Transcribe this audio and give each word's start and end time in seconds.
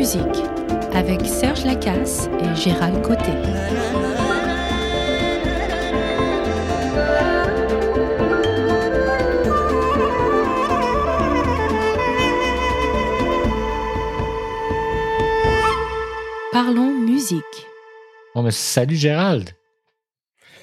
musique 0.00 0.22
avec 0.94 1.20
Serge 1.26 1.66
Lacasse 1.66 2.30
et 2.40 2.56
Gérald 2.56 3.02
Côté. 3.02 3.32
Parlons 16.50 16.94
musique. 16.94 17.44
Bon, 18.34 18.42
mais 18.42 18.52
salut 18.52 18.96
Gérald. 18.96 19.50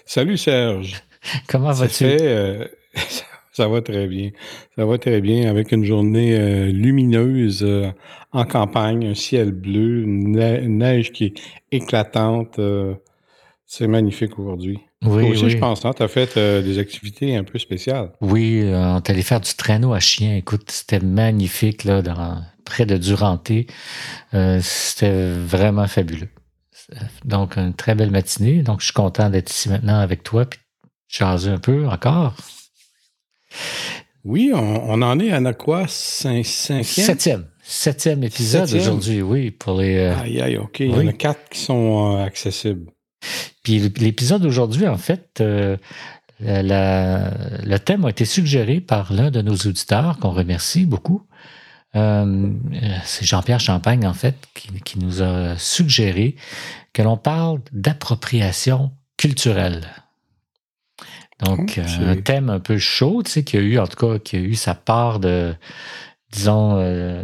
Salut 0.08 0.38
Serge. 0.40 1.04
Comment 1.48 1.74
vas-tu? 1.74 2.06
euh, 2.06 2.68
ça 2.96 3.24
va 3.68 3.82
très 3.82 4.06
bien. 4.08 4.30
Ça 4.76 4.86
va 4.86 5.00
très 5.00 5.22
bien 5.22 5.50
avec 5.50 5.72
une 5.72 5.84
journée 5.86 6.38
euh, 6.38 6.66
lumineuse 6.72 7.64
euh, 7.64 7.90
en 8.32 8.46
campagne, 8.46 9.08
un 9.08 9.16
ciel 9.16 9.52
bleu, 9.52 10.04
une, 10.04 10.34
ne- 10.34 10.62
une 10.62 10.78
neige 10.80 11.12
qui 11.12 11.26
est 11.26 11.34
éclatante. 11.72 12.60
euh, 12.60 12.94
c'est 13.66 13.88
magnifique 13.88 14.38
aujourd'hui. 14.38 14.80
Oui, 15.04 15.22
Toi 15.24 15.30
aussi, 15.32 15.44
oui. 15.46 15.50
je 15.52 15.58
pense, 15.58 15.84
hein, 15.86 15.92
tu 15.96 16.04
as 16.04 16.08
fait 16.08 16.38
euh, 16.38 16.62
des 16.62 16.78
activités 16.80 17.36
un 17.36 17.44
peu 17.44 17.58
spéciales. 17.60 18.12
Oui, 18.22 18.62
euh, 18.64 18.94
on 18.94 18.98
est 18.98 19.10
allé 19.10 19.22
faire 19.24 19.42
du 19.42 19.54
traîneau 19.56 19.94
à 19.94 20.00
chien. 20.00 20.36
Écoute, 20.36 20.70
c'était 20.72 21.00
magnifique, 21.02 21.84
là, 21.84 22.02
dans, 22.02 22.42
près 22.66 22.86
de 22.86 22.98
Duranté. 22.98 23.68
Euh, 24.34 24.60
c'était 24.62 25.32
vraiment 25.32 25.88
fabuleux. 25.88 26.30
Donc, 27.26 27.58
une 27.58 27.74
très 27.74 27.94
belle 27.96 28.12
matinée. 28.12 28.64
Donc, 28.64 28.80
je 28.80 28.86
suis 28.86 28.94
content 28.94 29.30
d'être 29.30 29.52
ici 29.52 29.68
maintenant 29.70 30.00
avec 30.00 30.24
toi, 30.24 30.46
puis 30.46 30.60
de 30.84 30.90
jaser 31.10 31.50
un 31.52 31.60
peu 31.60 31.88
encore. 31.88 32.36
Oui, 34.24 34.52
on, 34.54 34.90
on 34.92 35.02
en 35.02 35.20
est 35.20 35.32
à 35.32 35.54
quoi? 35.54 35.84
Cin- 35.86 36.44
Cinquième? 36.44 37.06
Septième. 37.06 37.46
Septième 37.62 38.24
épisode 38.24 38.68
aujourd'hui, 38.80 39.22
oui, 39.22 39.52
pour 39.52 39.78
les... 39.80 39.98
euh, 39.98 40.16
Aïe, 40.20 40.42
aïe, 40.42 40.58
OK. 40.58 40.80
Il 40.80 40.92
y 40.92 40.94
en 40.94 41.08
a 41.08 41.14
quatre 41.14 41.50
qui 41.50 41.60
sont 41.60 42.16
euh, 42.18 42.24
accessibles. 42.24 42.92
Puis 43.64 43.80
l'épisode 44.00 44.42
d'aujourd'hui, 44.42 44.88
en 44.88 44.98
fait, 44.98 45.40
euh, 45.42 45.76
la- 46.40 46.64
la- 46.64 47.32
le 47.64 47.78
thème 47.80 48.06
a 48.06 48.10
été 48.10 48.24
suggéré 48.26 48.80
par 48.80 49.12
l'un 49.12 49.32
de 49.32 49.42
nos 49.42 49.56
auditeurs, 49.56 50.18
qu'on 50.20 50.32
remercie 50.32 50.86
beaucoup. 50.86 51.24
C'est 51.94 53.26
Jean-Pierre 53.26 53.60
Champagne, 53.60 54.06
en 54.06 54.14
fait, 54.14 54.36
qui, 54.54 54.70
qui 54.82 55.00
nous 55.00 55.24
a 55.24 55.58
suggéré 55.58 56.36
que 56.94 57.02
l'on 57.02 57.18
parle 57.18 57.60
d'appropriation 57.72 58.92
culturelle. 59.18 59.82
Donc, 61.46 61.76
Oh, 61.78 61.82
euh, 62.02 62.12
un 62.14 62.16
thème 62.22 62.50
un 62.50 62.60
peu 62.60 62.78
chaud, 62.80 63.22
tu 63.24 63.32
sais, 63.32 63.44
qui 63.44 63.58
a 63.58 63.60
eu, 63.60 63.78
en 63.80 63.86
tout 63.88 63.96
cas, 64.08 64.18
qui 64.20 64.36
a 64.38 64.40
eu 64.40 64.56
sa 64.56 64.74
part 64.74 65.20
de, 65.20 65.54
disons, 66.32 66.76
euh, 66.80 67.22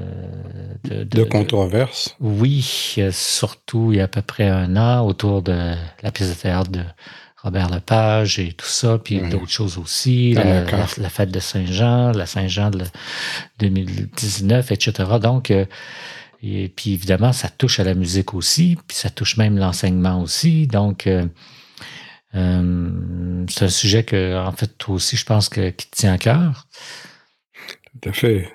de, 0.83 1.03
De 1.03 1.23
controverse. 1.23 2.16
oui, 2.20 2.94
euh, 3.00 3.09
surtout 3.11 3.92
il 3.92 3.97
y 3.97 4.02
a 4.02 4.03
à 4.03 4.08
peu 4.08 4.22
près 4.22 4.47
un 4.47 4.75
an 4.78 5.05
autour 5.05 5.42
de 5.42 5.73
la 6.03 6.11
pièce 6.11 6.30
de 6.30 6.36
théâtre 6.39 6.70
de 6.72 6.81
Robert 7.42 7.70
Lepage 7.70 8.39
et 8.39 8.53
tout 8.53 8.67
ça, 8.67 8.97
puis 9.03 9.20
d'autres 9.20 9.50
choses 9.50 9.78
aussi, 9.78 10.33
la, 10.33 10.61
d'accord. 10.61 10.80
la- 10.98 11.03
la 11.03 11.09
fête 11.09 11.31
de 11.31 11.39
Saint-Jean, 11.42 12.11
la 12.11 12.25
Saint-Jean 12.25 12.70
de 12.70 12.80
la 12.80 12.86
2019, 13.59 14.72
etc. 14.72 14.94
Donc, 15.22 15.52
euh, 15.52 15.66
et 16.42 16.70
puis 16.75 16.94
évidemment, 16.94 17.33
ça 17.33 17.50
touche 17.50 17.80
à 17.80 17.83
la 17.83 17.95
musique 17.95 18.33
aussi, 18.33 18.77
puis 18.88 18.95
ça 18.95 19.09
touche 19.09 19.38
même 19.38 19.58
l'enseignement 19.58 20.22
aussi. 20.22 20.67
Donc, 20.67 21.08
euh, 21.08 21.25
euh, 22.36 23.45
c'est 23.50 23.66
un 23.66 23.70
sujet 23.70 24.03
que, 24.03 24.38
en 24.38 24.52
fait, 24.52 24.78
toi 24.78 24.95
aussi, 24.95 25.17
je 25.17 25.26
pense 25.26 25.50
que 25.50 25.70
qui 25.70 25.89
te 25.89 25.95
tient 25.98 26.14
à 26.14 26.17
cœur. 26.17 26.67
Tout 28.02 28.09
à 28.09 28.14
fait. 28.14 28.53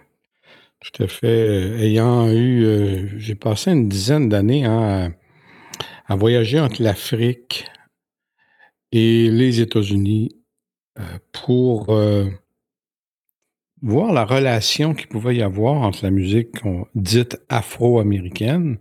Tout 0.81 1.03
à 1.05 1.09
fait. 1.09 1.81
Ayant 1.81 2.31
eu, 2.31 2.65
euh, 2.65 3.19
j'ai 3.19 3.34
passé 3.34 3.73
une 3.73 3.89
dizaine 3.89 4.29
d'années 4.29 4.67
à, 4.67 5.11
à 6.06 6.17
voyager 6.17 6.61
entre 6.61 6.83
l'Afrique 6.83 7.66
et 8.93 9.31
les 9.31 9.61
États-Unis 9.61 10.37
euh, 10.99 11.03
pour 11.33 11.93
voir 13.83 14.12
la 14.12 14.25
relation 14.25 14.95
qu'il 14.95 15.09
pouvait 15.09 15.37
y 15.37 15.43
avoir 15.43 15.75
entre 15.75 16.05
la 16.05 16.10
musique 16.10 16.56
dite 16.95 17.41
afro-américaine 17.49 18.78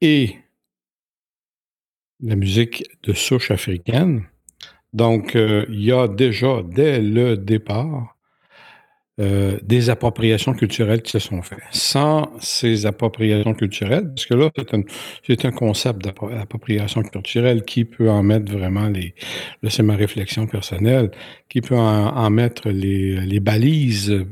et 0.00 0.36
la 2.24 2.36
musique 2.36 2.84
de 3.02 3.12
souche 3.12 3.50
africaine. 3.50 4.24
Donc, 4.92 5.36
euh, 5.36 5.66
il 5.68 5.84
y 5.84 5.92
a 5.92 6.08
déjà, 6.08 6.62
dès 6.64 7.00
le 7.00 7.36
départ, 7.36 8.14
euh, 9.20 9.58
des 9.62 9.90
appropriations 9.90 10.54
culturelles 10.54 11.00
qui 11.00 11.12
se 11.12 11.20
sont 11.20 11.40
faites. 11.42 11.60
Sans 11.70 12.32
ces 12.40 12.84
appropriations 12.84 13.54
culturelles, 13.54 14.08
parce 14.08 14.26
que 14.26 14.34
là, 14.34 14.50
c'est 15.24 15.44
un, 15.44 15.52
concept 15.52 16.04
d'appro- 16.04 16.34
d'appropriation 16.34 17.02
culturelle 17.02 17.62
qui 17.62 17.84
peut 17.84 18.10
en 18.10 18.24
mettre 18.24 18.50
vraiment 18.50 18.88
les... 18.88 19.14
Là, 19.62 19.70
c'est 19.70 19.84
ma 19.84 19.94
réflexion 19.94 20.48
personnelle, 20.48 21.12
qui 21.48 21.60
peut 21.60 21.76
en, 21.76 22.30
mettre 22.30 22.70
les, 22.70 23.20
les 23.20 23.38
balises, 23.38 24.26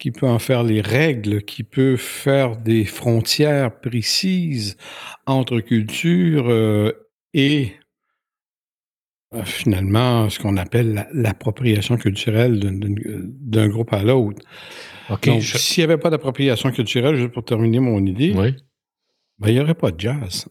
qui 0.00 0.10
peut 0.10 0.26
en 0.26 0.40
faire 0.40 0.64
les 0.64 0.80
règles, 0.80 1.42
qui 1.42 1.62
peut 1.62 1.96
faire 1.96 2.56
des 2.56 2.84
frontières 2.84 3.78
précises 3.78 4.76
entre 5.26 5.60
cultures 5.60 6.48
euh, 6.48 7.07
et 7.34 7.72
euh, 9.34 9.44
finalement 9.44 10.30
ce 10.30 10.38
qu'on 10.38 10.56
appelle 10.56 10.94
la- 10.94 11.08
l'appropriation 11.12 11.96
culturelle 11.96 12.58
d'un- 12.60 13.68
groupe 13.68 13.92
à 13.92 14.02
l'autre. 14.02 14.42
OK. 15.10 15.26
Donc, 15.26 15.40
je- 15.40 15.58
s'il 15.58 15.82
n'y 15.82 15.92
avait 15.92 16.00
pas 16.00 16.10
d'appropriation 16.10 16.70
culturelle, 16.70 17.16
juste 17.16 17.32
pour 17.32 17.44
terminer 17.44 17.80
mon 17.80 18.04
idée, 18.06 18.32
oui. 18.36 18.54
ben, 19.38 19.48
il 19.48 19.54
n'y 19.54 19.60
aurait 19.60 19.74
pas 19.74 19.90
de 19.90 20.00
jazz. 20.00 20.46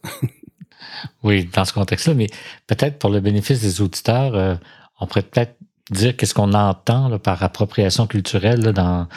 Oui, 1.24 1.44
dans 1.52 1.64
ce 1.64 1.72
contexte-là, 1.72 2.14
mais 2.14 2.28
peut-être 2.68 2.98
pour 3.00 3.10
le 3.10 3.20
bénéfice 3.20 3.60
des 3.60 3.80
auditeurs, 3.80 4.34
euh, 4.36 4.54
on 5.00 5.06
pourrait 5.08 5.22
peut-être 5.22 5.56
dire 5.90 6.16
qu'est-ce 6.16 6.34
qu'on 6.34 6.52
entend 6.52 7.08
là, 7.08 7.18
par 7.18 7.42
appropriation 7.42 8.06
culturelle 8.06 8.60
là, 8.60 8.72
dans, 8.72 9.08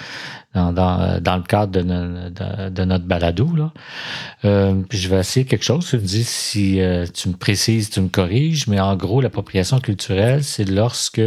dans, 0.54 0.72
dans, 0.72 1.22
dans 1.22 1.38
le 1.38 1.44
cadre 1.44 1.72
de 1.72 2.84
notre 2.84 3.06
balado. 3.06 3.56
Là. 3.56 3.74
Euh, 4.46 4.82
puis 4.88 4.98
je 4.98 5.09
vais 5.09 5.20
essayer 5.20 5.46
quelque 5.46 5.66
chose. 5.66 5.88
Tu 5.88 5.98
me 5.98 6.02
dis 6.02 6.24
si 6.24 6.80
euh, 6.80 7.06
tu 7.14 7.30
me 7.30 7.36
précises, 7.36 7.90
tu 7.90 8.02
me 8.02 8.09
corriges, 8.09 8.68
mais 8.68 8.80
en 8.80 8.96
gros, 8.96 9.22
l'appropriation 9.22 9.80
culturelle, 9.80 10.44
c'est 10.44 10.66
lorsque 10.66 11.22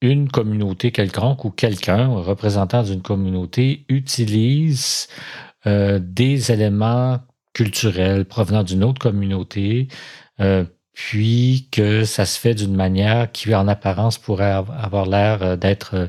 une 0.00 0.28
communauté 0.28 0.90
quelconque 0.90 1.44
ou 1.44 1.50
quelqu'un, 1.50 2.10
un 2.10 2.22
représentant 2.22 2.82
d'une 2.82 3.02
communauté, 3.02 3.84
utilise 3.88 5.06
euh, 5.66 6.00
des 6.02 6.50
éléments 6.50 7.20
culturels 7.54 8.24
provenant 8.24 8.64
d'une 8.64 8.82
autre 8.82 9.00
communauté, 9.00 9.88
euh, 10.40 10.64
puis 10.92 11.68
que 11.72 12.04
ça 12.04 12.26
se 12.26 12.38
fait 12.38 12.54
d'une 12.54 12.74
manière 12.74 13.32
qui, 13.32 13.54
en 13.54 13.66
apparence, 13.68 14.18
pourrait 14.18 14.50
av- 14.50 14.70
avoir 14.70 15.06
l'air 15.06 15.42
euh, 15.42 15.56
d'être, 15.56 15.94
euh, 15.94 16.06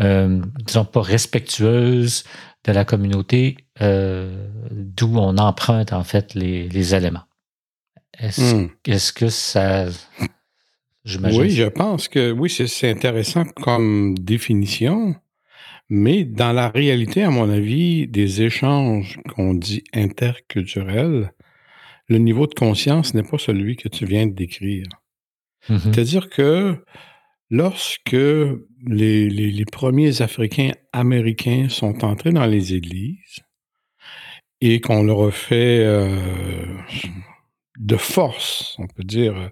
euh, 0.00 0.42
disons, 0.66 0.84
pas 0.84 1.02
respectueuse 1.02 2.24
de 2.64 2.72
la 2.72 2.84
communauté 2.84 3.56
euh, 3.80 4.48
d'où 4.70 5.16
on 5.16 5.36
emprunte, 5.38 5.92
en 5.92 6.04
fait, 6.04 6.34
les, 6.34 6.68
les 6.68 6.94
éléments. 6.94 7.24
Est-ce 8.18 8.54
Hmm. 8.54 8.68
est-ce 8.86 9.12
que 9.12 9.28
ça... 9.28 9.86
J'imagine? 11.04 11.40
Oui, 11.40 11.50
je 11.50 11.64
pense 11.64 12.06
que 12.06 12.30
oui, 12.30 12.48
c'est 12.48 12.90
intéressant 12.90 13.44
comme 13.44 14.14
définition, 14.16 15.16
mais 15.88 16.22
dans 16.24 16.52
la 16.52 16.68
réalité, 16.68 17.24
à 17.24 17.30
mon 17.30 17.50
avis, 17.50 18.06
des 18.06 18.42
échanges 18.42 19.18
qu'on 19.34 19.54
dit 19.54 19.82
interculturels, 19.92 21.32
le 22.08 22.18
niveau 22.18 22.46
de 22.46 22.54
conscience 22.54 23.14
n'est 23.14 23.22
pas 23.22 23.38
celui 23.38 23.76
que 23.76 23.88
tu 23.88 24.04
viens 24.04 24.26
de 24.26 24.32
décrire. 24.34 24.86
Mhm. 25.68 25.78
C'est-à-dire 25.78 26.28
que 26.28 26.84
lorsque 27.50 28.12
les, 28.12 29.28
les- 29.30 29.50
les 29.50 29.64
premiers 29.64 30.22
Africains 30.22 30.72
américains 30.92 31.68
sont 31.68 32.04
entrés 32.04 32.32
dans 32.32 32.46
les 32.46 32.74
églises 32.74 33.38
et 34.60 34.80
qu'on 34.80 35.02
leur 35.04 35.22
a 35.22 35.30
fait 35.30 35.78
euh, 35.84 36.16
de 37.78 37.96
force, 37.96 38.76
on 38.78 38.86
peut 38.86 39.04
dire, 39.04 39.50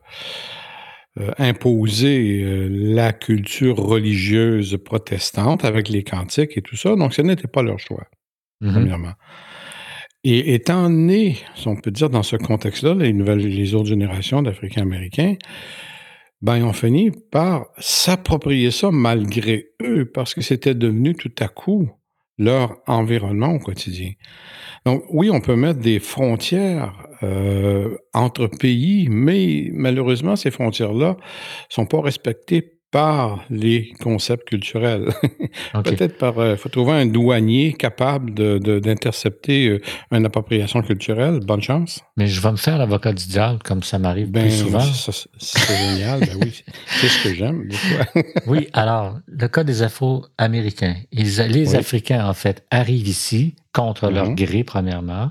euh, 1.18 1.32
imposer 1.38 2.42
euh, 2.42 2.68
la 2.70 3.12
culture 3.12 3.76
religieuse 3.76 4.78
protestante 4.84 5.64
avec 5.64 5.88
les 5.88 6.04
cantiques 6.04 6.56
et 6.56 6.62
tout 6.62 6.76
ça, 6.76 6.94
donc 6.96 7.14
ce 7.14 7.22
n'était 7.22 7.48
pas 7.48 7.62
leur 7.62 7.78
choix 7.78 8.06
Mhm. 8.60 8.72
premièrement. 8.72 9.12
Et 10.22 10.54
étant 10.54 10.90
nés, 10.90 11.36
si 11.54 11.68
on 11.68 11.76
peut 11.76 11.90
dire, 11.90 12.10
dans 12.10 12.22
ce 12.22 12.36
contexte-là, 12.36 12.94
les 12.94 13.12
nouvelles, 13.12 13.38
les 13.38 13.74
autres 13.74 13.88
générations 13.88 14.42
d'Africains-Américains, 14.42 15.36
ben, 16.42 16.58
ils 16.58 16.64
ont 16.64 16.72
fini 16.72 17.10
par 17.30 17.66
s'approprier 17.78 18.70
ça 18.70 18.90
malgré 18.90 19.68
eux, 19.82 20.10
parce 20.12 20.34
que 20.34 20.40
c'était 20.40 20.74
devenu 20.74 21.14
tout 21.14 21.32
à 21.38 21.48
coup 21.48 21.90
leur 22.38 22.76
environnement 22.86 23.52
au 23.54 23.58
quotidien. 23.58 24.12
Donc, 24.86 25.04
oui, 25.10 25.30
on 25.30 25.40
peut 25.40 25.56
mettre 25.56 25.80
des 25.80 26.00
frontières 26.00 27.06
euh, 27.22 27.96
entre 28.14 28.46
pays, 28.46 29.08
mais 29.10 29.68
malheureusement, 29.72 30.36
ces 30.36 30.50
frontières-là 30.50 31.18
sont 31.68 31.84
pas 31.84 32.00
respectées 32.00 32.79
par 32.90 33.44
les 33.50 33.92
concepts 34.00 34.48
culturels. 34.48 35.12
Peut-être 35.84 36.18
par... 36.18 36.34
Il 36.36 36.40
euh, 36.40 36.56
faut 36.56 36.68
trouver 36.68 36.92
un 36.92 37.06
douanier 37.06 37.72
capable 37.72 38.34
d'intercepter 38.34 39.68
de, 39.68 39.74
euh, 39.74 40.16
une 40.16 40.26
appropriation 40.26 40.82
culturelle. 40.82 41.40
Bonne 41.40 41.62
chance. 41.62 42.00
Mais 42.16 42.26
je 42.26 42.40
vais 42.40 42.50
me 42.50 42.56
faire 42.56 42.78
l'avocat 42.78 43.12
du 43.12 43.26
diable, 43.26 43.60
comme 43.62 43.82
ça 43.82 43.98
m'arrive 43.98 44.30
plus 44.30 44.42
ben, 44.42 44.50
souvent. 44.50 44.80
C'est 44.80 45.76
génial. 45.76 46.20
ben 46.20 46.38
oui, 46.42 46.64
c'est 46.86 47.08
ce 47.08 47.22
que 47.22 47.34
j'aime. 47.34 47.68
oui, 48.46 48.68
alors, 48.72 49.18
le 49.28 49.46
cas 49.46 49.62
des 49.62 49.82
Afro-Américains. 49.82 50.96
Les 51.12 51.76
Africains, 51.76 52.26
en 52.26 52.34
fait, 52.34 52.64
arrivent 52.70 53.08
ici 53.08 53.54
contre 53.72 54.10
leur 54.10 54.30
mhm. 54.30 54.34
gré, 54.34 54.64
premièrement. 54.64 55.30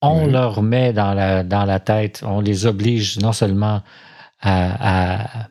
On 0.00 0.26
leur 0.26 0.62
met 0.62 0.92
dans 0.92 1.14
la, 1.14 1.44
dans 1.44 1.64
la 1.64 1.80
tête, 1.80 2.22
on 2.26 2.40
les 2.40 2.66
oblige 2.66 3.18
non 3.18 3.32
seulement 3.32 3.82
à 4.42 5.48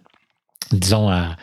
disons, 0.74 1.10
à, 1.10 1.36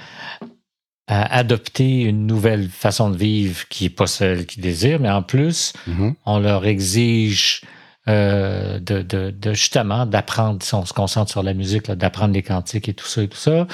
adopter 1.06 2.02
une 2.02 2.26
nouvelle 2.26 2.68
façon 2.68 3.10
de 3.10 3.16
vivre 3.16 3.66
qui 3.68 3.84
n'est 3.84 3.90
pas 3.90 4.06
celle 4.06 4.46
qu'ils 4.46 4.62
désirent, 4.62 5.00
mais 5.00 5.10
en 5.10 5.22
plus, 5.22 5.72
mm-hmm. 5.88 6.14
on 6.24 6.38
leur 6.38 6.66
exige 6.66 7.62
euh, 8.08 8.78
de, 8.80 9.52
justement 9.52 10.06
d'apprendre, 10.06 10.62
si 10.62 10.74
on 10.74 10.86
se 10.86 10.92
concentre 10.94 11.30
sur 11.30 11.42
la 11.42 11.52
musique, 11.52 11.90
d'apprendre 11.90 12.32
les 12.32 12.42
cantiques 12.42 12.88
et 12.88 12.94
tout 12.94 13.06
ça 13.06 13.22
et 13.22 13.28
tout 13.28 13.36
ça, 13.36 13.66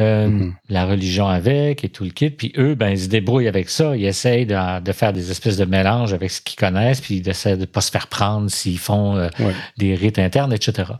euh, 0.00 0.28
mm-hmm. 0.28 0.52
la 0.70 0.86
religion 0.86 1.28
avec 1.28 1.84
et 1.84 1.90
tout 1.90 2.04
le 2.04 2.10
kit. 2.10 2.30
Puis 2.30 2.52
eux, 2.56 2.74
ben, 2.74 2.88
ils 2.88 3.00
se 3.00 3.08
débrouillent 3.08 3.46
avec 3.46 3.68
ça. 3.68 3.94
Ils 3.94 4.06
essayent 4.06 4.46
de, 4.46 4.92
faire 4.92 5.12
des 5.12 5.30
espèces 5.30 5.58
de 5.58 5.66
mélanges 5.66 6.14
avec 6.14 6.30
ce 6.30 6.40
qu'ils 6.40 6.58
connaissent, 6.58 7.02
puis 7.02 7.16
ils 7.16 7.28
essaient 7.28 7.56
de 7.56 7.62
ne 7.62 7.66
pas 7.66 7.82
se 7.82 7.90
faire 7.90 8.06
prendre 8.06 8.50
s'ils 8.50 8.78
font 8.78 9.16
euh, 9.16 9.28
des 9.76 9.94
rites 9.94 10.18
internes, 10.18 10.52
etc. 10.52 10.92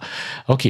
OK. 0.49 0.69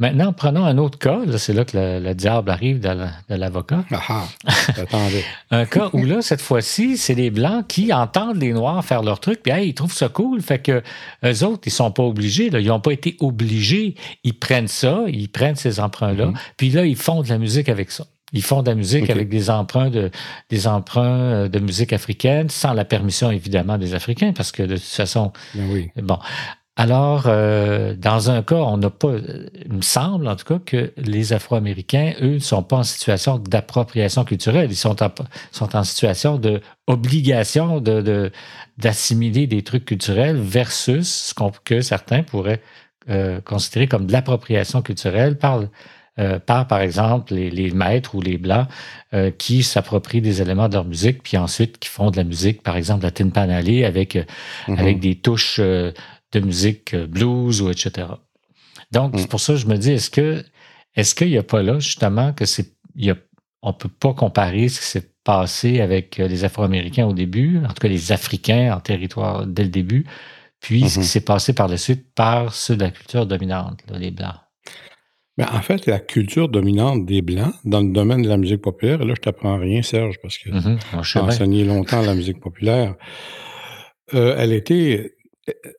Maintenant, 0.00 0.32
prenons 0.32 0.64
un 0.64 0.78
autre 0.78 0.98
cas. 0.98 1.20
c'est 1.36 1.52
là 1.52 1.64
que 1.64 1.76
le, 1.76 2.14
diable 2.14 2.50
arrive 2.50 2.80
de 2.80 3.34
l'avocat. 3.34 3.84
Ah, 3.92 4.00
ah, 4.08 4.52
attendez. 4.76 5.22
un 5.50 5.66
cas 5.66 5.90
où 5.92 6.04
là, 6.04 6.22
cette 6.22 6.40
fois-ci, 6.40 6.96
c'est 6.96 7.14
les 7.14 7.30
Blancs 7.30 7.66
qui 7.68 7.92
entendent 7.92 8.40
les 8.40 8.52
Noirs 8.52 8.82
faire 8.82 9.02
leur 9.02 9.20
truc, 9.20 9.42
puis 9.42 9.52
ils 9.62 9.74
trouvent 9.74 9.92
ça 9.92 10.08
cool. 10.08 10.40
Fait 10.40 10.58
que 10.58 10.82
eux 11.24 11.44
autres, 11.44 11.62
ils 11.66 11.70
sont 11.70 11.90
pas 11.90 12.02
obligés. 12.02 12.46
Ils 12.46 12.66
n'ont 12.66 12.80
pas 12.80 12.92
été 12.92 13.16
obligés. 13.20 13.94
Ils 14.24 14.38
prennent 14.38 14.68
ça, 14.68 15.04
ils 15.06 15.28
prennent 15.28 15.56
ces 15.56 15.80
emprunts-là, 15.80 16.26
mm-hmm. 16.26 16.54
puis 16.56 16.70
là, 16.70 16.86
ils 16.86 16.96
font 16.96 17.22
de 17.22 17.28
la 17.28 17.36
musique 17.36 17.68
avec 17.68 17.90
ça. 17.90 18.06
Ils 18.32 18.42
font 18.42 18.62
de 18.62 18.68
la 18.68 18.74
musique 18.74 19.10
avec 19.10 19.28
des 19.28 19.50
emprunts 19.50 19.90
de 19.90 20.10
des 20.50 20.66
emprunts 20.66 21.18
euh, 21.18 21.48
de 21.48 21.58
musique 21.58 21.92
africaine 21.92 22.48
sans 22.48 22.72
la 22.72 22.84
permission 22.84 23.30
évidemment 23.30 23.78
des 23.78 23.94
Africains 23.94 24.32
parce 24.32 24.52
que 24.52 24.62
de 24.62 24.76
toute 24.76 24.84
façon 24.84 25.32
ben 25.54 25.68
oui. 25.70 25.90
bon 26.00 26.18
alors, 26.80 27.24
euh, 27.26 27.94
dans 27.94 28.30
un 28.30 28.42
cas, 28.42 28.54
on 28.54 28.78
n'a 28.78 28.88
pas, 28.88 29.10
il 29.66 29.70
me 29.70 29.82
semble 29.82 30.26
en 30.26 30.34
tout 30.34 30.46
cas 30.46 30.58
que 30.64 30.94
les 30.96 31.34
Afro-Américains, 31.34 32.14
eux, 32.22 32.36
ne 32.36 32.38
sont 32.38 32.62
pas 32.62 32.78
en 32.78 32.84
situation 32.84 33.36
d'appropriation 33.36 34.24
culturelle. 34.24 34.70
Ils 34.70 34.76
sont 34.76 35.02
en, 35.02 35.10
sont 35.52 35.76
en 35.76 35.84
situation 35.84 36.38
d'obligation 36.38 37.82
de, 37.82 38.32
d'assimiler 38.78 39.46
des 39.46 39.60
trucs 39.60 39.84
culturels 39.84 40.38
versus 40.38 41.06
ce 41.06 41.34
que 41.66 41.82
certains 41.82 42.22
pourraient 42.22 42.62
euh, 43.10 43.42
considérer 43.42 43.86
comme 43.86 44.06
de 44.06 44.12
l'appropriation 44.12 44.80
culturelle 44.80 45.36
par, 45.36 45.64
euh, 46.18 46.38
par, 46.38 46.66
par 46.66 46.80
exemple, 46.80 47.34
les, 47.34 47.70
maîtres 47.72 48.14
ou 48.14 48.22
les 48.22 48.38
blancs 48.38 48.68
qui 49.36 49.64
s'approprient 49.64 50.22
des 50.22 50.40
éléments 50.40 50.70
de 50.70 50.74
leur 50.74 50.86
musique, 50.86 51.22
puis 51.22 51.36
ensuite 51.36 51.78
qui 51.78 51.90
font 51.90 52.10
de 52.10 52.16
la 52.16 52.24
musique, 52.24 52.62
par 52.62 52.76
exemple, 52.76 53.02
la 53.02 53.10
timpanali 53.10 53.84
avec, 53.84 54.14
mm-hmm. 54.14 54.78
avec 54.78 55.00
des 55.00 55.16
touches 55.16 55.60
de 56.32 56.40
musique 56.40 56.94
euh, 56.94 57.06
blues 57.06 57.62
ou 57.62 57.70
etc. 57.70 58.08
Donc, 58.92 59.12
c'est 59.16 59.24
mm. 59.24 59.28
pour 59.28 59.40
ça 59.40 59.54
que 59.54 59.58
je 59.58 59.66
me 59.66 59.76
dis, 59.76 59.92
est-ce 59.92 60.10
que 60.10 60.44
est-ce 60.96 61.14
qu'il 61.14 61.28
n'y 61.28 61.38
a 61.38 61.42
pas 61.42 61.62
là 61.62 61.78
justement 61.78 62.32
que 62.32 62.44
c'est 62.44 62.74
il 62.96 63.14
on 63.62 63.74
peut 63.74 63.90
pas 63.90 64.14
comparer 64.14 64.68
ce 64.68 64.80
qui 64.80 64.86
s'est 64.86 65.12
passé 65.22 65.80
avec 65.80 66.18
euh, 66.18 66.26
les 66.26 66.44
Afro-Américains 66.44 67.06
au 67.06 67.12
début, 67.12 67.58
en 67.64 67.68
tout 67.68 67.80
cas 67.80 67.88
les 67.88 68.10
Africains 68.12 68.74
en 68.74 68.80
territoire 68.80 69.46
dès 69.46 69.64
le 69.64 69.68
début, 69.68 70.06
puis 70.60 70.88
ce 70.88 70.94
qui 70.94 71.00
mm-hmm. 71.00 71.04
s'est 71.04 71.20
passé 71.20 71.52
par 71.52 71.68
la 71.68 71.76
suite 71.76 72.14
par 72.14 72.54
ceux 72.54 72.76
de 72.76 72.84
la 72.84 72.90
culture 72.90 73.26
dominante, 73.26 73.80
les 73.92 74.10
Blancs? 74.10 74.36
Ben, 75.36 75.46
en 75.52 75.62
fait, 75.62 75.86
la 75.86 76.00
culture 76.00 76.48
dominante 76.48 77.06
des 77.06 77.22
Blancs 77.22 77.54
dans 77.64 77.80
le 77.80 77.92
domaine 77.92 78.22
de 78.22 78.28
la 78.28 78.36
musique 78.36 78.60
populaire, 78.60 79.00
et 79.02 79.04
là, 79.04 79.14
je 79.16 79.22
t'apprends 79.22 79.58
rien, 79.58 79.82
Serge, 79.82 80.16
parce 80.22 80.38
que 80.38 80.50
mm-hmm. 80.50 81.02
j'ai 81.02 81.18
enseigné 81.18 81.64
longtemps 81.64 82.02
la 82.02 82.14
musique 82.14 82.40
populaire, 82.40 82.94
euh, 84.14 84.34
elle 84.38 84.52
était 84.52 85.14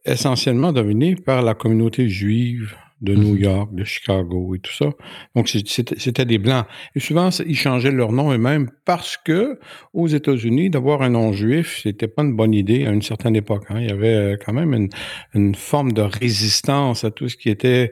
essentiellement 0.05 0.73
dominé 0.73 1.15
par 1.15 1.41
la 1.41 1.53
communauté 1.53 2.09
juive 2.09 2.75
de 3.01 3.15
New 3.15 3.33
mhm. 3.33 3.39
York, 3.39 3.73
de 3.73 3.83
Chicago 3.83 4.55
et 4.55 4.59
tout 4.59 4.73
ça. 4.73 4.89
Donc, 5.35 5.49
c'était 5.49 6.25
des 6.25 6.37
Blancs. 6.37 6.65
Et 6.95 6.99
souvent, 6.99 7.29
ils 7.45 7.57
changeaient 7.57 7.91
leur 7.91 8.11
nom 8.11 8.31
eux-mêmes 8.31 8.69
parce 8.85 9.17
que, 9.17 9.59
aux 9.93 10.07
États-Unis, 10.07 10.69
d'avoir 10.69 11.01
un 11.01 11.09
nom 11.09 11.33
juif, 11.33 11.79
c'était 11.81 12.07
pas 12.07 12.21
une 12.21 12.35
bonne 12.35 12.53
idée 12.53 12.85
à 12.85 12.91
une 12.91 13.01
certaine 13.01 13.35
époque. 13.35 13.65
Hein. 13.69 13.79
Il 13.79 13.87
y 13.87 13.91
avait 13.91 14.13
euh, 14.13 14.37
quand 14.43 14.53
même 14.53 14.89
une, 15.33 15.55
forme 15.55 15.93
de 15.93 16.01
résistance 16.01 17.03
à 17.03 17.11
tout 17.11 17.27
ce 17.27 17.37
qui 17.37 17.49
était 17.49 17.91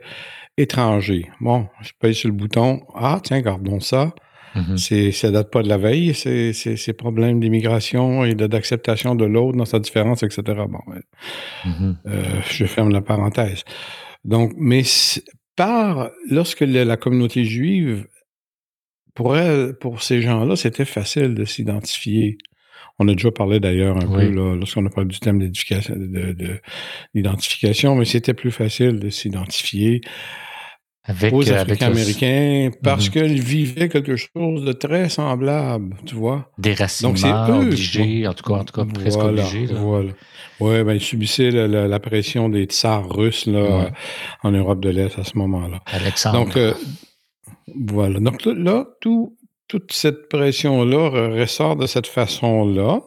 étranger. 0.58 1.30
Bon, 1.42 1.68
je 1.82 1.92
paye 2.00 2.14
sur 2.14 2.30
le 2.30 2.36
bouton. 2.36 2.82
Ah, 2.94 3.20
tiens, 3.24 3.42
gardons 3.42 3.80
ça. 3.80 4.14
Mm 4.56 4.76
-hmm. 4.76 5.12
Ça 5.12 5.32
date 5.32 5.52
pas 5.52 5.62
de 5.62 5.70
la 5.70 5.78
veille, 5.78 6.14
ces, 6.14 6.54
ces, 6.54 6.94
problèmes 6.94 7.40
d'immigration 7.40 8.26
et 8.26 8.36
d'acceptation 8.36 9.16
de, 9.16 9.26
l'autre 9.26 9.58
dans 9.58 9.66
sa 9.66 9.80
différence, 9.80 10.24
etc. 10.24 10.42
Bon, 10.68 10.84
mm-hmm. 11.66 11.96
euh, 12.08 12.24
je 12.50 12.66
ferme 12.66 12.92
la 12.92 13.02
parenthèse. 13.02 13.64
Donc, 14.26 14.54
mais 14.58 14.84
par, 15.56 16.10
lorsque 16.30 16.62
la, 16.62 16.98
communauté 16.98 17.44
juive, 17.46 18.08
pour 19.14 19.38
elle, 19.38 19.74
pour 19.74 20.02
ces 20.02 20.22
gens-là, 20.22 20.56
c'était 20.56 20.86
facile 20.86 21.36
de 21.36 21.46
s'identifier. 21.46 22.38
On 23.00 23.08
a 23.08 23.14
déjà 23.14 23.32
parlé 23.32 23.60
d'ailleurs 23.60 23.98
un 23.98 24.08
peu 24.08 24.26
lorsqu'on 24.56 24.86
a 24.86 24.90
parlé 24.90 25.10
du 25.10 25.20
thème 25.20 25.40
d'identification, 27.14 27.96
mais 27.96 28.06
c'était 28.06 28.34
plus 28.34 28.52
facile 28.52 29.00
de 29.00 29.10
s'identifier 29.10 30.02
avec, 31.10 31.34
aux 31.34 31.50
euh, 31.50 31.66
américains 31.82 32.70
parce 32.84 33.08
mhm. 33.08 33.12
qu'ils 33.12 33.42
vivaient 33.42 33.90
quelque 33.90 34.16
chose 34.16 34.64
de 34.64 34.74
très 34.74 35.10
semblable, 35.10 35.96
tu 36.06 36.14
vois. 36.14 36.52
Des 36.60 36.76
c'est 36.88 37.06
obligés, 37.06 38.28
en 38.28 38.34
tout 38.34 38.44
cas, 38.44 38.60
en 38.60 38.64
tout 38.64 38.74
cas 38.74 38.86
presque 38.86 39.20
obligés. 39.20 39.66
Voilà. 39.72 40.12
Oui, 40.60 40.84
ben, 40.84 40.94
ils 40.94 41.02
subissaient 41.02 41.50
la, 41.50 42.00
pression 42.00 42.48
des 42.48 42.66
tsars 42.66 43.10
russes 43.10 43.48
là, 43.48 43.90
en 44.44 44.52
Europe 44.52 44.82
de 44.82 44.90
l'Est 44.90 45.18
à 45.18 45.24
ce 45.24 45.36
moment-là. 45.40 45.80
Alexandre. 45.88 46.46
Donc, 46.46 46.56
euh, 46.58 46.74
voilà. 47.76 48.20
Donc 48.20 48.46
là, 48.46 48.86
tout, 49.02 49.36
toute 49.68 49.92
cette 49.92 50.30
pression-là 50.30 51.10
ressort 51.40 51.76
de 51.76 51.88
cette 51.88 52.08
façon-là. 52.08 53.02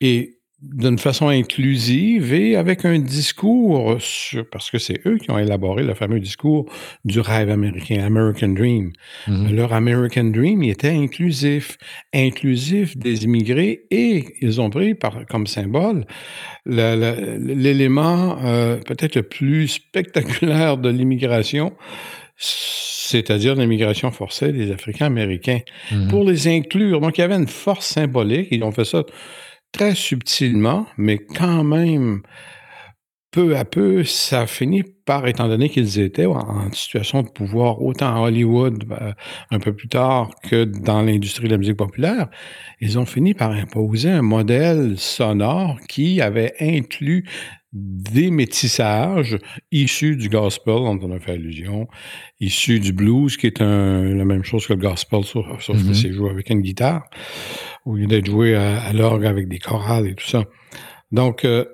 Et 0.00 0.37
d'une 0.60 0.98
façon 0.98 1.28
inclusive 1.28 2.34
et 2.34 2.56
avec 2.56 2.84
un 2.84 2.98
discours, 2.98 3.96
parce 4.50 4.70
que 4.72 4.78
c'est 4.78 5.06
eux 5.06 5.16
qui 5.18 5.30
ont 5.30 5.38
élaboré 5.38 5.84
le 5.84 5.94
fameux 5.94 6.18
discours 6.18 6.66
du 7.04 7.20
rêve 7.20 7.48
américain, 7.48 8.04
American 8.04 8.48
Dream. 8.48 8.90
Mm-hmm. 9.28 9.54
Leur 9.54 9.72
American 9.72 10.24
Dream, 10.24 10.64
il 10.64 10.70
était 10.70 10.90
inclusif, 10.90 11.78
inclusif 12.12 12.96
des 12.96 13.22
immigrés 13.22 13.82
et 13.92 14.24
ils 14.40 14.60
ont 14.60 14.68
pris 14.68 14.96
par, 14.96 15.26
comme 15.26 15.46
symbole 15.46 16.04
l'élément 16.66 18.38
euh, 18.44 18.78
peut-être 18.78 19.14
le 19.14 19.22
plus 19.22 19.68
spectaculaire 19.68 20.76
de 20.76 20.88
l'immigration, 20.88 21.72
c'est-à-dire 22.36 23.54
l'immigration 23.54 24.10
forcée 24.10 24.52
des 24.52 24.72
Africains 24.72 25.06
américains, 25.06 25.60
mm-hmm. 25.92 26.08
pour 26.08 26.24
les 26.24 26.48
inclure. 26.48 27.00
Donc, 27.00 27.16
il 27.18 27.20
y 27.20 27.24
avait 27.24 27.36
une 27.36 27.46
force 27.46 27.86
symbolique. 27.86 28.48
Ils 28.50 28.64
ont 28.64 28.72
fait 28.72 28.84
ça 28.84 29.04
très 29.72 29.94
subtilement, 29.94 30.86
mais 30.96 31.18
quand 31.18 31.64
même, 31.64 32.22
peu 33.30 33.56
à 33.56 33.64
peu, 33.64 34.04
ça 34.04 34.46
finit 34.46 34.82
par, 35.04 35.26
étant 35.26 35.48
donné 35.48 35.68
qu'ils 35.68 36.00
étaient 36.00 36.26
en 36.26 36.70
situation 36.72 37.22
de 37.22 37.28
pouvoir 37.28 37.82
autant 37.82 38.14
à 38.14 38.20
Hollywood 38.26 38.84
ben, 38.84 39.14
un 39.50 39.58
peu 39.58 39.74
plus 39.74 39.88
tard 39.88 40.30
que 40.42 40.64
dans 40.64 41.02
l'industrie 41.02 41.46
de 41.46 41.52
la 41.52 41.58
musique 41.58 41.76
populaire, 41.76 42.28
ils 42.80 42.98
ont 42.98 43.06
fini 43.06 43.34
par 43.34 43.50
imposer 43.50 44.10
un 44.10 44.22
modèle 44.22 44.98
sonore 44.98 45.78
qui 45.88 46.20
avait 46.20 46.54
inclus 46.60 47.24
des 47.72 48.30
métissages 48.30 49.38
issus 49.72 50.16
du 50.16 50.30
gospel, 50.30 50.74
dont 50.74 50.98
on 51.02 51.12
a 51.12 51.20
fait 51.20 51.32
allusion, 51.32 51.86
issus 52.40 52.80
du 52.80 52.92
blues, 52.92 53.36
qui 53.36 53.46
est 53.46 53.60
un, 53.60 54.14
la 54.14 54.24
même 54.24 54.42
chose 54.42 54.66
que 54.66 54.72
le 54.72 54.80
gospel, 54.80 55.22
sauf, 55.24 55.46
que 55.66 55.92
c'est 55.92 56.12
joué 56.12 56.30
avec 56.30 56.48
une 56.48 56.62
guitare, 56.62 57.04
au 57.88 57.96
lieu 57.96 58.06
d'être 58.06 58.26
joué 58.26 58.54
à, 58.54 58.92
l'orgue 58.92 59.24
avec 59.24 59.48
des 59.48 59.58
chorales 59.58 60.06
et 60.06 60.14
tout 60.14 60.26
ça. 60.26 60.44
Donc, 61.10 61.46
euh, 61.46 61.64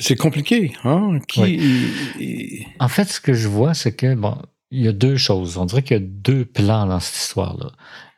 c'est 0.00 0.16
compliqué. 0.16 0.72
Hein? 0.82 1.20
Qui, 1.28 2.66
En 2.80 2.88
fait, 2.88 3.04
ce 3.04 3.20
que 3.20 3.32
je 3.32 3.46
vois, 3.46 3.74
c'est 3.74 3.94
que, 3.94 4.14
bon, 4.16 4.36
il 4.72 4.82
y 4.82 4.88
a 4.88 4.92
deux 4.92 5.16
choses. 5.16 5.56
On 5.56 5.66
dirait 5.66 5.82
qu'il 5.82 5.96
y 5.96 6.00
a 6.00 6.04
deux 6.04 6.44
plans 6.44 6.86
dans 6.86 6.98
cette 6.98 7.14
histoire-là. 7.14 7.70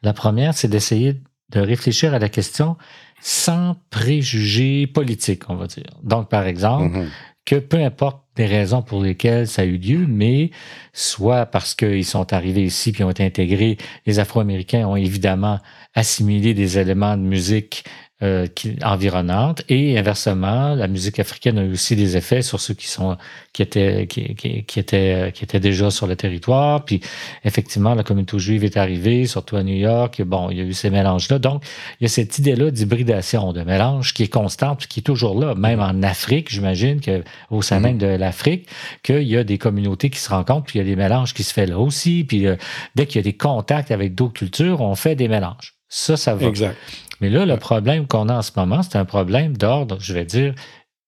La 0.03 0.15
première, 0.15 0.55
c'est 0.55 0.69
d'essayer 0.69 1.21
de 1.51 1.61
réfléchir 1.61 2.15
à 2.15 2.19
la 2.19 2.31
question 2.31 2.79
sans 3.21 3.77
préjugés 3.91 4.87
politiques, 4.87 5.51
on 5.51 5.57
va 5.57 5.67
dire. 5.67 5.99
Donc, 6.03 6.31
par 6.31 6.47
exemple, 6.47 6.97
mm-hmm. 6.97 7.09
Que 7.45 7.57
peu 7.57 7.79
importe 7.79 8.23
les 8.37 8.47
raisons 8.47 8.83
pour 8.83 9.03
lesquelles 9.03 9.47
ça 9.47 9.63
a 9.63 9.65
eu 9.65 9.77
lieu, 9.77 10.07
mais 10.09 10.51
soit 10.93 11.47
parce 11.47 11.75
qu'ils 11.75 12.05
sont 12.05 12.33
arrivés 12.33 12.65
ici 12.65 12.93
puis 12.93 13.05
ont 13.05 13.11
été 13.11 13.25
intégrés, 13.25 13.77
les 14.07 14.19
Afro-Américains 14.19 14.87
ont 14.87 14.97
évidemment 14.97 15.61
assimilé 15.95 16.55
des 16.55 16.79
éléments 16.79 17.17
de 17.17 17.23
musique 17.23 17.85
euh, 18.25 18.47
qui, 18.47 18.77
environnante. 18.83 19.65
Et 19.69 19.99
inversement 19.99 20.75
la 20.75 20.89
musique 20.89 21.19
africaine 21.19 21.59
a 21.59 21.63
eu 21.63 21.73
aussi 21.73 21.95
des 21.95 22.17
effets 22.17 22.41
sur 22.41 22.59
ceux 22.59 22.73
qui 22.73 22.87
sont 22.87 23.19
qui 23.53 23.61
étaient 23.61 24.07
qui, 24.07 24.35
qui, 24.35 24.65
qui 24.65 24.81
étaient 24.81 25.31
qui 25.35 25.45
étaient 25.45 25.61
déjà 25.61 25.91
sur 25.91 26.07
le 26.07 26.17
territoire. 26.17 26.87
Puis 26.87 27.03
effectivement 27.45 27.95
la 27.95 28.03
communauté 28.03 28.39
juive 28.39 28.65
est 28.65 28.79
arrivée 28.79 29.27
surtout 29.27 29.57
à 29.57 29.63
New 29.63 29.75
York. 29.75 30.23
Bon 30.23 30.49
il 30.49 30.57
y 30.57 30.61
a 30.63 30.65
eu 30.65 30.73
ces 30.73 30.89
mélanges 30.89 31.29
là 31.29 31.39
donc 31.39 31.63
il 32.01 32.05
y 32.05 32.07
a 32.07 32.09
cette 32.09 32.39
idée 32.39 32.57
là 32.57 32.71
d'hybridation 32.71 33.53
de 33.53 33.63
mélange 33.63 34.15
qui 34.15 34.23
est 34.23 34.29
constante 34.29 34.87
qui 34.87 35.01
est 35.01 35.03
toujours 35.03 35.39
là 35.39 35.55
même 35.55 35.81
en 35.81 36.03
Afrique. 36.03 36.51
J'imagine 36.51 37.01
que 37.01 37.23
au 37.51 37.61
sein 37.61 37.79
même 37.79 37.99
de 37.99 38.07
l'Afrique 38.07 38.69
qu'il 39.03 39.29
y 39.29 39.37
a 39.37 39.45
des 39.45 39.59
communautés 39.59 40.09
qui 40.09 40.19
se 40.19 40.31
rencontrent 40.31 40.65
puis 40.65 40.79
il 40.79 40.83
y 40.83 40.85
a 40.87 40.89
des 40.89 40.97
mélanges 40.97 41.35
qui 41.35 41.43
se 41.43 41.53
fait 41.53 41.67
là 41.67 41.79
aussi. 41.79 42.25
Puis 42.25 42.47
euh, 42.47 42.57
dès 42.95 43.05
qu'il 43.05 43.17
y 43.17 43.21
a 43.21 43.25
des 43.25 43.37
contacts 43.37 43.91
avec 43.91 44.15
d'autres 44.15 44.33
cultures 44.33 44.81
on 44.81 44.95
fait 44.95 45.15
des 45.15 45.29
mélanges. 45.29 45.75
Ça 45.91 46.17
ça 46.17 46.35
va. 46.35 46.47
Exact. 46.47 46.77
Mais 47.21 47.31
là, 47.31 47.47
le 47.47 47.57
problème 47.57 48.07
qu'on 48.07 48.29
a 48.29 48.37
en 48.37 48.43
ce 48.43 48.53
moment, 48.57 48.83
c'est 48.83 48.97
un 48.97 49.05
problème 49.05 49.57
d'ordre, 49.57 49.99
je 50.01 50.13
vais 50.15 50.25
dire, 50.25 50.55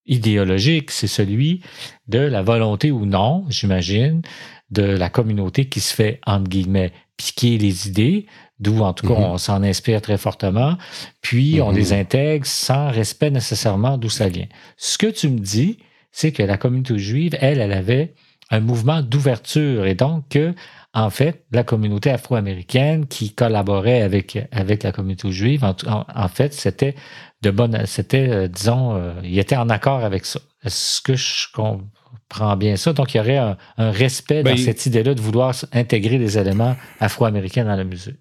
idéologique. 0.07 0.91
C'est 0.91 1.07
celui 1.07 1.63
de 2.09 2.19
la 2.19 2.43
volonté 2.43 2.91
ou 2.91 3.07
non, 3.07 3.45
j'imagine, 3.49 4.23
de 4.71 4.83
la 4.83 5.09
communauté 5.09 5.67
qui 5.69 5.81
se 5.81 5.95
fait, 5.95 6.21
entre 6.27 6.49
guillemets, 6.49 6.93
piquer 7.17 7.59
les 7.59 7.89
idées, 7.89 8.27
d'où 8.59 8.81
en 8.81 8.93
tout 8.93 9.07
cas 9.07 9.15
Mhm. 9.15 9.25
on 9.25 9.39
s'en 9.39 9.63
inspire 9.63 10.01
très 10.01 10.19
fortement, 10.19 10.77
puis 11.23 11.61
on 11.63 11.71
les 11.71 11.93
intègre 11.93 12.47
sans 12.47 12.91
respect 12.91 13.31
nécessairement 13.31 13.99
d'où 13.99 14.09
ça 14.09 14.29
vient. 14.29 14.47
Ce 14.77 14.99
que 14.99 15.07
tu 15.07 15.29
me 15.29 15.39
dis, 15.39 15.79
c'est 16.13 16.33
que 16.33 16.43
la 16.43 16.57
communauté 16.57 16.99
juive, 16.99 17.37
elle, 17.41 17.61
elle 17.61 17.73
avait 17.73 18.15
un 18.51 18.61
mouvement 18.61 19.03
d'ouverture 19.03 19.87
et 19.87 19.95
donc 19.95 20.29
que 20.31 20.55
en 20.99 21.11
fait, 21.11 21.45
la 21.53 21.63
communauté 21.63 22.11
afro-américaine 22.11 23.07
qui 23.07 23.35
collaborait 23.35 24.01
avec, 24.01 24.39
avec 24.51 24.83
la 24.83 24.93
communauté 24.93 25.31
juive, 25.31 25.63
en, 25.63 26.29
fait, 26.29 26.55
c'était 26.55 26.95
de 27.43 27.51
bonne, 27.51 27.85
c'était, 27.85 28.31
euh, 28.31 28.49
disons, 28.49 28.97
euh, 28.97 29.13
il 29.23 29.39
était 29.39 29.57
en 29.57 29.69
accord 29.69 30.03
avec 30.03 30.25
ça. 30.25 30.41
Est-ce 30.65 31.03
que 31.03 31.15
je 31.15 31.49
comprends 31.53 32.57
bien 32.57 32.77
ça? 32.77 32.95
Donc, 32.95 33.13
il 33.13 33.19
y 33.19 33.21
aurait 33.21 33.37
un, 33.37 33.59
un 33.77 33.91
respect 33.91 34.43
Ben, 34.43 34.53
dans 34.55 34.57
il- 34.57 34.65
cette 34.65 34.87
idée-là 34.87 35.13
de 35.15 35.21
vouloir 35.21 35.55
intégrer 35.75 36.17
des 36.19 36.39
éléments 36.39 36.77
afro-américains 36.99 37.67
dans 37.67 37.77
la 37.77 37.85
musique. 37.85 38.17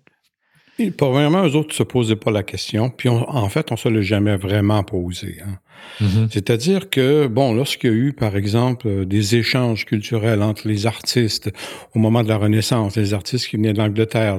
Et 0.77 0.91
Premièrement, 0.91 1.45
eux 1.47 1.55
autres 1.55 1.69
ne 1.69 1.73
se 1.73 1.83
posaient 1.83 2.15
pas 2.17 2.31
la 2.31 2.43
question, 2.43 2.89
puis 2.89 3.07
on- 3.07 3.29
en 3.29 3.47
fait, 3.49 3.71
on 3.71 3.75
ne 3.75 3.79
se 3.79 3.87
l'a 3.89 4.01
jamais 4.01 4.35
vraiment 4.35 4.83
posé. 4.83 5.37
hein. 5.45 5.57
Mhm. 6.01 6.27
C'est-à-dire 6.31 6.89
que, 6.89 7.27
bon, 7.27 7.53
lorsqu'il 7.53 7.89
y 7.89 7.93
a 7.93 7.95
eu, 7.95 8.13
par 8.13 8.35
exemple, 8.35 8.87
euh, 8.87 9.05
des 9.05 9.35
échanges 9.35 9.85
culturels 9.85 10.41
entre 10.41 10.67
les 10.67 10.85
artistes 10.85 11.51
au 11.93 11.99
moment 11.99 12.23
de 12.23 12.27
la 12.27 12.37
Renaissance, 12.37 12.97
les 12.97 13.13
artistes 13.13 13.47
qui 13.47 13.55
venaient 13.55 13.73
de 13.73 13.77
l'Angleterre, 13.77 14.37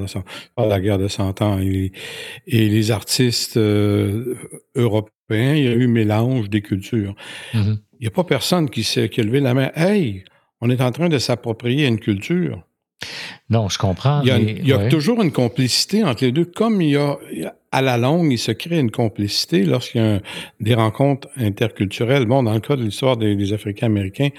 par 0.57 0.67
la 0.67 0.81
guerre 0.81 0.99
de 0.99 1.09
Cent 1.09 1.41
Ans, 1.43 1.59
et, 1.61 1.93
et 2.47 2.69
les 2.69 2.91
artistes 2.91 3.57
euh, 3.57 4.35
européens, 4.75 5.55
il 5.55 5.65
y 5.65 5.69
a 5.69 5.73
eu 5.73 5.87
mélange 5.87 6.51
des 6.51 6.61
cultures. 6.63 7.15
Mhm. 7.55 7.79
Il 7.99 8.03
n'y 8.03 8.07
a 8.09 8.11
pas 8.11 8.25
personne 8.25 8.69
qui, 8.69 8.83
s'est, 8.85 9.09
qui 9.09 9.21
a 9.21 9.25
levé 9.25 9.41
la 9.41 9.55
main. 9.55 9.71
Hey, 9.75 10.25
on 10.61 10.69
est 10.69 10.81
en 10.83 10.91
train 10.91 11.09
de 11.09 11.19
s'approprier 11.19 11.87
une 11.87 11.99
culture. 12.01 12.63
Non, 13.51 13.69
je 13.69 13.79
comprends. 13.79 14.23
Il 14.23 14.29
y 14.29 14.31
a, 14.31 14.39
mais- 14.39 14.57
il 14.59 14.67
y 14.67 14.73
a 14.73 14.79
ouais. 14.79 14.89
toujours 14.89 15.23
une 15.23 15.31
complicité 15.33 16.03
entre 16.03 16.25
les 16.25 16.33
deux. 16.33 16.45
Comme 16.47 16.81
il 16.83 16.91
y 16.91 16.97
a, 16.97 17.17
à 17.73 17.83
la 17.83 17.97
longue, 17.99 18.33
il 18.33 18.39
se 18.39 18.53
crée 18.53 18.79
une 18.79 18.91
complicité 18.91 19.65
lorsqu'il 19.65 20.01
y 20.01 20.05
a 20.05 20.15
un- 20.15 20.21
des 20.61 20.75
rencontres 20.75 21.29
interculturelles. 21.37 22.25
Bon, 22.27 22.43
dans 22.43 22.55
le 22.55 22.61
cas 22.61 22.75
de 22.77 22.83
l'histoire 22.83 23.17
des, 23.17 23.37
des 23.37 23.53
Africains-Américains, 23.53 24.31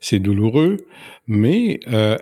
c'est 0.00 0.18
douloureux, 0.20 0.76
mais 1.26 1.80
euh, 1.88 2.16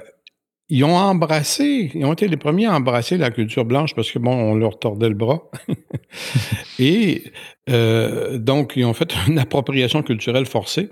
ils 0.71 0.83
ont 0.85 0.97
embrassé, 0.97 1.91
ils 1.95 2.05
ont 2.07 2.15
été 2.15 2.27
les 2.27 2.39
premiers 2.39 2.67
à 2.67 2.75
embrasser 2.75 3.19
la 3.19 3.31
culture 3.31 3.67
blanche 3.67 3.95
parce 3.95 4.11
que, 4.11 4.19
bon, 4.19 4.33
on 4.35 4.55
leur 4.55 4.79
tordait 4.79 5.11
le 5.11 5.15
bras. 5.15 5.43
Et 6.79 7.25
euh, 7.71 8.39
donc, 8.39 8.73
ils 8.77 8.85
ont 8.85 8.95
fait 8.95 9.15
une 9.29 9.39
appropriation 9.39 10.03
culturelle 10.03 10.47
forcée. 10.47 10.89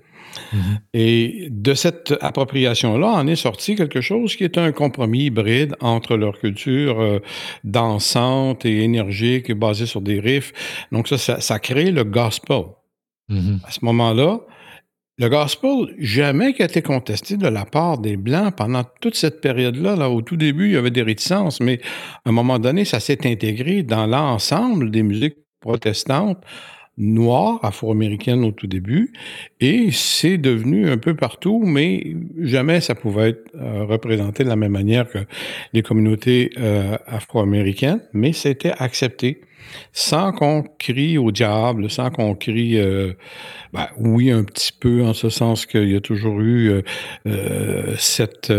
Mhm. 0.52 0.78
Et 0.94 1.48
de 1.50 1.74
cette 1.74 2.14
appropriation-là, 2.20 3.08
en 3.08 3.26
est 3.26 3.36
sorti 3.36 3.76
quelque 3.76 4.00
chose 4.00 4.36
qui 4.36 4.44
est 4.44 4.58
un 4.58 4.72
compromis 4.72 5.26
hybride 5.26 5.74
entre 5.80 6.16
leur 6.16 6.38
culture 6.38 7.00
euh, 7.00 7.20
dansante 7.64 8.64
et 8.64 8.82
énergique, 8.82 9.52
basée 9.52 9.86
sur 9.86 10.00
des 10.00 10.20
riffs. 10.20 10.52
Donc 10.92 11.08
ça, 11.08 11.18
ça, 11.18 11.40
ça 11.40 11.58
crée 11.58 11.90
le 11.90 12.04
gospel. 12.04 12.64
Mhm. 13.28 13.60
À 13.64 13.70
ce 13.70 13.84
moment-là, 13.84 14.40
le 15.20 15.28
gospel, 15.28 15.94
jamais 15.98 16.54
qui 16.54 16.62
a 16.62 16.64
été 16.64 16.80
contesté 16.80 17.36
de 17.36 17.46
la 17.46 17.66
part 17.66 17.98
des 17.98 18.16
Blancs 18.16 18.56
pendant 18.56 18.84
toute 19.02 19.16
cette 19.16 19.42
période-là. 19.42 19.94
Là, 19.94 20.08
au 20.08 20.22
tout 20.22 20.36
début, 20.36 20.68
il 20.68 20.72
y 20.72 20.76
avait 20.78 20.90
des 20.90 21.02
réticences, 21.02 21.60
mais 21.60 21.78
à 22.24 22.30
un 22.30 22.32
moment 22.32 22.58
donné, 22.58 22.86
ça 22.86 23.00
s'est 23.00 23.26
intégré 23.26 23.82
dans 23.82 24.06
l'ensemble 24.06 24.90
des 24.90 25.02
musiques 25.02 25.36
protestantes 25.60 26.38
noires, 27.00 27.58
afro-américaines 27.62 28.44
au 28.44 28.52
tout 28.52 28.66
début, 28.66 29.12
et 29.60 29.90
c'est 29.90 30.38
devenu 30.38 30.88
un 30.90 30.98
peu 30.98 31.14
partout, 31.14 31.62
mais 31.64 32.14
jamais 32.38 32.80
ça 32.80 32.94
pouvait 32.94 33.30
être 33.30 33.50
euh, 33.56 33.84
représenté 33.84 34.44
de 34.44 34.48
la 34.48 34.56
même 34.56 34.72
manière 34.72 35.08
que 35.08 35.18
les 35.72 35.82
communautés 35.82 36.50
euh, 36.58 36.96
afro-américaines, 37.06 38.02
mais 38.12 38.32
c'était 38.32 38.72
accepté. 38.78 39.40
Sans 39.92 40.32
qu'on 40.32 40.64
crie 40.78 41.16
au 41.16 41.30
diable, 41.30 41.90
sans 41.90 42.10
qu'on 42.10 42.34
crie, 42.34 42.76
euh, 42.76 43.12
ben, 43.72 43.86
oui, 43.98 44.30
un 44.30 44.42
petit 44.42 44.72
peu, 44.72 45.02
en 45.04 45.14
ce 45.14 45.28
sens 45.28 45.64
qu'il 45.64 45.88
y 45.88 45.96
a 45.96 46.00
toujours 46.00 46.40
eu 46.40 46.82
cette 47.96 48.52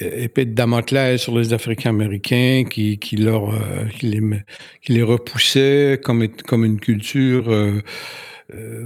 épée 0.00 0.44
de 0.44 0.52
Damoclès 0.54 1.20
sur 1.20 1.36
les 1.38 1.52
Africains-Américains 1.52 2.64
qui, 2.70 2.98
qui, 2.98 3.16
leur, 3.16 3.50
euh, 3.50 3.84
qui, 3.98 4.06
les, 4.06 4.20
qui 4.82 4.92
les 4.92 5.02
repoussait 5.02 6.00
comme, 6.02 6.26
comme 6.46 6.64
une 6.64 6.80
culture... 6.80 7.50
Euh, 7.50 7.82
euh, 8.54 8.84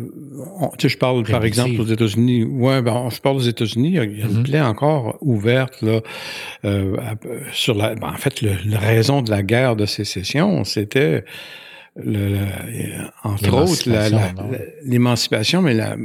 on, 0.59 0.69
tu 0.71 0.75
sais, 0.83 0.89
je 0.89 0.97
parle 0.97 1.23
par 1.25 1.45
exemple 1.45 1.79
aux 1.83 1.85
États-Unis. 1.87 2.45
Ouais, 2.45 2.81
ben, 2.81 3.11
je 3.11 3.21
parle 3.21 3.37
aux 3.37 3.41
États-Unis. 3.41 3.89
Il 3.89 3.95
y 3.95 3.99
a 3.99 4.05
une 4.27 4.39
Mhm. 4.39 4.43
plaie 4.43 4.61
encore 4.63 5.19
ouverte 5.21 5.83
là, 5.83 6.01
euh, 6.65 6.97
sur 7.53 7.75
la. 7.75 7.95
ben, 7.95 8.09
en 8.09 8.17
fait, 8.17 8.41
le- 8.41 8.57
la 8.65 8.79
raison 8.79 9.21
de 9.21 9.29
la 9.31 9.43
guerre 9.43 9.77
de 9.77 9.85
sécession, 9.85 10.65
c'était 10.65 11.25
entre 13.25 13.53
autres 13.55 13.91
L'émancipation, 14.85 15.63
mais 15.63 15.75
la, 15.75 15.97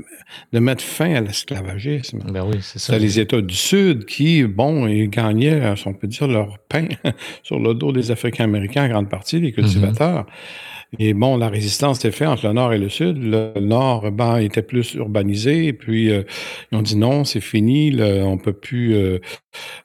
de 0.53 0.59
mettre 0.59 0.83
fin 0.83 1.13
à 1.15 1.21
l'esclavagisme. 1.21 2.19
Ben 2.31 2.43
oui, 2.45 2.57
c'est 2.61 2.79
ça. 2.79 2.93
C'est 2.93 2.99
les 2.99 3.19
États 3.19 3.41
du 3.41 3.55
Sud 3.55 4.05
qui, 4.05 4.43
bon, 4.43 4.87
ils 4.87 5.09
gagnaient, 5.09 5.75
si 5.75 5.87
on 5.87 5.93
peut 5.93 6.07
dire, 6.07 6.27
leur 6.27 6.57
pain 6.69 6.87
sur 7.43 7.59
le 7.59 7.73
dos 7.73 7.91
des 7.91 8.11
Africains-Américains, 8.11 8.85
en 8.85 8.89
grande 8.89 9.09
partie, 9.09 9.39
les 9.39 9.51
cultivateurs. 9.51 10.25
Et 10.99 11.13
bon, 11.13 11.35
la 11.35 11.49
résistance 11.49 11.99
s'est 11.99 12.11
faite 12.11 12.27
entre 12.27 12.47
le 12.47 12.53
Nord 12.53 12.71
et 12.71 12.77
le 12.77 12.89
Sud. 12.89 13.17
Le 13.21 13.51
Nord, 13.59 14.11
ben, 14.11 14.37
était 14.37 14.61
plus 14.61 14.93
urbanisé. 14.93 15.65
Et 15.65 15.73
puis, 15.73 16.09
euh, 16.11 16.23
ils 16.71 16.77
ont 16.77 16.81
dit 16.81 16.95
non, 16.95 17.25
c'est 17.25 17.41
fini. 17.41 17.91
le- 17.91 18.23
on 18.23 18.37
peut 18.37 18.53
plus 18.53 18.93
euh, 18.93 19.19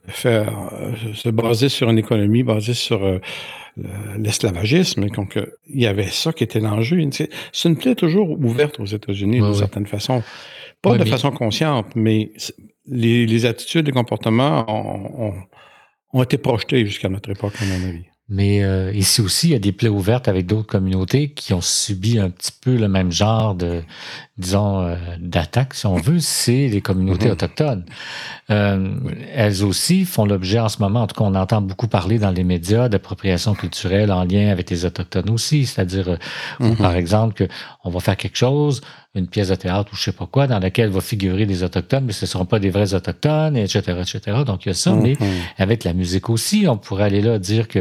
faire 0.06 0.70
euh, 0.72 0.92
se 1.14 1.28
baser 1.30 1.68
sur 1.68 1.90
une 1.90 1.98
économie 1.98 2.42
basée 2.42 2.74
sur 2.74 3.04
euh, 3.78 3.82
le- 4.16 4.22
l'esclavagisme. 4.22 5.06
Donc, 5.08 5.36
euh, 5.36 5.46
il 5.68 5.80
y 5.80 5.86
avait 5.86 6.08
ça 6.08 6.32
qui 6.32 6.44
était 6.44 6.60
l'enjeu. 6.60 6.98
C'est 7.52 7.68
une 7.68 7.76
plaie 7.76 7.94
toujours 7.94 8.30
ouverte 8.30 8.80
aux 8.80 8.86
États-Unis, 8.86 9.36
d'une 9.38 9.46
ouais. 9.46 9.54
certaine 9.54 9.86
façon. 9.86 10.22
Pas 10.82 10.92
Ouais, 10.92 10.98
de 10.98 11.04
mais- 11.04 11.10
façon 11.10 11.30
consciente, 11.30 11.86
mais 11.94 12.32
les, 12.86 13.26
les 13.26 13.46
attitudes, 13.46 13.86
les 13.86 13.92
comportements 13.92 14.64
ont, 14.68 15.28
ont- 15.28 15.34
ont 16.12 16.22
été 16.22 16.38
projetés 16.38 16.84
jusqu'à 16.86 17.08
notre 17.08 17.30
époque, 17.30 17.54
à 17.60 17.64
mon 17.66 17.88
avis. 17.88 18.04
Mais 18.32 18.62
euh, 18.62 18.92
ici 18.92 19.20
aussi, 19.20 19.48
il 19.48 19.52
y 19.52 19.56
a 19.56 19.58
des 19.58 19.72
plaies 19.72 19.88
ouvertes 19.88 20.28
avec 20.28 20.46
d'autres 20.46 20.68
communautés 20.68 21.32
qui 21.32 21.52
ont 21.52 21.60
subi 21.60 22.18
un 22.18 22.30
petit 22.30 22.52
peu 22.62 22.76
le 22.76 22.86
même 22.88 23.10
genre 23.10 23.56
de, 23.56 23.82
disons, 24.40 24.80
euh, 24.82 24.96
d'attaque, 25.20 25.74
si 25.74 25.86
on 25.86 25.96
veut, 25.96 26.18
c'est 26.20 26.68
les 26.68 26.80
communautés 26.80 27.26
Mhm. 27.26 27.32
autochtones. 27.32 27.84
Euh, 28.50 28.88
Elles 29.34 29.62
aussi 29.64 30.04
font 30.04 30.24
l'objet 30.24 30.58
en 30.58 30.68
ce 30.68 30.78
moment, 30.80 31.02
en 31.02 31.06
tout 31.06 31.14
cas, 31.14 31.24
on 31.24 31.34
entend 31.34 31.60
beaucoup 31.60 31.86
parler 31.88 32.18
dans 32.18 32.30
les 32.30 32.42
médias 32.44 32.88
d'appropriation 32.88 33.54
culturelle 33.54 34.10
en 34.10 34.24
lien 34.24 34.50
avec 34.50 34.70
les 34.70 34.84
autochtones 34.84 35.30
aussi, 35.30 35.66
c'est-à-dire, 35.66 36.08
euh, 36.08 36.16
Mhm. 36.58 36.76
par 36.76 36.94
exemple, 36.96 37.34
que 37.34 37.44
on 37.84 37.90
va 37.90 38.00
faire 38.00 38.16
quelque 38.16 38.36
chose, 38.36 38.80
une 39.16 39.26
pièce 39.26 39.48
de 39.48 39.56
théâtre 39.56 39.90
ou 39.92 39.96
je 39.96 40.02
sais 40.02 40.12
pas 40.12 40.26
quoi, 40.26 40.46
dans 40.46 40.60
laquelle 40.60 40.88
va 40.90 41.00
figurer 41.00 41.44
des 41.44 41.64
autochtones, 41.64 42.04
mais 42.04 42.12
ce 42.12 42.24
ne 42.26 42.28
seront 42.28 42.44
pas 42.44 42.60
des 42.60 42.70
vrais 42.70 42.94
autochtones, 42.94 43.56
etc., 43.56 43.80
etc. 44.00 44.38
Donc, 44.46 44.64
il 44.66 44.68
y 44.68 44.70
a 44.70 44.74
ça, 44.74 44.92
mais 44.92 45.16
Mhm. 45.20 45.26
avec 45.58 45.82
la 45.84 45.92
musique 45.94 46.30
aussi, 46.30 46.66
on 46.68 46.76
pourrait 46.76 47.04
aller 47.04 47.20
là 47.20 47.38
dire 47.38 47.66
que 47.68 47.80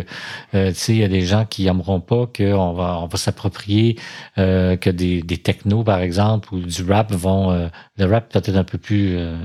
euh, 0.55 0.69
tu 0.69 0.75
sais, 0.79 0.93
il 0.93 0.99
y 0.99 1.03
a 1.03 1.07
des 1.07 1.21
gens 1.21 1.45
qui 1.47 1.67
aimeront 1.67 1.99
pas 1.99 2.25
qu'on 2.35 2.73
va 2.73 2.99
on 3.01 3.05
va 3.07 3.17
s'approprier 3.17 3.97
euh, 4.39 4.75
que 4.75 4.89
des, 4.89 5.21
des 5.21 5.37
technos 5.37 5.83
par 5.83 5.99
exemple 5.99 6.48
ou 6.51 6.59
du 6.59 6.83
rap 6.83 7.11
vont 7.11 7.51
euh, 7.51 7.67
le 7.97 8.05
rap 8.05 8.31
peut-être 8.31 8.55
un 8.55 8.63
peu 8.63 8.77
plus 8.77 9.15
euh, 9.17 9.35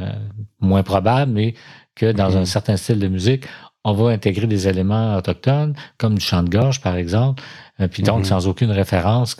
moins 0.60 0.82
probable, 0.82 1.32
mais 1.32 1.54
que 1.94 2.12
dans 2.12 2.30
Mhm. 2.30 2.38
un 2.38 2.44
certain 2.44 2.76
style 2.76 2.98
de 2.98 3.08
musique, 3.08 3.44
on 3.84 3.92
va 3.92 4.10
intégrer 4.10 4.46
des 4.46 4.66
éléments 4.66 5.16
autochtones, 5.16 5.74
comme 5.98 6.14
du 6.18 6.24
chant 6.24 6.42
de 6.42 6.48
gorge, 6.48 6.80
par 6.80 6.96
exemple, 6.96 7.42
euh, 7.80 7.88
puis 7.88 8.02
donc, 8.02 8.22
mm-hmm. 8.22 8.28
sans 8.28 8.48
aucune 8.48 8.70
référence. 8.70 9.36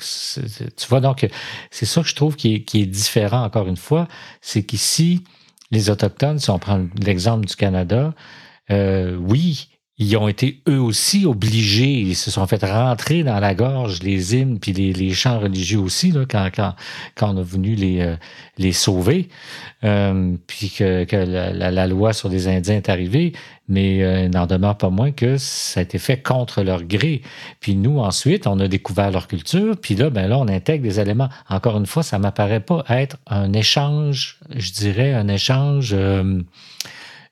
Tu 0.76 0.86
vois, 0.88 1.00
donc, 1.00 1.26
c'est 1.70 1.86
ça 1.86 2.02
que 2.02 2.08
je 2.08 2.14
trouve 2.14 2.36
qui 2.36 2.56
est, 2.56 2.62
qui 2.62 2.82
est 2.82 2.86
différent, 2.86 3.42
encore 3.42 3.66
une 3.68 3.78
fois, 3.78 4.06
c'est 4.42 4.62
qu'ici, 4.62 5.24
les 5.70 5.88
Autochtones, 5.88 6.38
si 6.38 6.50
on 6.50 6.58
prend 6.58 6.84
l'exemple 7.02 7.46
du 7.46 7.56
Canada, 7.56 8.12
euh, 8.70 9.16
oui, 9.16 9.68
ils 9.96 10.16
ont 10.16 10.26
été 10.26 10.60
eux 10.68 10.80
aussi 10.80 11.24
obligés, 11.24 12.00
ils 12.00 12.16
se 12.16 12.28
sont 12.28 12.44
fait 12.48 12.64
rentrer 12.64 13.22
dans 13.22 13.38
la 13.38 13.54
gorge 13.54 14.02
les 14.02 14.34
hymnes 14.34 14.58
puis 14.58 14.72
les, 14.72 14.92
les 14.92 15.12
chants 15.12 15.38
religieux 15.38 15.78
aussi 15.78 16.10
là, 16.10 16.24
quand, 16.28 16.50
quand, 16.52 16.74
quand 17.14 17.32
on 17.32 17.38
a 17.38 17.42
venu 17.42 17.76
les, 17.76 18.00
euh, 18.00 18.16
les 18.58 18.72
sauver, 18.72 19.28
euh, 19.84 20.34
puis 20.48 20.70
que, 20.76 21.04
que 21.04 21.14
la, 21.14 21.70
la, 21.70 21.86
loi 21.86 22.12
sur 22.12 22.28
les 22.28 22.48
Indiens 22.48 22.74
est 22.74 22.88
arrivée, 22.88 23.34
mais 23.68 24.02
euh, 24.02 24.28
n'en 24.28 24.46
demeure 24.46 24.76
pas 24.76 24.90
moins 24.90 25.12
que 25.12 25.36
ça 25.36 25.78
a 25.78 25.82
été 25.84 25.98
fait 25.98 26.20
contre 26.20 26.62
leur 26.62 26.82
gré. 26.82 27.22
Puis 27.60 27.76
nous 27.76 28.00
ensuite, 28.00 28.48
on 28.48 28.58
a 28.58 28.66
découvert 28.66 29.12
leur 29.12 29.28
culture, 29.28 29.76
puis 29.80 29.94
là, 29.94 30.10
ben 30.10 30.26
là, 30.26 30.38
on 30.38 30.48
intègre 30.48 30.82
des 30.82 30.98
éléments. 30.98 31.28
Encore 31.48 31.76
une 31.76 31.86
fois, 31.86 32.02
ça 32.02 32.18
m'apparaît 32.18 32.58
pas 32.58 32.84
être 32.88 33.18
un 33.28 33.52
échange, 33.52 34.40
je 34.56 34.72
dirais 34.72 35.14
un 35.14 35.28
échange. 35.28 35.94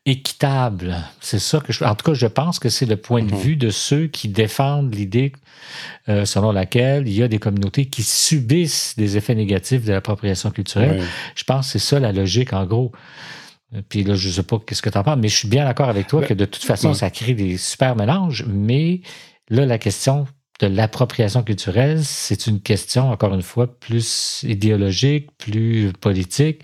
Équitable. 0.05 0.97
C'est 1.21 1.39
ça 1.39 1.61
que 1.61 1.73
je. 1.73 1.85
En 1.85 1.95
tout 1.95 2.05
cas, 2.05 2.15
je 2.15 2.27
pense 2.27 2.59
que 2.59 2.69
c'est 2.69 2.87
le 2.87 2.97
point 2.97 3.23
de 3.23 3.33
mhm. 3.33 3.39
vue 3.39 3.57
de 3.57 3.71
ceux 3.71 4.09
qui 4.09 4.29
défendent 4.29 4.93
l'idée 4.93 5.33
euh, 6.09 6.25
selon 6.25 6.51
laquelle 6.51 7.07
il 7.07 7.15
y 7.15 7.23
a 7.23 7.29
des 7.29 7.39
communautés 7.39 7.87
qui 7.87 8.03
subissent 8.03 8.95
des 8.97 9.17
effets 9.17 9.37
négatifs 9.37 9.85
de 9.85 9.93
l'appropriation 9.93 10.51
culturelle. 10.51 11.05
Je 11.37 11.45
pense 11.45 11.67
que 11.67 11.73
c'est 11.73 11.79
ça 11.79 12.01
la 12.01 12.11
logique, 12.11 12.53
en 12.53 12.67
gros. 12.67 12.91
Euh, 13.75 13.83
puis 13.89 14.03
là, 14.03 14.17
je 14.17 14.27
ne 14.27 14.33
sais 14.33 14.43
pas 14.43 14.59
qu'est-ce 14.59 14.83
que 14.83 14.91
tu 14.91 14.99
en 14.99 15.05
penses, 15.05 15.19
mais 15.21 15.29
je 15.29 15.37
suis 15.37 15.49
bien 15.49 15.65
d'accord 15.65 15.89
avec 15.89 16.09
toi 16.09 16.23
ben, 16.23 16.27
que 16.27 16.35
de 16.35 16.47
toute 16.47 16.65
façon, 16.65 16.95
ça 16.95 17.09
crée 17.11 17.35
des 17.35 17.57
super 17.57 17.95
mélanges. 17.95 18.45
Mais 18.49 19.03
là, 19.51 19.67
la 19.67 19.79
question 19.79 20.27
de 20.59 20.67
l'appropriation 20.67 21.45
culturelle, 21.45 22.05
c'est 22.05 22.49
une 22.49 22.61
question, 22.61 23.11
encore 23.11 23.35
une 23.35 23.43
fois, 23.43 23.69
plus 23.79 24.43
idéologique, 24.43 25.31
plus 25.39 25.93
politique 25.93 26.63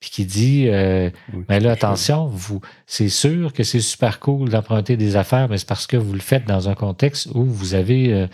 puis 0.00 0.10
qui 0.10 0.24
dit 0.24 0.66
euh, 0.68 1.10
Mais 1.48 1.60
là, 1.60 1.72
attention, 1.72 2.26
vous, 2.26 2.60
c'est 2.86 3.08
sûr 3.08 3.52
que 3.52 3.64
c'est 3.64 3.80
super 3.80 4.20
cool 4.20 4.48
d'emprunter 4.48 4.96
des 4.96 5.16
affaires, 5.16 5.48
mais 5.48 5.58
c'est 5.58 5.68
parce 5.68 5.86
que 5.86 5.96
vous 5.96 6.12
le 6.12 6.20
faites 6.20 6.44
dans 6.46 6.68
un 6.68 6.74
contexte 6.74 7.28
où 7.34 7.44
vous 7.44 7.74
avez, 7.74 8.12
euh, 8.12 8.26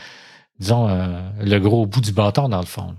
disons, 0.59 0.88
euh, 0.88 1.21
le 1.40 1.59
gros 1.59 1.87
bout 1.87 2.00
du 2.02 2.12
bâton 2.12 2.49
dans 2.49 2.61
le 2.61 2.66
fond. 2.66 2.94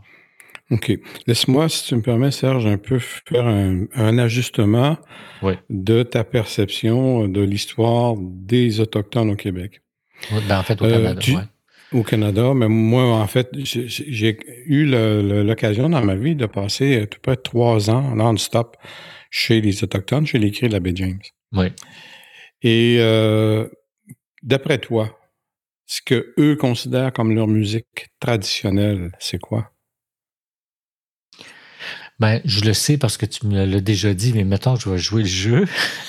OK. 0.71 0.91
Laisse-moi, 1.27 1.69
si 1.69 1.85
tu 1.85 1.95
me 1.95 2.01
permets, 2.01 2.31
Serge, 2.31 2.65
un 2.65 2.79
peu 2.79 2.97
faire 2.97 3.45
un, 3.45 4.17
ajustement 4.17 4.97
de 5.69 6.01
ta 6.01 6.23
perception 6.23 7.27
de 7.27 7.41
l'histoire 7.41 8.15
des 8.17 8.79
Autochtones 8.79 9.29
au 9.29 9.35
Québec. 9.35 9.83
Ben, 10.47 10.57
en 10.57 10.63
fait, 10.63 10.81
au 10.81 10.89
Canada, 10.89 11.21
au 11.95 12.03
Canada, 12.03 12.53
mais 12.53 12.67
moi, 12.67 13.03
en 13.03 13.27
fait, 13.27 13.49
j'ai 13.53 14.37
eu 14.65 14.85
l'occasion 14.85 15.89
dans 15.89 16.03
ma 16.03 16.15
vie 16.15 16.35
de 16.35 16.45
passer 16.45 17.01
à 17.01 17.07
peu 17.07 17.17
près 17.21 17.37
trois 17.37 17.89
ans 17.89 18.15
non-stop 18.15 18.77
chez 19.31 19.61
les 19.61 19.83
Autochtones, 19.83 20.27
chez 20.27 20.37
les 20.37 20.51
cris 20.51 20.67
de 20.67 20.73
la 20.73 20.79
baie 20.79 20.93
James. 20.95 21.19
Oui. 21.53 21.67
Et 22.61 22.97
euh, 22.99 23.67
d'après 24.43 24.77
toi, 24.77 25.17
ce 25.85 26.01
que 26.01 26.33
eux 26.37 26.55
considèrent 26.55 27.13
comme 27.13 27.33
leur 27.33 27.47
musique 27.47 28.07
traditionnelle, 28.19 29.11
c'est 29.19 29.39
quoi? 29.39 29.71
Ben, 32.17 32.39
je 32.45 32.61
le 32.61 32.73
sais 32.73 32.97
parce 32.97 33.17
que 33.17 33.25
tu 33.25 33.45
me 33.45 33.65
l'as 33.65 33.81
déjà 33.81 34.13
dit, 34.13 34.31
mais 34.33 34.45
mettons, 34.45 34.77
je 34.77 34.89
vais 34.89 34.97
jouer 34.97 35.23
le 35.23 35.27
jeu. 35.27 35.65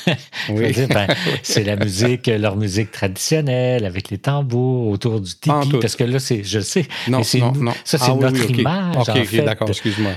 Oui. 0.48 0.72
ben, 0.88 1.08
c'est 1.42 1.64
la 1.64 1.75
musique, 1.75 2.28
leur 2.28 2.54
musique 2.54 2.92
traditionnelle, 2.92 3.84
avec 3.84 4.10
les 4.10 4.18
tambours 4.18 4.86
autour 4.86 5.20
du 5.20 5.32
tipi. 5.34 5.78
Parce 5.80 5.96
que 5.96 6.04
là, 6.04 6.20
c'est, 6.20 6.44
je 6.44 6.60
sais. 6.60 6.86
Non, 7.08 7.22
non, 7.34 7.52
non. 7.54 7.72
Ça, 7.84 7.98
c'est 7.98 8.12
ah 8.12 8.14
notre 8.14 8.48
image. 8.48 8.96
En 8.96 9.44
d'accord, 9.44 9.68
excuse-moi. 9.68 10.12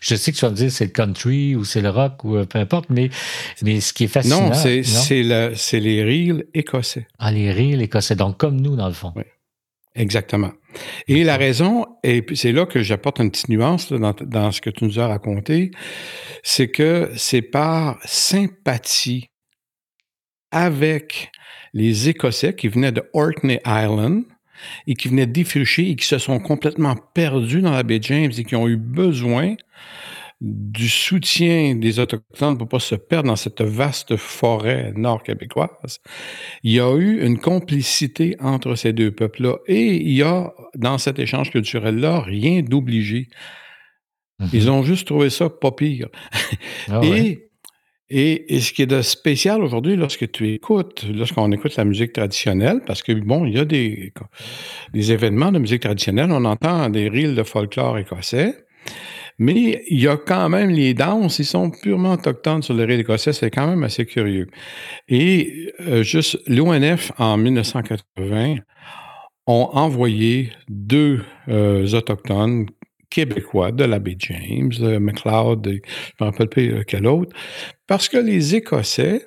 Je 0.00 0.14
sais 0.14 0.32
que 0.32 0.38
tu 0.38 0.46
vas 0.46 0.50
me 0.50 0.56
dire 0.56 0.72
c'est 0.72 0.86
le 0.86 0.90
country 0.90 1.54
ou 1.54 1.66
c'est 1.66 1.82
le 1.82 1.90
rock 1.90 2.24
ou 2.24 2.36
euh, 2.36 2.46
peu 2.46 2.58
importe, 2.58 2.86
mais, 2.88 3.10
mais 3.60 3.80
ce 3.80 3.92
qui 3.92 4.04
est 4.04 4.08
fascinant. 4.08 4.48
Non, 4.48 4.54
c'est, 4.54 4.82
c'est, 4.82 5.80
les 5.80 6.02
reels 6.02 6.46
écossais. 6.54 7.06
Ah, 7.18 7.30
les 7.30 7.52
reels 7.52 7.82
écossais. 7.82 8.14
Donc, 8.14 8.38
comme 8.38 8.58
nous, 8.58 8.76
dans 8.76 8.88
le 8.88 8.94
fond. 8.94 9.12
Oui. 9.14 9.24
Exactement. 9.94 10.52
Et 11.08 11.24
la 11.24 11.36
raison, 11.36 11.86
et 12.02 12.24
c'est 12.34 12.52
là 12.52 12.66
que 12.66 12.82
j'apporte 12.82 13.20
une 13.20 13.30
petite 13.30 13.48
nuance 13.48 13.92
dans, 13.92 14.52
ce 14.52 14.60
que 14.60 14.70
tu 14.70 14.84
nous 14.84 14.98
as 14.98 15.06
raconté, 15.06 15.70
c'est 16.42 16.68
que 16.68 17.10
c'est 17.16 17.42
par 17.42 17.98
sympathie 18.04 19.28
avec 20.50 21.30
les 21.72 22.08
Écossais 22.08 22.54
qui 22.54 22.68
venaient 22.68 22.92
de 22.92 23.02
Orkney 23.12 23.60
Island 23.66 24.24
et 24.86 24.94
qui 24.94 25.08
venaient 25.08 25.26
défricher 25.26 25.90
et 25.90 25.96
qui 25.96 26.06
se 26.06 26.18
sont 26.18 26.38
complètement 26.38 26.96
perdus 27.14 27.62
dans 27.62 27.72
la 27.72 27.82
baie 27.82 28.00
James 28.02 28.32
et 28.36 28.44
qui 28.44 28.54
ont 28.54 28.68
eu 28.68 28.76
besoin 28.76 29.56
du 30.42 30.88
soutien 30.88 31.76
des 31.76 32.00
Autochtones 32.00 32.58
pour 32.58 32.66
ne 32.66 32.70
pas 32.70 32.80
se 32.80 32.96
perdre 32.96 33.28
dans 33.28 33.36
cette 33.36 33.62
vaste 33.62 34.16
forêt 34.16 34.92
nord-québécoise, 34.96 36.00
il 36.64 36.72
y 36.72 36.80
a 36.80 36.92
eu 36.96 37.24
une 37.24 37.38
complicité 37.38 38.36
entre 38.40 38.74
ces 38.74 38.92
deux 38.92 39.12
peuples-là 39.12 39.58
et 39.68 39.94
il 39.94 40.12
y 40.12 40.22
a, 40.22 40.52
dans 40.74 40.98
cet 40.98 41.20
échange 41.20 41.52
culturel-là, 41.52 42.20
rien 42.20 42.62
d'obligé. 42.62 43.28
Mm-hmm. 44.40 44.48
Ils 44.52 44.70
ont 44.70 44.82
juste 44.82 45.06
trouvé 45.06 45.30
ça 45.30 45.48
pas 45.48 45.70
pire. 45.70 46.08
Ah 46.88 47.00
et, 47.04 47.48
et, 48.54 48.60
ce 48.60 48.72
qui 48.72 48.82
est 48.82 48.86
de 48.86 49.00
spécial 49.00 49.62
aujourd'hui, 49.62 49.96
lorsque 49.96 50.30
tu 50.32 50.52
écoutes, 50.52 51.06
lorsqu'on 51.14 51.50
écoute 51.52 51.76
la 51.76 51.84
musique 51.84 52.12
traditionnelle, 52.12 52.80
parce 52.84 53.02
que, 53.02 53.12
bon, 53.12 53.46
il 53.46 53.54
y 53.54 53.58
a 53.58 53.64
des, 53.64 54.12
des 54.92 55.12
événements 55.12 55.52
de 55.52 55.60
musique 55.60 55.82
traditionnelle, 55.82 56.30
on 56.30 56.44
entend 56.44 56.90
des 56.90 57.08
reels 57.08 57.36
de 57.36 57.42
folklore 57.42 57.96
écossais, 57.96 58.54
mais 59.42 59.82
il 59.88 60.00
y 60.00 60.06
a 60.06 60.16
quand 60.16 60.48
même 60.48 60.70
les 60.70 60.94
danses, 60.94 61.40
ils 61.40 61.44
sont 61.44 61.70
purement 61.70 62.12
autochtones 62.12 62.62
sur 62.62 62.74
le 62.74 62.84
riz 62.84 63.00
écossais, 63.00 63.32
c'est 63.32 63.50
quand 63.50 63.66
même 63.66 63.82
assez 63.82 64.06
curieux. 64.06 64.46
Et 65.08 65.72
euh, 65.80 66.04
juste, 66.04 66.38
l'ONF, 66.46 67.10
en 67.18 67.36
1980, 67.36 68.56
ont 69.48 69.68
envoyé 69.72 70.52
deux 70.68 71.22
euh, 71.48 71.86
autochtones 71.92 72.66
québécois 73.10 73.72
de 73.72 73.82
la 73.84 73.98
baie 73.98 74.16
James, 74.18 74.72
euh, 74.80 75.00
McLeod, 75.00 75.66
je 75.66 75.70
ne 75.70 75.76
me 76.20 76.30
rappelle 76.30 76.48
pas 76.48 76.84
quel 76.84 77.06
autre, 77.08 77.36
parce 77.88 78.08
que 78.08 78.18
les 78.18 78.54
Écossais 78.54 79.26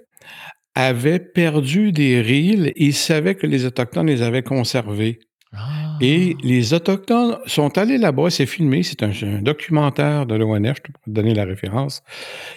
avaient 0.75 1.19
perdu 1.19 1.91
des 1.91 2.21
reels 2.21 2.67
et 2.67 2.86
ils 2.86 2.93
savaient 2.93 3.36
que 3.36 3.47
les 3.47 3.65
Autochtones 3.65 4.08
les 4.08 4.21
avaient 4.21 4.43
conservés. 4.43 5.19
Ah. 5.58 5.98
Et 6.02 6.36
les 6.44 6.74
Autochtones 6.74 7.38
sont 7.46 7.78
allés 7.78 7.98
là-bas, 7.98 8.30
c'est 8.30 8.46
filmé, 8.46 8.84
c'est 8.84 9.04
un, 9.04 9.12
documentaire 9.41 10.26
de 10.26 10.36
l'ONF, 10.36 10.78
je 10.78 10.82
peux 10.82 10.94
te 10.94 11.10
donner 11.10 11.34
la 11.34 11.46
référence, 11.46 12.04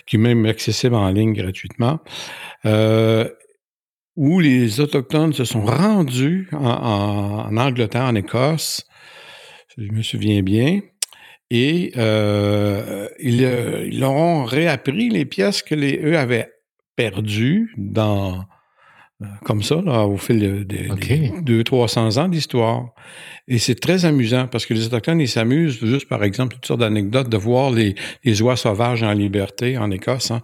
qui 0.07 0.17
est 0.17 0.19
même 0.19 0.45
accessible 0.47 0.95
en 0.95 1.09
ligne 1.11 1.35
gratuitement, 1.35 2.01
euh, 2.67 3.29
où 4.17 4.41
les 4.41 4.81
Autochtones 4.81 5.33
se 5.33 5.45
sont 5.45 5.65
rendus 5.65 6.49
en, 6.53 7.57
Angleterre, 7.57 8.05
en 8.05 8.15
Écosse, 8.17 8.87
je 9.77 9.93
me 9.93 10.03
souviens 10.03 10.43
bien, 10.43 10.81
et 11.51 11.93
euh, 11.97 13.09
ils, 13.21 13.45
euh, 13.45 13.87
ils, 13.87 14.01
leur 14.01 14.13
ont 14.13 14.45
réappris 14.45 15.09
les 15.09 15.25
pièces 15.25 15.63
que 15.63 15.75
les, 15.75 15.99
eux 16.03 16.19
avaient 16.19 16.53
perdues 16.97 17.73
dans 17.77 18.45
comme 19.45 19.65
ça, 19.65 19.81
là, 19.85 20.07
au 20.07 20.17
fil 20.17 20.65
des 20.65 20.89
de, 21.43 21.63
200-300 21.63 22.21
ans 22.21 22.29
d'histoire. 22.29 22.91
Et 23.49 23.59
c'est 23.59 23.75
très 23.75 24.05
amusant 24.05 24.47
parce 24.47 24.65
que 24.65 24.75
les 24.75 24.87
Autochtones, 24.87 25.21
ils 25.21 25.29
s'amusent, 25.29 25.85
juste 25.85 26.09
par 26.09 26.23
exemple, 26.23 26.55
toutes 26.55 26.67
sortes 26.67 26.81
d'anecdotes, 26.81 27.29
de 27.29 27.37
voir 27.37 27.71
les, 27.71 27.97
les 28.23 28.43
oies 28.43 28.57
sauvages 28.57 29.03
en 29.03 29.13
liberté 29.13 29.77
en 29.77 29.91
Écosse, 29.91 30.31
hein, 30.31 30.43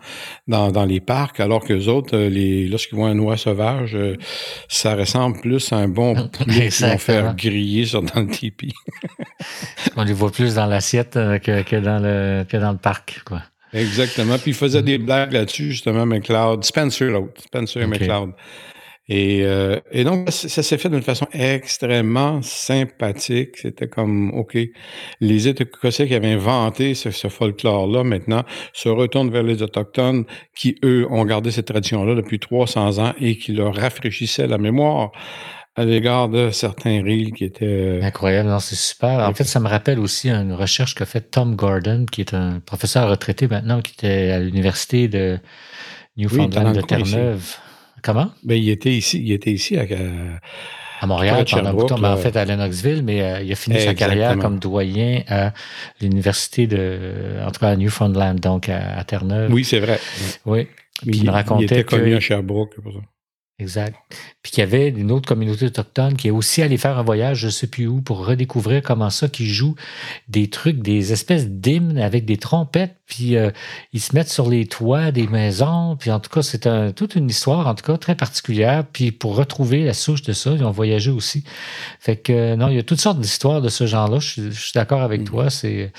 dans, 0.48 0.72
dans, 0.72 0.86
les 0.86 1.00
parcs, 1.00 1.38
alors 1.38 1.62
que 1.62 1.72
les 1.72 1.86
autres, 1.86 2.16
euh, 2.16 2.28
les, 2.28 2.66
lorsqu'ils 2.66 2.96
voient 2.96 3.10
un 3.10 3.18
oie 3.20 3.36
sauvage, 3.36 3.94
euh, 3.94 4.16
ça 4.68 4.96
ressemble 4.96 5.40
plus 5.40 5.72
à 5.72 5.76
un 5.76 5.88
bon 5.88 6.28
poulet 6.32 6.68
qu'ils 6.68 6.86
vont 6.86 6.98
faire 6.98 7.36
griller 7.36 7.84
sur, 7.84 8.02
dans 8.02 8.22
le 8.22 8.28
tipi. 8.28 8.72
On 9.96 10.02
les 10.02 10.14
voit 10.14 10.32
plus 10.32 10.54
dans 10.56 10.66
l'assiette 10.66 11.16
euh, 11.16 11.38
que, 11.38 11.62
que, 11.62 11.76
dans 11.76 12.00
le, 12.02 12.44
que 12.48 12.56
dans 12.56 12.72
le 12.72 12.78
parc, 12.78 13.22
quoi. 13.24 13.42
Exactement. 13.74 14.38
Puis 14.38 14.52
il 14.52 14.54
faisait 14.54 14.82
des 14.82 14.98
blagues 14.98 15.32
là-dessus, 15.32 15.72
justement, 15.72 16.06
McLeod. 16.06 16.64
Spencer, 16.64 17.10
l'autre. 17.10 17.42
Spencer 17.42 17.82
et 17.82 17.86
McLeod. 17.86 18.30
Et, 19.06 19.40
euh, 19.42 19.80
et, 19.92 20.02
donc, 20.02 20.30
ça 20.30 20.62
s'est 20.62 20.78
fait 20.78 20.88
d'une 20.88 21.02
façon 21.02 21.26
extrêmement 21.32 22.40
sympathique. 22.40 23.58
C'était 23.58 23.86
comme, 23.86 24.30
OK, 24.30 24.56
les 25.20 25.48
Écossais 25.48 26.06
qui 26.06 26.14
avaient 26.14 26.32
inventé 26.32 26.94
ce, 26.94 27.28
folklore-là, 27.28 28.02
maintenant, 28.02 28.44
se 28.72 28.88
retournent 28.88 29.30
vers 29.30 29.42
les 29.42 29.62
Autochtones 29.62 30.24
qui, 30.56 30.76
eux, 30.84 31.06
ont 31.10 31.26
gardé 31.26 31.50
cette 31.50 31.66
tradition-là 31.66 32.14
depuis 32.14 32.38
300 32.38 32.98
ans 32.98 33.12
et 33.20 33.36
qui 33.36 33.52
leur 33.52 33.74
rafraîchissaient 33.74 34.46
la 34.46 34.56
mémoire 34.56 35.12
à 35.76 35.84
l'égard 35.84 36.28
de 36.28 36.50
certains 36.50 37.02
reels 37.02 37.32
qui 37.32 37.44
étaient... 37.44 37.66
Euh, 37.66 38.02
Incroyable, 38.02 38.48
non, 38.48 38.60
c'est 38.60 38.76
super. 38.76 39.20
En 39.28 39.34
fait, 39.34 39.44
ça 39.44 39.58
me 39.58 39.68
rappelle 39.68 39.98
aussi 39.98 40.30
une 40.30 40.52
recherche 40.52 40.94
qu'a 40.94 41.06
fait 41.06 41.20
Tom 41.20 41.56
Gordon, 41.56 42.06
qui 42.10 42.20
est 42.20 42.32
un 42.32 42.60
professeur 42.60 43.08
retraité 43.08 43.48
maintenant, 43.48 43.82
qui 43.82 43.92
était 43.92 44.30
à 44.30 44.38
l'université 44.38 45.08
de 45.08 45.38
Newfoundland 46.16 46.74
de 46.74 46.80
Terre-Neuve. 46.80 47.56
Comment? 48.02 48.30
Ben, 48.44 48.54
il 48.54 48.68
était 48.68 48.92
ici, 48.92 49.20
il 49.24 49.32
était 49.32 49.50
ici 49.50 49.76
à, 49.76 49.84
à 51.00 51.06
Montréal 51.06 51.44
pendant 51.50 51.70
un 51.70 51.86
temps, 51.86 52.02
en 52.02 52.16
fait 52.18 52.36
à 52.36 52.44
Lennoxville, 52.44 53.02
mais 53.02 53.22
euh, 53.22 53.40
il 53.42 53.50
a 53.50 53.56
fini 53.56 53.80
sa 53.80 53.94
carrière 53.94 54.38
comme 54.38 54.58
doyen 54.58 55.22
à 55.28 55.52
l'université 56.00 56.66
de, 56.66 57.40
en 57.44 57.50
tout 57.50 57.60
cas 57.60 57.70
à 57.70 57.76
Newfoundland, 57.76 58.38
donc 58.38 58.68
à, 58.68 59.02
Terre-Neuve. 59.04 59.52
Oui, 59.52 59.64
c'est 59.64 59.80
vrai. 59.80 59.98
Oui. 60.46 60.68
Puis 61.02 61.18
il, 61.18 61.24
me 61.24 61.30
racontait 61.30 61.64
il 61.64 61.72
était 61.72 61.84
connu 61.84 62.14
à 62.14 62.20
Sherbrooke. 62.20 62.80
Pour 62.80 62.92
ça. 62.92 63.00
Exact. 63.60 63.96
Puis 64.42 64.50
qu'il 64.50 64.62
y 64.62 64.66
avait 64.66 64.88
une 64.88 65.12
autre 65.12 65.28
communauté 65.28 65.66
autochtone 65.66 66.16
qui 66.16 66.26
est 66.26 66.32
aussi 66.32 66.60
allée 66.60 66.76
faire 66.76 66.98
un 66.98 67.04
voyage, 67.04 67.38
je 67.38 67.46
ne 67.46 67.50
sais 67.52 67.68
plus 67.68 67.86
où, 67.86 68.00
pour 68.00 68.26
redécouvrir 68.26 68.82
comment 68.82 69.10
ça, 69.10 69.28
qui 69.28 69.46
joue 69.46 69.76
des 70.26 70.50
trucs, 70.50 70.82
des 70.82 71.12
espèces 71.12 71.48
d'hymnes 71.48 71.98
avec 71.98 72.24
des 72.24 72.36
trompettes, 72.36 72.96
puis 73.06 73.36
euh, 73.36 73.52
ils 73.92 74.00
se 74.00 74.12
mettent 74.12 74.28
sur 74.28 74.50
les 74.50 74.66
toits 74.66 75.12
des 75.12 75.28
maisons. 75.28 75.96
Puis 75.96 76.10
en 76.10 76.18
tout 76.18 76.30
cas, 76.30 76.42
c'est 76.42 76.66
un, 76.66 76.90
toute 76.90 77.14
une 77.14 77.28
histoire, 77.30 77.68
en 77.68 77.76
tout 77.76 77.84
cas, 77.84 77.96
très 77.96 78.16
particulière. 78.16 78.84
Puis 78.92 79.12
pour 79.12 79.36
retrouver 79.36 79.84
la 79.84 79.94
souche 79.94 80.22
de 80.22 80.32
ça, 80.32 80.50
ils 80.50 80.64
ont 80.64 80.72
voyagé 80.72 81.12
aussi. 81.12 81.44
Fait 82.00 82.16
que 82.16 82.56
non, 82.56 82.68
il 82.70 82.74
y 82.74 82.78
a 82.80 82.82
toutes 82.82 83.00
sortes 83.00 83.20
d'histoires 83.20 83.62
de 83.62 83.68
ce 83.68 83.86
genre-là. 83.86 84.18
Je, 84.18 84.50
suis 84.50 84.72
d'accord 84.74 85.02
avec 85.02 85.22
toi. 85.22 85.48
C'est. 85.48 85.92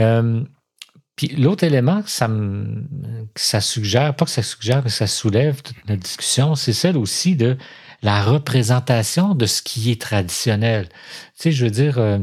Euh, 0.00 0.42
puis 1.16 1.28
l'autre 1.28 1.64
élément 1.64 2.02
que 2.02 2.10
ça, 2.10 2.28
ça 3.36 3.60
suggère, 3.60 4.14
pas 4.14 4.24
que 4.24 4.30
ça 4.30 4.42
suggère, 4.42 4.78
mais 4.78 4.84
que 4.84 4.90
ça 4.90 5.06
soulève 5.06 5.62
toute 5.62 5.76
notre 5.88 6.02
discussion, 6.02 6.54
c'est 6.54 6.72
celle 6.72 6.96
aussi 6.96 7.36
de 7.36 7.56
la 8.02 8.22
représentation 8.22 9.34
de 9.34 9.46
ce 9.46 9.62
qui 9.62 9.90
est 9.90 10.00
traditionnel. 10.00 10.88
Tu 10.88 10.94
sais, 11.34 11.52
je 11.52 11.64
veux 11.64 11.70
dire, 11.70 11.98
euh, 11.98 12.18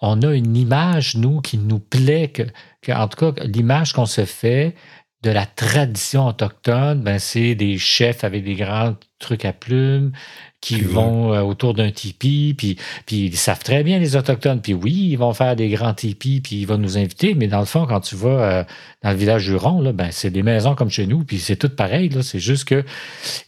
on 0.00 0.22
a 0.22 0.34
une 0.34 0.56
image, 0.56 1.16
nous, 1.16 1.40
qui 1.40 1.58
nous 1.58 1.78
plaît, 1.78 2.28
que, 2.28 2.42
que 2.82 2.92
en 2.92 3.06
tout 3.08 3.32
cas, 3.32 3.44
l'image 3.44 3.92
qu'on 3.92 4.06
se 4.06 4.24
fait 4.24 4.74
de 5.22 5.30
la 5.30 5.44
tradition 5.46 6.26
autochtone, 6.26 7.02
ben, 7.02 7.18
c'est 7.18 7.54
des 7.54 7.78
chefs 7.78 8.24
avec 8.24 8.42
des 8.42 8.54
grands 8.54 8.96
trucs 9.18 9.44
à 9.44 9.52
plumes, 9.52 10.12
qui 10.60 10.82
vont 10.82 11.32
euh, 11.32 11.40
autour 11.40 11.74
d'un 11.74 11.90
tipi, 11.90 12.54
puis, 12.56 12.76
puis 13.06 13.26
ils 13.26 13.36
savent 13.36 13.62
très 13.62 13.82
bien 13.82 13.98
les 13.98 14.14
Autochtones. 14.14 14.60
Puis 14.60 14.74
oui, 14.74 15.08
ils 15.10 15.16
vont 15.16 15.32
faire 15.32 15.56
des 15.56 15.68
grands 15.70 15.94
tipis, 15.94 16.40
puis 16.40 16.56
ils 16.60 16.66
vont 16.66 16.78
nous 16.78 16.98
inviter, 16.98 17.34
mais 17.34 17.48
dans 17.48 17.60
le 17.60 17.66
fond, 17.66 17.86
quand 17.86 18.00
tu 18.00 18.14
vas 18.14 18.28
euh, 18.28 18.64
dans 19.02 19.10
le 19.10 19.16
village 19.16 19.42
Juron, 19.42 19.80
là, 19.80 19.92
ben, 19.92 20.10
c'est 20.12 20.30
des 20.30 20.42
maisons 20.42 20.74
comme 20.74 20.90
chez 20.90 21.06
nous, 21.06 21.24
puis 21.24 21.38
c'est 21.38 21.56
tout 21.56 21.70
pareil. 21.70 22.10
Là, 22.10 22.22
c'est 22.22 22.38
juste 22.38 22.66
que 22.66 22.84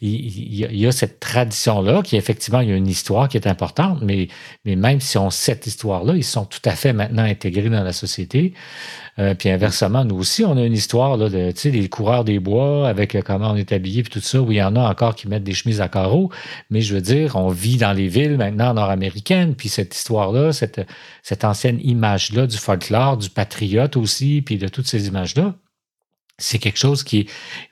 il, 0.00 0.76
y 0.76 0.86
a 0.86 0.92
cette 0.92 1.20
tradition-là, 1.20 2.02
qui 2.02 2.16
effectivement, 2.16 2.60
il 2.60 2.70
y 2.70 2.72
a 2.72 2.76
une 2.76 2.88
histoire 2.88 3.28
qui 3.28 3.36
est 3.36 3.46
importante, 3.46 4.00
mais, 4.02 4.28
mais 4.64 4.76
même 4.76 5.00
si 5.00 5.18
on 5.18 5.30
sait 5.30 5.52
cette 5.52 5.66
histoire-là, 5.66 6.14
ils 6.16 6.24
sont 6.24 6.46
tout 6.46 6.60
à 6.64 6.70
fait 6.70 6.94
maintenant 6.94 7.24
intégrés 7.24 7.68
dans 7.68 7.82
la 7.82 7.92
société. 7.92 8.54
Euh, 9.18 9.34
puis 9.34 9.50
inversement, 9.50 10.04
nous 10.06 10.16
aussi, 10.16 10.42
on 10.44 10.56
a 10.56 10.64
une 10.64 10.72
histoire 10.72 11.18
là, 11.18 11.28
de, 11.28 11.50
tu 11.50 11.60
sais, 11.60 11.70
des 11.70 11.88
coureurs 11.88 12.24
des 12.24 12.38
bois 12.38 12.88
avec 12.88 13.16
comment 13.24 13.50
on 13.50 13.56
est 13.56 13.70
habillé, 13.72 14.02
puis 14.02 14.10
tout 14.10 14.20
ça, 14.20 14.40
où 14.40 14.50
il 14.52 14.56
y 14.56 14.62
en 14.62 14.74
a 14.74 14.80
encore 14.80 15.14
qui 15.14 15.28
mettent 15.28 15.44
des 15.44 15.52
chemises 15.52 15.82
à 15.82 15.88
carreaux, 15.88 16.30
mais 16.70 16.80
je 16.80 16.94
veux 16.94 17.02
dire, 17.02 17.36
on 17.36 17.48
vit 17.48 17.76
dans 17.76 17.92
les 17.92 18.08
villes 18.08 18.38
maintenant 18.38 18.72
nord-américaines, 18.72 19.54
puis 19.54 19.68
cette 19.68 19.94
histoire-là, 19.94 20.52
cette, 20.52 20.80
cette 21.22 21.44
ancienne 21.44 21.78
image-là 21.82 22.46
du 22.46 22.56
folklore, 22.56 23.18
du 23.18 23.28
patriote 23.28 23.96
aussi, 23.96 24.40
puis 24.40 24.56
de 24.56 24.68
toutes 24.68 24.86
ces 24.86 25.08
images-là, 25.08 25.54
c'est 26.38 26.58
quelque 26.58 26.78
chose 26.78 27.04
qui 27.04 27.20
est, 27.20 27.26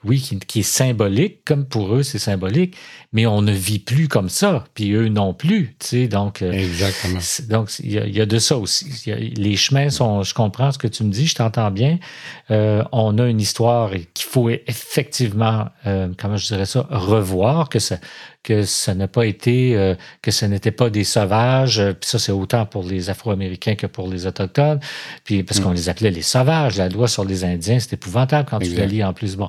oui, 0.04 0.20
qui, 0.46 0.60
est 0.60 0.62
symbolique, 0.62 1.44
comme 1.44 1.66
pour 1.66 1.94
eux, 1.94 2.02
c'est 2.02 2.18
symbolique, 2.18 2.76
mais 3.12 3.26
on 3.26 3.42
ne 3.42 3.52
vit 3.52 3.78
plus 3.78 4.06
comme 4.06 4.28
ça, 4.28 4.64
puis 4.74 4.92
eux 4.92 5.08
non 5.08 5.34
plus, 5.34 5.76
tu 5.80 5.86
sais, 5.86 6.08
donc... 6.08 6.42
Euh, 6.42 6.52
Exactement. 6.52 7.18
Donc, 7.48 7.70
il 7.80 7.92
y, 7.92 8.20
a, 8.20 8.26
de 8.26 8.38
ça 8.38 8.56
aussi. 8.56 8.86
les 9.06 9.56
chemins 9.56 9.90
sont... 9.90 10.22
Je 10.22 10.34
comprends 10.34 10.70
ce 10.72 10.78
que 10.78 10.86
tu 10.86 11.02
me 11.04 11.10
dis, 11.10 11.26
je 11.26 11.34
t'entends 11.34 11.70
bien. 11.70 11.98
Euh, 12.50 12.84
on 12.92 13.18
a 13.18 13.26
une 13.26 13.40
histoire 13.40 13.90
qu'il 14.14 14.26
faut 14.26 14.48
effectivement, 14.50 15.66
euh, 15.86 16.08
comment 16.16 16.36
je 16.36 16.46
dirais 16.46 16.66
ça, 16.66 16.86
revoir, 16.90 17.68
que 17.68 17.78
ça, 17.78 17.96
que 18.42 18.62
ça 18.62 18.94
n'a 18.94 19.06
pas 19.06 19.26
été, 19.26 19.76
euh, 19.76 19.94
que 20.22 20.30
ce 20.30 20.46
n'était 20.46 20.70
pas 20.70 20.88
des 20.88 21.04
sauvages. 21.04 21.78
Euh, 21.78 21.92
puis 21.92 22.08
ça, 22.08 22.18
c'est 22.18 22.32
autant 22.32 22.64
pour 22.64 22.84
les 22.84 23.10
Afro-Américains 23.10 23.74
que 23.74 23.86
pour 23.86 24.08
les 24.08 24.26
Autochtones. 24.26 24.80
Puis 25.24 25.42
parce 25.42 25.60
qu'on 25.60 25.70
mm. 25.70 25.74
les 25.74 25.88
appelait 25.90 26.10
les 26.10 26.22
sauvages. 26.22 26.78
La 26.78 26.88
loi 26.88 27.06
sur 27.06 27.24
les 27.24 27.44
Indiens, 27.44 27.78
c'est 27.78 27.94
épouvantable 27.94 28.48
quand 28.50 28.58
tu 28.58 28.74
la 28.74 28.86
lis 28.86 29.04
en 29.04 29.12
plus. 29.12 29.36
Bon, 29.36 29.48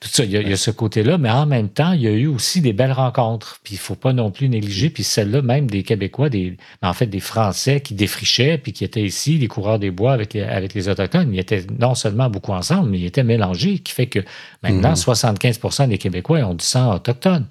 tout 0.00 0.08
ça, 0.08 0.24
il 0.24 0.32
y, 0.32 0.52
a, 0.52 0.56
ce 0.56 0.72
côté-là. 0.72 1.18
Mais 1.18 1.30
en 1.30 1.46
même 1.46 1.68
temps, 1.68 1.92
il 1.92 2.02
y 2.02 2.08
a 2.08 2.10
eu 2.10 2.26
aussi 2.26 2.60
des 2.60 2.72
belles 2.72 2.92
rencontres. 2.92 3.60
Puis 3.62 3.74
il 3.74 3.78
faut 3.78 3.94
pas 3.94 4.12
non 4.12 4.32
plus 4.32 4.48
négliger. 4.48 4.90
Puis 4.90 5.04
celle-là, 5.04 5.42
même 5.42 5.70
des 5.70 5.84
Québécois, 5.84 6.28
des, 6.28 6.56
en 6.82 6.92
fait, 6.94 7.06
des 7.06 7.20
Français 7.20 7.80
qui 7.80 7.94
défrichaient 7.94 8.58
puis 8.58 8.72
qui 8.72 8.82
étaient 8.82 9.02
ici, 9.02 9.38
les 9.38 9.48
coureurs 9.48 9.78
des 9.78 9.92
bois 9.92 10.12
avec 10.12 10.34
les, 10.34 10.42
avec 10.42 10.74
les 10.74 10.88
Autochtones, 10.88 11.32
ils 11.32 11.38
étaient 11.38 11.64
non 11.78 11.94
seulement 11.94 12.28
beaucoup 12.28 12.52
ensemble, 12.52 12.90
mais 12.90 12.98
ils 12.98 13.06
étaient 13.06 13.22
mélangés, 13.22 13.78
qui 13.78 13.92
fait 13.92 14.06
que 14.06 14.18
maintenant, 14.62 14.96
75 14.96 15.60
mm. 15.62 15.88
des 15.88 15.98
Québécois 15.98 16.38
ont 16.40 16.54
du 16.54 16.64
sang 16.64 16.94
autochtone. 16.94 17.46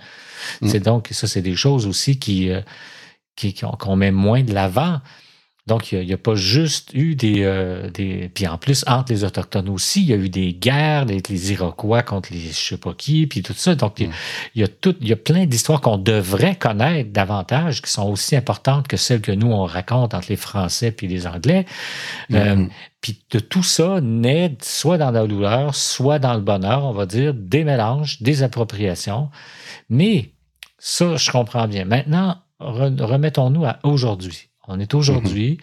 Mm. 0.62 0.68
C'est 0.68 0.80
donc, 0.80 1.08
ça, 1.12 1.28
c'est 1.28 1.42
des 1.42 1.56
choses 1.56 1.88
aussi 1.88 2.20
qui, 2.20 2.50
euh, 2.50 2.62
qui, 3.36 3.54
qu'on 3.54 3.96
met 3.96 4.12
moins 4.12 4.44
de 4.44 4.54
l'avant. 4.54 5.02
Donc, 5.68 5.92
il 5.92 6.06
n'y 6.06 6.14
a, 6.14 6.18
pas 6.18 6.34
juste 6.34 6.92
eu 6.96 7.14
des, 7.14 7.44
euh, 7.44 7.92
des. 7.92 8.32
Puis 8.34 8.48
en 8.48 8.58
plus, 8.58 8.84
entre 8.88 9.14
les 9.14 9.24
Autochtones 9.24 9.70
aussi, 9.70 10.02
il 10.02 10.08
y 10.08 10.14
a 10.14 10.16
eu 10.16 10.28
des 10.28 10.54
guerres, 10.54 11.06
les, 11.06 11.22
les 11.30 11.52
Iroquois 11.52 12.02
contre 12.02 12.34
les 12.34 12.40
je 12.40 12.70
sais 12.70 12.78
pas 12.78 12.96
qui, 12.96 13.28
puis 13.28 13.44
tout 13.44 13.54
ça. 13.54 13.76
Donc, 13.76 14.00
il, 14.00 14.10
y 14.56 14.64
a 14.64 14.66
mm. 14.66 14.70
tout, 14.82 14.96
il 15.02 15.08
y 15.08 15.14
a 15.14 15.16
plein 15.16 15.46
d'histoires 15.46 15.80
qu'on 15.80 16.00
devrait 16.00 16.56
connaître 16.56 17.12
davantage, 17.12 17.84
qui 17.84 17.92
sont 17.92 18.10
aussi 18.10 18.36
importantes 18.36 18.88
que 18.88 18.98
celles 18.98 19.22
que 19.22 19.32
nous, 19.32 19.52
on 19.52 19.66
raconte 19.66 20.16
entre 20.16 20.30
les 20.30 20.36
Français 20.36 20.92
puis 20.92 21.08
les 21.08 21.28
Anglais. 21.28 21.68
Euh, 22.32 22.56
mm-hmm. 22.56 22.70
puis 23.00 23.22
de 23.30 23.38
tout 23.38 23.64
ça 23.64 24.02
naît 24.02 24.58
soit 24.64 24.98
dans 24.98 25.12
la 25.12 25.28
douleur, 25.28 25.76
soit 25.76 26.18
dans 26.18 26.34
le 26.34 26.42
bonheur, 26.42 26.86
on 26.86 26.94
va 26.94 27.06
dire, 27.06 27.36
des 27.36 27.64
mélanges, 27.64 28.20
des 28.24 28.42
appropriations. 28.42 29.30
Mais 29.90 30.34
ça, 30.80 31.18
je 31.18 31.30
comprends 31.30 31.68
bien. 31.68 31.86
Maintenant, 31.86 32.38
remettons-nous 32.60 33.64
à 33.64 33.78
aujourd'hui. 33.84 34.51
On 34.72 34.80
est 34.80 34.94
aujourd'hui. 34.94 35.58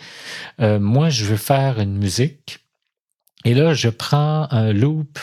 Mm-hmm. 0.58 0.64
Euh, 0.64 0.78
moi, 0.78 1.08
je 1.08 1.24
veux 1.24 1.36
faire 1.36 1.80
une 1.80 1.96
musique. 1.96 2.60
Et 3.44 3.54
là, 3.54 3.74
je 3.74 3.88
prends 3.88 4.48
un 4.50 4.72
loop. 4.72 5.18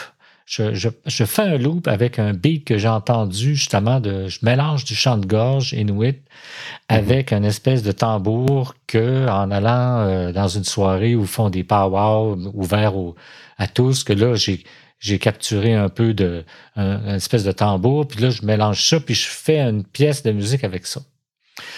Je, 0.45 0.89
fais 1.25 1.41
un 1.41 1.57
loop 1.57 1.87
avec 1.87 2.19
un 2.19 2.33
beat 2.33 2.65
que 2.65 2.77
j'ai 2.77 2.87
entendu 2.87 3.55
justement 3.55 3.99
de. 3.99 4.27
Je 4.27 4.39
mélange 4.43 4.85
du 4.85 4.93
chant 4.93 5.17
de 5.17 5.25
gorge 5.25 5.73
inuit 5.73 6.11
mm-hmm. 6.11 6.19
avec 6.89 7.33
une 7.33 7.45
espèce 7.45 7.81
de 7.81 7.91
tambour 7.91 8.75
que, 8.87 9.27
en 9.27 9.49
allant 9.49 9.99
euh, 9.99 10.31
dans 10.31 10.47
une 10.47 10.63
soirée 10.63 11.15
où 11.15 11.25
font 11.25 11.49
des 11.49 11.63
powwows 11.63 12.51
ouverts 12.53 12.93
à 13.57 13.67
tous, 13.67 14.03
que 14.03 14.13
là, 14.13 14.35
j'ai 14.35 14.63
j'ai 14.99 15.19
capturé 15.19 15.73
un 15.73 15.89
peu 15.89 16.13
de 16.13 16.45
un, 16.75 17.15
espèce 17.15 17.43
de 17.43 17.51
tambour, 17.51 18.07
puis 18.07 18.21
là, 18.21 18.29
je 18.29 18.43
mélange 18.43 18.87
ça, 18.87 18.99
puis 18.99 19.13
je 19.13 19.27
fais 19.27 19.59
une 19.59 19.83
pièce 19.83 20.23
de 20.23 20.31
musique 20.31 20.63
avec 20.63 20.87
ça. 20.87 21.01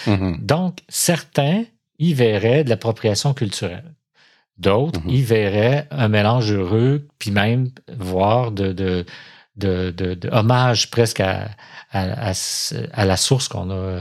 Mm-hmm. 0.06 0.46
Donc, 0.46 0.80
certains 0.88 1.66
y 2.00 2.14
verraient 2.14 2.64
de 2.64 2.70
l'appropriation 2.70 3.34
culturelle. 3.34 3.94
D'autres 4.58 5.00
mm-hmm. 5.02 5.12
y 5.12 5.22
verraient 5.22 5.88
un 5.92 6.08
mélange 6.08 6.52
heureux, 6.52 7.08
puis 7.20 7.32
même 7.32 7.70
voir 7.98 8.52
de, 8.52 8.72
de, 8.72 9.06
de, 9.56 9.92
de, 9.92 10.30
hommage 10.32 10.90
presque 10.90 11.20
à, 11.20 11.50
à, 11.92 12.32
à, 12.94 13.06
la 13.06 13.18
source 13.18 13.48
qu'on 13.48 13.70
a, 13.70 14.00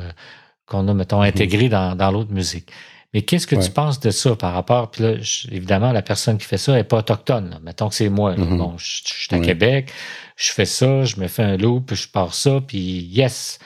qu'on 0.66 0.88
a, 0.88 0.94
mettons, 0.94 1.22
mm-hmm. 1.22 1.28
intégrée 1.28 1.68
dans, 1.68 1.94
dans 1.94 2.10
l'autre 2.10 2.32
musique. 2.32 2.70
Mais 3.14 3.22
qu'est-ce 3.22 3.46
que 3.46 3.56
tu 3.56 3.70
penses 3.70 4.00
de 4.00 4.10
ça 4.10 4.36
par 4.36 4.52
rapport? 4.52 4.90
Puis 4.90 5.02
là, 5.02 5.12
évidemment, 5.50 5.92
la 5.92 6.02
personne 6.02 6.36
qui 6.36 6.44
fait 6.44 6.58
ça 6.58 6.72
n'est 6.72 6.84
pas 6.84 6.98
autochtone. 6.98 7.58
Mettons 7.62 7.88
que 7.88 7.94
c'est 7.94 8.10
moi. 8.10 8.34
Mm-hmm. 8.34 8.56
Bon, 8.58 8.76
je, 8.76 9.00
suis 9.04 9.34
à 9.34 9.38
Québec, 9.38 9.90
je 10.36 10.52
fais 10.52 10.66
ça, 10.66 11.04
je 11.04 11.16
me 11.16 11.28
fais 11.28 11.42
un 11.42 11.56
loop, 11.56 11.94
je 11.94 12.08
pars 12.08 12.34
ça, 12.34 12.60
puis 12.66 12.78
yes, 12.78 13.58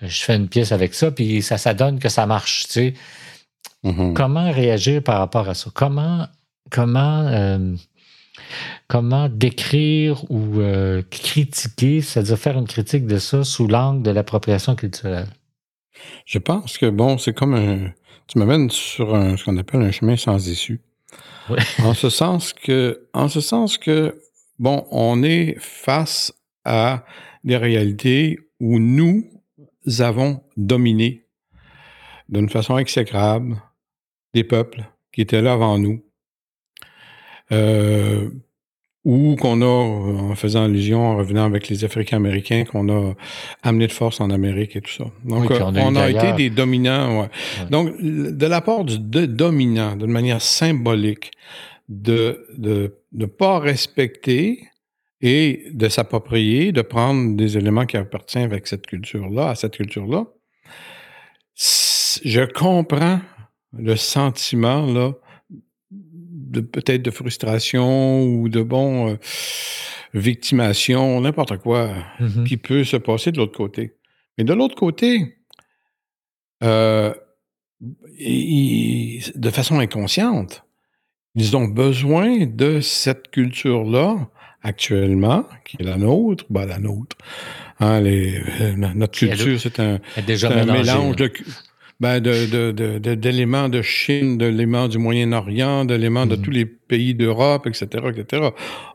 je 0.00 0.22
fais 0.22 0.36
une 0.36 0.48
pièce 0.48 0.72
avec 0.72 0.94
ça, 0.94 1.10
puis 1.10 1.42
ça, 1.42 1.58
ça 1.58 1.74
donne 1.74 1.98
que 1.98 2.08
ça 2.08 2.24
marche. 2.26 2.64
Tu 2.64 2.70
sais. 2.70 2.94
Mm-hmm. 3.84 4.12
Comment 4.14 4.50
réagir 4.50 5.02
par 5.02 5.18
rapport 5.18 5.48
à 5.48 5.54
ça? 5.54 5.70
Comment, 5.74 6.26
comment, 6.70 7.26
euh, 7.26 7.74
comment 8.88 9.28
décrire 9.28 10.24
ou 10.30 10.60
euh, 10.60 11.02
critiquer, 11.10 12.00
c'est-à-dire 12.00 12.38
faire 12.38 12.58
une 12.58 12.66
critique 12.66 13.06
de 13.06 13.18
ça 13.18 13.44
sous 13.44 13.66
l'angle 13.66 14.02
de 14.02 14.10
l'appropriation 14.10 14.74
culturelle? 14.74 15.28
Je 16.24 16.38
pense 16.38 16.78
que, 16.78 16.86
bon, 16.86 17.18
c'est 17.18 17.34
comme 17.34 17.54
un 17.54 17.90
tu 18.26 18.38
m'amènes 18.38 18.70
sur 18.70 19.14
un, 19.14 19.36
ce 19.36 19.44
qu'on 19.44 19.56
appelle 19.56 19.82
un 19.82 19.90
chemin 19.90 20.16
sans 20.16 20.48
issue. 20.48 20.80
En 21.82 21.94
ce 21.94 22.08
sens 22.08 22.52
que, 22.52 23.06
en 23.12 23.28
ce 23.28 23.40
sens 23.40 23.76
que, 23.76 24.18
bon, 24.58 24.86
on 24.90 25.22
est 25.22 25.56
face 25.58 26.32
à 26.64 27.04
des 27.44 27.58
réalités 27.58 28.38
où 28.60 28.78
nous 28.78 29.28
avons 29.98 30.42
dominé 30.56 31.23
d'une 32.34 32.50
façon 32.50 32.76
exécrable 32.76 33.56
des 34.34 34.44
peuples 34.44 34.84
qui 35.12 35.22
étaient 35.22 35.40
là 35.40 35.52
avant 35.52 35.78
nous. 35.78 36.04
Euh, 37.52 38.28
ou 39.04 39.36
qu'on 39.36 39.60
a, 39.60 39.66
en 39.66 40.34
faisant 40.34 40.64
allusion, 40.64 41.06
en 41.06 41.16
revenant 41.16 41.44
avec 41.44 41.68
les 41.68 41.84
Africains-Américains, 41.84 42.64
qu'on 42.64 42.88
a 42.88 43.14
amené 43.62 43.86
de 43.86 43.92
force 43.92 44.18
en 44.20 44.30
Amérique 44.30 44.76
et 44.76 44.80
tout 44.80 44.90
ça. 44.90 45.04
Donc, 45.24 45.50
on, 45.50 45.96
a, 45.96 46.10
été 46.10 46.32
des 46.32 46.48
dominants. 46.48 47.20
Ouais. 47.20 47.28
Donc, 47.70 47.94
de 48.00 48.46
la 48.46 48.62
part 48.62 48.84
du 48.84 48.98
de 48.98 49.26
dominant, 49.26 49.94
d'une 49.94 50.10
manière 50.10 50.40
symbolique, 50.40 51.32
de 51.90 52.46
ne 52.56 52.64
de, 52.64 52.98
de 53.12 53.26
pas 53.26 53.58
respecter 53.58 54.68
et 55.20 55.64
de 55.70 55.88
s'approprier, 55.90 56.72
de 56.72 56.80
prendre 56.80 57.36
des 57.36 57.58
éléments 57.58 57.84
qui 57.84 57.98
appartiennent 57.98 58.44
avec 58.44 58.66
cette 58.66 58.86
culture-là, 58.86 59.50
à 59.50 59.54
cette 59.54 59.76
culture-là. 59.76 60.24
Je 62.24 62.42
comprends 62.42 63.20
le 63.76 63.96
sentiment 63.96 64.86
là 64.86 65.12
de 65.90 66.60
peut-être 66.60 67.02
de 67.02 67.10
frustration 67.10 68.22
ou 68.24 68.48
de 68.48 68.62
bon 68.62 69.10
euh, 69.10 69.16
victimation, 70.12 71.20
n'importe 71.20 71.56
quoi, 71.58 71.90
Mhm. 72.20 72.44
qui 72.44 72.56
peut 72.56 72.84
se 72.84 72.96
passer 72.96 73.32
de 73.32 73.38
l'autre 73.38 73.56
côté. 73.56 73.94
Mais 74.38 74.44
de 74.44 74.52
l'autre 74.52 74.76
côté, 74.76 75.38
euh, 76.62 77.12
ils- 78.18 79.32
de 79.34 79.50
façon 79.50 79.78
inconsciente, 79.80 80.64
ils 81.34 81.56
ont 81.56 81.66
besoin 81.66 82.46
de 82.46 82.80
cette 82.80 83.30
culture-là 83.30 84.28
actuellement, 84.62 85.44
qui 85.64 85.76
est 85.80 85.84
la 85.84 85.96
nôtre, 85.96 86.44
ben 86.48 86.66
la 86.66 86.78
nôtre. 86.78 87.16
Hein, 87.80 88.00
les- 88.00 88.40
euh, 88.60 88.76
notre 88.76 89.18
culture, 89.18 89.60
c'est 89.60 89.80
un, 89.80 89.98
c'est 90.14 90.48
mélange 90.72 91.16
de, 91.16 91.32
ben 92.00 92.20
de, 92.20 92.46
de- 92.50 92.72
de- 92.72 92.98
de- 92.98 93.14
d'éléments 93.14 93.68
de 93.68 93.80
Chine, 93.82 94.36
d'éléments 94.38 94.88
du 94.88 94.98
Moyen-Orient, 94.98 95.84
d'éléments 95.84 96.26
de 96.26 96.36
Mhm. 96.36 96.42
tous 96.42 96.50
les 96.50 96.66
pays 96.66 97.14
d'Europe, 97.14 97.66
etc., 97.66 97.86
etc. 98.14 98.48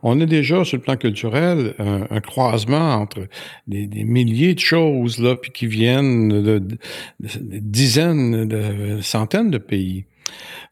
On 0.04 0.20
est 0.20 0.26
déjà, 0.26 0.64
sur 0.66 0.78
le 0.78 0.84
plan 0.84 0.98
culturel, 0.98 1.76
un, 1.80 2.06
un 2.10 2.20
croisement 2.20 2.94
entre 2.96 3.28
des, 3.68 3.88
des 3.88 4.04
milliers 4.04 4.54
de 4.54 4.60
choses, 4.60 5.20
là, 5.20 5.36
puis 5.36 5.52
qui 5.52 5.66
viennent 5.68 6.30
de, 6.30 6.60
de- 6.60 6.78
de 7.20 7.58
dizaines, 7.60 8.46
de 8.48 9.02
centaines 9.02 9.50
de 9.52 9.58
pays. 9.60 10.06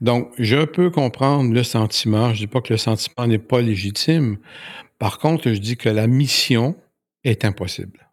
Donc, 0.01 0.29
je 0.37 0.65
peux 0.65 0.91
comprendre 0.91 1.51
le 1.53 1.63
sentiment. 1.63 2.33
Je 2.33 2.39
dis 2.39 2.47
pas 2.47 2.61
que 2.61 2.71
le 2.73 2.77
sentiment 2.77 3.25
n'est 3.25 3.39
pas 3.39 3.61
légitime. 3.61 4.37
Par 4.99 5.17
contre, 5.17 5.51
je 5.51 5.59
dis 5.59 5.77
que 5.77 5.89
la 5.89 6.05
mission 6.07 6.75
est 7.23 7.43
impossible. 7.45 8.06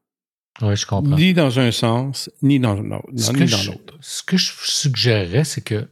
Oui, 0.62 0.76
je 0.76 0.86
comprends. 0.86 1.16
Ni 1.16 1.34
dans 1.34 1.58
un 1.58 1.72
sens, 1.72 2.30
ni 2.42 2.60
dans 2.60 2.74
l'autre. 2.74 3.08
Ce 3.16 3.32
que, 3.32 3.46
je, 3.46 3.70
l'autre. 3.70 3.94
ce 4.00 4.22
que 4.22 4.36
je 4.36 4.52
suggérerais, 4.62 5.44
c'est 5.44 5.62
que 5.62 5.88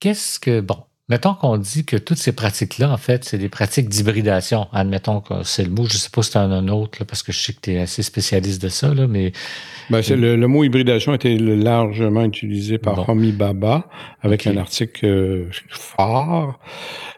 qu'est-ce 0.00 0.40
que. 0.40 0.60
Bon, 0.60 0.78
mettons 1.08 1.34
qu'on 1.34 1.56
dit 1.56 1.84
que 1.84 1.96
toutes 1.96 2.18
ces 2.18 2.32
pratiques-là, 2.32 2.90
en 2.90 2.96
fait, 2.96 3.24
c'est 3.24 3.38
des 3.38 3.48
pratiques 3.48 3.88
d'hybridation. 3.88 4.66
Admettons 4.72 5.20
que 5.20 5.44
c'est 5.44 5.62
le 5.62 5.70
mot, 5.70 5.86
je 5.86 5.94
ne 5.94 5.98
sais 5.98 6.10
pas 6.10 6.22
si 6.22 6.32
tu 6.32 6.38
en 6.38 6.50
as 6.50 6.54
un 6.54 6.68
autre, 6.68 6.98
là, 7.00 7.06
parce 7.06 7.22
que 7.22 7.32
je 7.32 7.38
sais 7.38 7.52
que 7.52 7.60
tu 7.60 7.72
es 7.74 7.80
assez 7.80 8.02
spécialiste 8.02 8.60
de 8.60 8.68
ça, 8.68 8.92
là, 8.92 9.06
mais 9.06 9.32
Ben, 9.88 10.02
le, 10.08 10.36
le 10.36 10.46
mot 10.48 10.64
hybridation 10.64 11.12
a 11.12 11.14
été 11.16 11.38
largement 11.38 12.24
utilisé 12.24 12.78
par 12.78 12.96
Bon. 12.96 13.04
Homi 13.08 13.30
Baba 13.30 13.88
avec 14.20 14.46
un 14.48 14.56
article 14.56 15.06
euh, 15.06 15.50
phare 15.70 16.58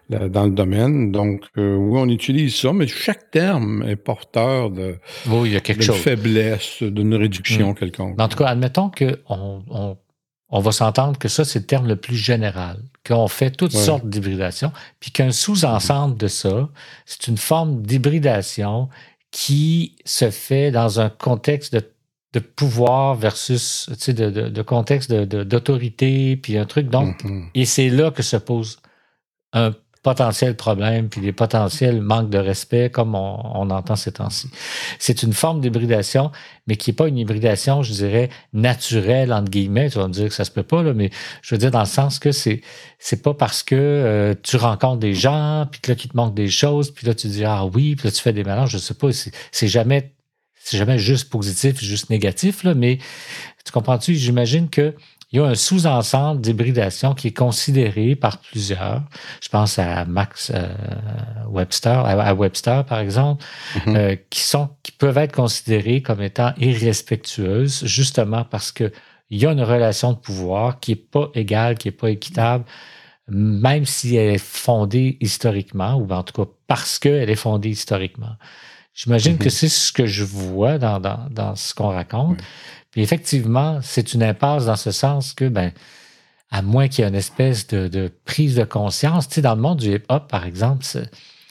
là, 0.09 0.29
dans 0.29 0.45
le 0.45 0.51
domaine. 0.51 1.13
Donc, 1.13 1.43
euh, 1.57 1.75
oui, 1.77 1.99
on 2.01 2.09
utilise 2.09 2.55
ça, 2.57 2.73
mais 2.73 2.87
chaque 2.87 3.31
terme 3.31 3.83
est 3.89 3.97
porteur 3.97 4.71
de, 4.71 4.97
oui, 5.29 5.51
il 5.51 5.53
y 5.53 5.57
a 5.57 5.61
quelque 5.61 5.81
d'une 5.81 5.87
chose. 5.93 5.97
faiblesse, 6.03 6.83
d'une 6.83 7.15
réduction 7.15 7.75
quelconque. 7.75 8.17
Mais 8.17 8.25
en 8.25 8.29
tout 8.29 8.39
cas, 8.39 8.47
admettons 8.47 8.91
qu'on 8.91 9.65
on, 9.69 9.97
on 10.51 10.61
va 10.61 10.73
s'entendre 10.73 11.19
que 11.19 11.29
ça, 11.29 11.45
c'est 11.45 11.61
le 11.61 11.67
terme 11.67 11.87
le 11.89 11.97
plus 11.97 12.17
général, 12.17 12.79
qu'on 13.07 13.29
fait 13.29 13.51
toutes 13.51 13.75
Ouais. 13.75 13.81
sortes 13.81 14.07
d'hybridations, 14.09 14.73
puis 15.01 15.11
qu'un 15.11 15.33
sous-ensemble 15.33 16.17
de 16.17 16.29
ça, 16.29 16.69
c'est 17.07 17.27
une 17.29 17.39
forme 17.39 17.83
d'hybridation 17.83 18.89
qui 19.31 19.97
se 20.05 20.31
fait 20.31 20.71
dans 20.71 21.01
un 21.01 21.09
contexte 21.09 21.73
de, 21.75 21.83
de 22.35 22.39
pouvoir 22.41 23.15
versus, 23.17 23.87
tu 23.91 23.95
sais, 23.99 24.13
de, 24.13 24.31
de, 24.31 24.49
de 24.49 24.63
contexte 24.63 25.11
de- 25.11 25.43
d'autorité, 25.43 26.37
puis 26.37 26.57
un 26.57 26.67
truc. 26.67 26.89
Donc, 26.89 27.25
Mhm. 27.25 27.49
et 27.55 27.65
c'est 27.65 27.89
là 27.89 28.11
que 28.13 28.23
se 28.23 28.37
pose 28.37 28.79
un 29.53 29.73
potentiel 30.05 30.55
problème, 30.55 31.09
puis 31.09 31.23
des 31.23 31.33
potentiels 31.33 32.03
manques 32.03 32.29
de 32.29 32.39
respect, 32.39 32.91
comme 32.91 33.15
on, 33.15 33.41
on 33.55 33.71
entend 33.71 33.97
ces 33.97 34.13
temps-ci. 34.13 34.49
C'est 34.99 35.23
une 35.23 35.33
forme 35.33 35.63
d'hybridation, 35.63 36.31
mais 36.67 36.77
qui 36.77 36.91
n'est 36.91 36.95
pas 36.95 37.09
une 37.09 37.17
hybridation, 37.17 37.83
je 37.83 37.93
dirais, 37.95 38.29
naturelle, 38.53 39.33
entre 39.33 39.51
guillemets. 39.51 39.89
Tu 39.89 39.99
vas 39.99 40.07
me 40.07 40.13
dire 40.13 40.29
que 40.29 40.35
ça 40.35 40.45
se 40.45 40.51
peut 40.51 40.63
pas, 40.63 40.83
là, 40.83 40.93
mais 40.93 41.11
je 41.41 41.55
veux 41.55 41.59
dire 41.59 41.71
dans 41.71 41.81
le 41.81 41.87
sens 41.87 42.19
que 42.19 42.33
c'est 42.33 42.61
c'est 42.99 43.23
pas 43.23 43.33
parce 43.33 43.63
que 43.63 43.75
euh, 43.75 44.35
tu 44.43 44.57
rencontres 44.57 45.01
des 45.01 45.15
gens, 45.15 45.67
puis 45.71 45.81
que 45.81 45.91
là, 45.91 45.97
qu'il 45.97 46.11
te 46.11 46.17
manque 46.17 46.35
des 46.35 46.49
choses, 46.49 46.91
puis 46.91 47.07
là, 47.07 47.15
tu 47.15 47.27
dis, 47.29 47.45
ah 47.45 47.65
oui, 47.65 47.97
puis 47.97 48.07
là, 48.07 48.13
tu 48.13 48.21
fais 48.21 48.35
des 48.35 48.45
mélanges, 48.45 48.71
je 48.71 48.79
sais 48.79 48.95
pas, 48.95 49.11
c'est 49.11 49.33
c'est 49.53 49.69
jamais 49.69 50.13
c'est 50.65 50.79
jamais 50.79 50.99
juste 50.99 51.31
positif, 51.31 51.81
juste 51.83 52.11
négatif, 52.11 52.63
là, 52.63 52.75
mais 52.75 52.99
tu 53.65 53.73
comprends-tu? 53.73 54.15
J'imagine 54.15 54.69
que 54.69 54.95
il 55.35 55.39
y 55.39 55.41
a 55.41 55.47
un 55.47 55.57
sous-ensemble 55.57 56.41
d'hybridation 56.41 57.13
qui 57.13 57.27
est 57.29 57.37
considéré 57.37 58.15
par 58.15 58.39
plusieurs. 58.39 59.03
Je 59.43 59.49
pense 59.49 59.81
à 59.81 60.05
Max 60.05 60.53
euh, 60.55 60.69
Webster, 61.49 62.07
à, 62.07 62.35
Webster 62.35 62.85
par 62.85 63.01
exemple, 63.01 63.45
Mhm. 63.85 63.97
euh, 63.97 64.17
qui 64.31 64.41
sont, 64.41 64.69
qui 64.85 64.93
peuvent 64.93 65.19
être 65.19 65.35
considérées 65.35 66.03
comme 66.03 66.23
étant 66.23 66.53
irrespectueuses, 66.59 67.85
justement 67.85 68.45
parce 68.45 68.71
que 68.73 68.93
il 69.31 69.39
y 69.43 69.47
a 69.47 69.51
une 69.51 69.63
relation 69.63 70.13
de 70.13 70.19
pouvoir 70.19 70.79
qui 70.79 70.93
est 70.93 70.97
pas 71.11 71.29
égale, 71.35 71.77
qui 71.79 71.89
est 71.89 71.93
pas 71.93 72.11
équitable, 72.11 72.65
même 73.27 73.87
si 73.87 74.15
elle 74.17 74.35
est 74.35 74.39
fondée 74.39 75.17
historiquement, 75.21 75.95
ou 75.95 76.09
en 76.13 76.23
tout 76.23 76.45
cas 76.45 76.49
parce 76.69 76.99
qu'elle 77.01 77.29
est 77.31 77.35
fondée 77.35 77.71
historiquement. 77.71 78.37
J'imagine 78.95 79.33
Mhm. 79.33 79.39
que 79.39 79.51
c'est 79.51 79.69
ce 79.69 79.91
que 79.93 80.07
je 80.07 80.23
vois 80.23 80.79
dans, 80.79 81.01
dans, 81.01 81.27
dans 81.31 81.57
ce 81.57 81.75
qu'on 81.75 81.89
raconte. 81.89 82.39
Oui. 82.39 82.45
Puis 82.95 83.03
effectivement, 83.03 83.81
c'est 83.83 84.15
une 84.15 84.23
impasse 84.23 84.67
dans 84.67 84.77
ce 84.77 84.91
sens 84.91 85.33
que, 85.35 85.47
ben, 85.49 85.73
à 86.51 86.63
moins 86.63 86.89
qu'il 86.89 87.03
y 87.03 87.07
ait 87.07 87.11
une 87.11 87.17
espèce 87.17 87.67
de, 87.67 87.89
de 87.89 88.09
prise 88.25 88.55
de 88.55 88.65
conscience, 88.65 89.29
tu 89.29 89.35
sais, 89.35 89.43
dans 89.43 89.57
le 89.57 89.61
monde 89.61 89.79
du 89.81 89.93
hip-hop, 89.95 90.31
par 90.31 90.47
exemple, 90.47 90.85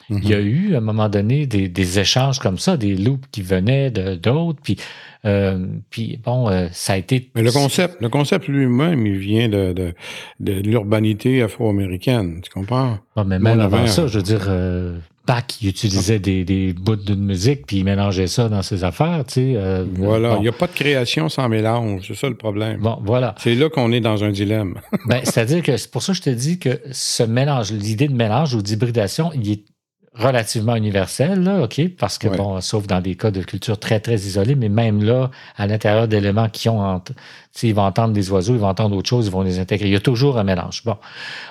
il 0.10 0.28
y 0.28 0.34
a 0.34 0.40
eu 0.40 0.76
à 0.76 0.78
un 0.78 0.82
moment 0.82 1.10
donné 1.10 1.46
des, 1.46 1.68
des 1.70 2.00
échanges 2.00 2.40
comme 2.40 2.58
ça, 2.58 2.78
des 2.78 2.96
loops 2.96 3.26
qui 3.32 3.42
venaient 3.42 3.90
de- 3.92 4.16
d'autres, 4.16 4.60
puis, 4.64 4.78
euh, 5.26 5.66
puis 5.90 6.20
bon, 6.24 6.50
euh, 6.50 6.68
ça 6.72 6.94
a 6.94 6.98
été. 6.98 7.30
Mais 7.36 7.42
le 7.42 7.52
concept, 7.52 7.98
le 8.02 8.10
concept 8.10 8.48
lui-même, 8.48 9.06
il 9.06 9.18
vient 9.18 9.50
de, 9.50 9.74
de, 9.74 9.94
de 10.40 10.54
l'urbanité 10.54 11.42
afro-américaine, 11.42 12.42
tu 12.42 12.50
comprends? 12.50 13.00
Bon, 13.16 13.24
mais 13.26 13.40
même 13.40 13.60
avant 13.60 13.88
ça, 13.88 14.08
je 14.08 14.18
veux 14.18 14.24
dire, 14.24 14.46
euh, 14.48 14.98
Bach, 15.26 15.44
il 15.62 15.70
utilisait 15.70 16.20
des, 16.20 16.44
des 16.44 16.74
bouts 16.74 16.98
d'une 16.98 17.24
musique, 17.24 17.66
puis 17.66 17.78
il 17.78 17.86
mélangeait 17.86 18.28
ça 18.28 18.50
dans 18.50 18.62
ses 18.62 18.84
affaires, 18.84 19.24
tu 19.26 19.34
sais. 19.36 19.54
euh, 19.56 19.86
Voilà, 19.94 20.32
il 20.32 20.36
bon. 20.36 20.42
n'y 20.42 20.48
a 20.50 20.52
pas 20.52 20.68
de 20.68 20.74
création 20.74 21.30
sans 21.30 21.48
mélange, 21.48 22.04
c'est 22.08 22.16
ça 22.16 22.28
le 22.28 22.36
problème. 22.36 22.82
Bon, 22.82 23.00
voilà. 23.06 23.34
C'est 23.40 23.56
là 23.56 23.70
qu'on 23.70 23.94
est 23.94 24.02
dans 24.02 24.24
un 24.26 24.32
dilemme. 24.32 24.80
Ben, 25.08 25.22
C'est-à-dire 25.24 25.64
que 25.64 25.78
c'est 25.78 25.90
pour 25.90 26.04
ça 26.04 26.12
que 26.12 26.18
je 26.18 26.24
te 26.24 26.30
dis 26.30 26.60
que 26.60 26.82
ce 26.92 27.24
mélange, 27.24 27.72
l'idée 27.72 28.10
de 28.10 28.14
mélange 28.16 28.54
ou 28.54 28.62
d'hybridation, 28.62 29.32
il 29.34 29.50
est 29.50 29.64
relativement 30.16 30.76
universel, 30.76 31.42
là, 31.42 31.64
OK? 31.64 31.82
Parce 31.98 32.20
que, 32.20 32.28
Ouais. 32.28 32.38
bon, 32.38 32.62
sauf 32.62 32.86
dans 32.86 33.02
des 33.02 33.16
cas 33.16 33.32
de 33.32 33.42
culture 33.42 33.80
très, 33.80 34.00
très 34.00 34.14
isolés, 34.16 34.54
mais 34.54 34.70
même 34.70 35.02
là, 35.04 35.32
à 35.58 35.66
l'intérieur 35.66 36.08
d'éléments 36.08 36.50
qui 36.50 36.70
ont, 36.70 36.80
ent- 36.82 37.00
tu 37.00 37.14
sais, 37.52 37.68
ils 37.70 37.74
vont 37.74 37.82
entendre 37.84 38.14
des 38.14 38.30
oiseaux, 38.30 38.54
ils 38.54 38.60
vont 38.60 38.68
entendre 38.68 38.96
autre 38.96 39.10
chose, 39.10 39.26
ils 39.26 39.32
vont 39.32 39.42
les 39.42 39.58
intégrer. 39.58 39.88
Il 39.88 39.94
y 39.94 39.96
a 39.96 40.00
toujours 40.00 40.38
un 40.38 40.44
mélange. 40.44 40.84
Bon, 40.86 40.98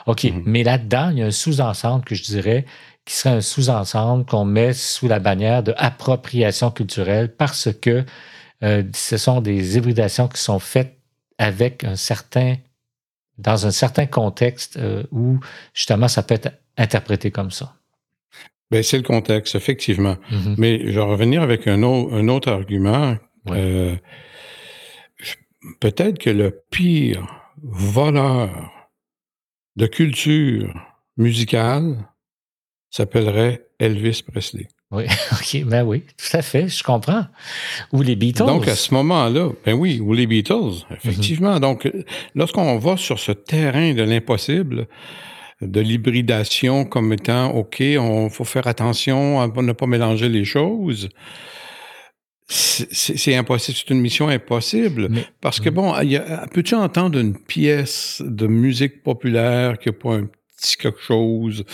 OK. 0.07 0.25
Mhm. 0.25 0.43
Mais 0.47 0.63
là-dedans, 0.63 1.09
il 1.11 1.19
y 1.19 1.23
a 1.23 1.27
un 1.27 1.31
sous-ensemble 1.33 2.05
que 2.05 2.15
je 2.15 2.23
dirais 2.23 2.65
qui 3.05 3.15
serait 3.15 3.35
un 3.35 3.41
sous-ensemble 3.41 4.25
qu'on 4.25 4.45
met 4.45 4.73
sous 4.73 5.09
la 5.09 5.19
bannière 5.19 5.63
de 5.63 5.75
appropriation 5.77 6.71
culturelle 6.71 7.35
parce 7.35 7.69
que 7.73 8.05
euh, 8.63 8.85
ce 8.95 9.17
sont 9.17 9.41
des 9.41 9.77
hybridations 9.77 10.29
qui 10.29 10.41
sont 10.41 10.59
faites 10.61 10.97
avec 11.39 11.85
un 11.85 11.97
certain 11.97 12.57
dans 13.39 13.67
un 13.67 13.71
certain 13.73 14.07
contexte 14.07 14.77
euh, 14.77 15.03
où 15.11 15.41
justement 15.75 16.07
ça 16.07 16.23
peut 16.23 16.35
être 16.35 16.53
interprété 16.77 17.31
comme 17.31 17.51
ça. 17.51 17.75
Ben, 18.71 18.83
c'est 18.83 18.97
le 18.99 19.03
contexte, 19.03 19.55
effectivement. 19.55 20.17
Mhm. 20.31 20.55
Mais 20.59 20.79
je 20.87 20.93
vais 20.93 21.01
revenir 21.05 21.43
avec 21.43 21.67
un, 21.67 21.83
au- 21.83 22.13
un 22.15 22.29
autre 22.29 22.51
argument. 22.51 23.17
Ouais. 23.47 23.57
Euh, 23.59 23.97
Peut-être 25.81 26.19
que 26.19 26.31
le 26.31 26.61
pire 26.71 27.25
voleur 27.63 28.73
de 29.77 29.87
culture 29.87 30.75
musicale 31.17 31.97
s'appellerait 32.97 33.67
Elvis 33.79 34.23
Presley. 34.31 34.69
Oui, 34.91 35.05
ok, 35.33 35.65
ben 35.65 35.83
oui, 35.85 36.03
tout 36.19 36.37
à 36.37 36.43
fait, 36.43 36.69
je 36.69 36.83
comprends. 36.85 37.25
Ou 37.93 38.03
les 38.03 38.15
Beatles. 38.15 38.45
Donc, 38.47 38.69
à 38.69 38.77
ce 38.77 38.93
moment-là, 38.95 39.49
ben 39.65 39.73
oui, 39.75 39.99
ou 40.01 40.13
les 40.13 40.27
Beatles, 40.27 40.85
effectivement. 40.91 41.59
Donc, 41.59 41.91
lorsqu'on 42.35 42.79
va 42.79 42.97
sur 42.99 43.19
ce 43.19 43.33
terrain 43.33 43.95
de 43.95 44.03
l'impossible, 44.03 44.87
de 45.63 45.81
l'hybridation 45.81 46.85
comme 46.85 47.13
étant, 47.13 47.51
OK, 47.53 47.83
on 47.99 48.29
faut 48.29 48.45
faire 48.45 48.67
attention 48.67 49.41
à 49.41 49.47
ne 49.47 49.73
pas 49.73 49.87
mélanger 49.87 50.29
les 50.29 50.45
choses, 50.45 51.09
c'est 52.49 53.35
impossible, 53.35 53.79
c'est 53.79 53.91
une 53.95 54.01
mission 54.01 54.29
impossible. 54.29 55.09
Mais- 55.11 55.25
Parce 55.41 55.59
que, 55.61 55.71
Mhm. 55.71 55.75
bon, 55.75 55.99
il 56.03 56.11
y 56.11 56.17
a- 56.17 56.47
peux-tu 56.53 56.75
entendre 56.75 57.19
une 57.19 57.39
pièce 57.39 58.21
de 58.25 58.47
musique 58.47 59.03
populaire 59.03 59.79
qui 59.79 59.89
n'a 59.89 59.93
pas 59.95 60.15
un 60.17 60.27
petit 60.59 60.77
quelque 60.77 61.01
chose 61.01 61.65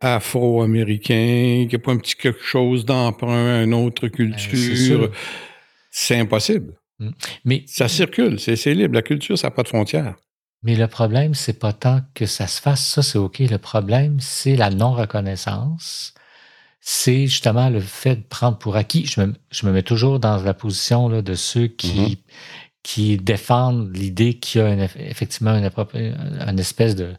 afro-américain, 0.00 1.66
qui 1.68 1.74
n'a 1.74 1.78
pas 1.78 1.92
un 1.92 1.98
petit 1.98 2.16
quelque 2.16 2.42
chose 2.42 2.84
d'emprunt 2.84 3.58
à 3.60 3.62
une 3.62 3.74
autre 3.74 4.02
Ben, 4.08 4.10
culture? 4.10 5.10
C'est 5.90 6.18
impossible. 6.18 6.74
Mais, 7.44 7.64
Ça 7.66 7.88
circule, 7.88 8.38
c'est 8.38 8.74
libre. 8.74 8.94
La 8.94 9.02
culture, 9.02 9.38
ça 9.38 9.46
n'a 9.48 9.50
pas 9.52 9.62
de 9.62 9.68
frontières. 9.68 10.16
mais 10.62 10.76
le 10.76 10.86
problème, 10.86 11.34
c'est 11.34 11.58
pas 11.58 11.72
tant 11.72 12.02
que 12.14 12.26
ça 12.26 12.46
se 12.46 12.60
fasse, 12.60 12.84
ça 12.86 13.02
c'est 13.02 13.18
OK. 13.18 13.38
Le 13.38 13.56
problème, 13.58 14.18
c'est 14.20 14.56
la 14.56 14.70
non-reconnaissance. 14.70 16.14
c'est 16.82 17.26
justement 17.26 17.68
le 17.68 17.80
fait 17.80 18.16
de 18.16 18.22
prendre 18.22 18.56
pour 18.56 18.74
acquis. 18.76 19.04
Je 19.06 19.20
me, 19.20 19.34
je 19.50 19.66
me 19.66 19.72
mets 19.72 19.82
toujours 19.82 20.18
dans 20.18 20.42
la 20.42 20.54
position 20.54 21.10
là, 21.10 21.20
de 21.20 21.34
ceux 21.34 21.66
qui, 21.66 22.00
Mhm. 22.00 22.14
qui 22.82 23.16
défendent 23.18 23.94
l'idée 23.94 24.34
qu'il 24.38 24.62
y 24.62 24.64
a 24.64 24.72
une- 24.72 24.88
effectivement 24.98 25.54
une, 25.54 25.70
une 26.48 26.58
espèce 26.58 26.96
de 26.96 27.12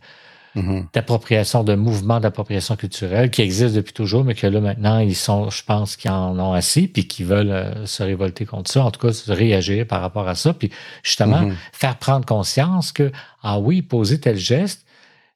Mhm. 0.56 0.88
d'appropriation, 0.94 1.64
de 1.64 1.76
mouvement 1.76 2.20
d'appropriation 2.20 2.76
culturelle 2.76 3.30
qui 3.32 3.42
existe 3.42 3.74
depuis 3.74 3.94
toujours, 3.94 4.24
mais 4.26 4.36
que 4.36 4.48
là 4.48 4.60
maintenant 4.60 5.00
ils 5.00 5.16
sont, 5.16 5.50
je 5.50 5.64
pense, 5.64 5.96
qu'ils 5.96 6.12
en 6.12 6.38
ont 6.40 6.54
assez, 6.54 6.88
puis 6.88 7.08
qu'ils 7.08 7.26
veulent 7.26 7.52
euh, 7.52 7.86
se 7.86 8.04
révolter 8.04 8.46
contre 8.46 8.70
ça, 8.70 8.84
en 8.84 8.92
tout 8.92 9.00
cas 9.00 9.14
réagir 9.28 9.88
par 9.88 10.02
rapport 10.02 10.28
à 10.28 10.36
ça, 10.36 10.54
puis 10.54 10.70
justement 11.04 11.42
Mhm. 11.44 11.56
faire 11.72 11.98
prendre 11.98 12.26
conscience 12.26 12.92
que 12.92 13.12
ah 13.44 13.60
oui, 13.60 13.82
poser 13.82 14.20
tel 14.20 14.38
geste, 14.38 14.86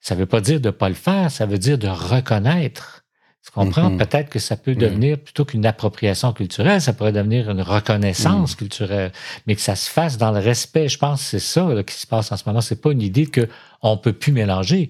ça 0.02 0.16
veut 0.16 0.26
pas 0.26 0.42
dire 0.42 0.60
de 0.60 0.70
pas 0.70 0.90
le 0.90 0.96
faire, 0.96 1.32
ça 1.32 1.46
veut 1.46 1.58
dire 1.58 1.78
de 1.78 1.88
reconnaître. 1.88 3.05
Tu 3.46 3.52
comprends? 3.52 3.92
Mhm. 3.92 3.98
Peut-être 4.00 4.30
que 4.30 4.40
ça 4.40 4.58
peut 4.58 4.72
Oui. 4.72 4.78
devenir 4.78 5.20
plutôt 5.20 5.46
qu'une 5.46 5.66
appropriation 5.68 6.34
culturelle, 6.34 6.82
ça 6.82 6.94
pourrait 6.94 7.12
devenir 7.12 7.50
une 7.52 7.62
reconnaissance 7.62 8.52
Mhm. 8.52 8.58
culturelle, 8.58 9.12
mais 9.46 9.56
que 9.56 9.62
ça 9.62 9.76
se 9.76 9.90
fasse 9.90 10.18
dans 10.18 10.32
le 10.32 10.40
respect. 10.40 10.88
Je 10.90 10.98
pense 10.98 11.22
que 11.22 11.26
c'est 11.28 11.40
ça 11.40 11.64
là, 11.74 11.84
qui 11.84 11.94
se 11.96 12.08
passe 12.08 12.32
en 12.32 12.38
ce 12.38 12.44
moment. 12.48 12.62
C'est 12.62 12.82
pas 12.82 12.92
une 12.92 13.04
idée 13.04 13.28
que 13.28 13.48
on 13.84 13.98
peut 13.98 14.14
plus 14.14 14.32
mélanger. 14.32 14.90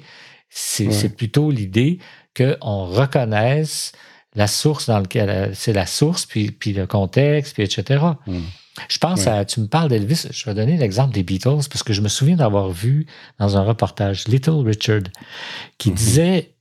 C'est 0.50 0.88
Ouais. 0.88 1.10
plutôt 1.10 1.52
l'idée 1.52 2.00
qu'on 2.36 2.86
reconnaisse 2.86 3.92
la 4.36 4.48
source 4.48 4.88
dans 4.88 5.00
laquelle 5.00 5.52
c'est 5.54 5.74
la 5.74 5.86
source, 5.86 6.26
puis, 6.26 6.52
puis 6.52 6.72
le 6.74 6.88
contexte, 6.88 7.54
puis 7.56 7.64
etc. 7.64 8.04
Mhm. 8.28 8.42
Je 8.90 8.98
pense 8.98 9.22
Ouais. 9.26 9.32
à, 9.32 9.46
tu 9.46 9.60
me 9.62 9.68
parles 9.68 9.90
d'Elvis, 9.90 10.28
je 10.32 10.46
vais 10.46 10.54
donner 10.54 10.78
l'exemple 10.78 11.14
des 11.14 11.24
Beatles 11.24 11.68
parce 11.70 11.84
que 11.84 11.94
je 11.94 12.02
me 12.02 12.10
souviens 12.10 12.36
d'avoir 12.36 12.70
vu 12.70 13.06
dans 13.40 13.56
un 13.58 13.64
reportage 13.64 14.28
Little 14.28 14.66
Richard 14.66 15.04
qui 15.78 15.92
disait, 15.92 16.52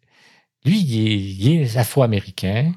lui, 0.64 0.80
il 0.80 1.06
est, 1.08 1.18
il 1.18 1.60
est 1.62 1.76
afro-américain, 1.76 2.72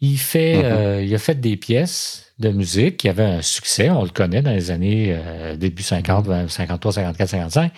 il 0.00 0.18
fait, 0.18 0.56
Mhm. 0.56 0.62
euh, 0.64 1.04
il 1.04 1.14
a 1.14 1.18
fait 1.18 1.40
des 1.40 1.56
pièces 1.56 2.26
de 2.38 2.48
musique 2.50 2.96
qui 2.96 3.08
avaient 3.08 3.22
un 3.24 3.42
succès, 3.42 3.88
on 3.90 4.02
le 4.02 4.10
connaît 4.10 4.42
dans 4.42 4.50
les 4.52 4.70
années 4.70 5.06
euh, 5.10 5.56
début 5.56 5.82
50, 5.82 6.26
20, 6.26 6.48
53, 6.48 6.92
54, 6.92 7.28
55. 7.28 7.72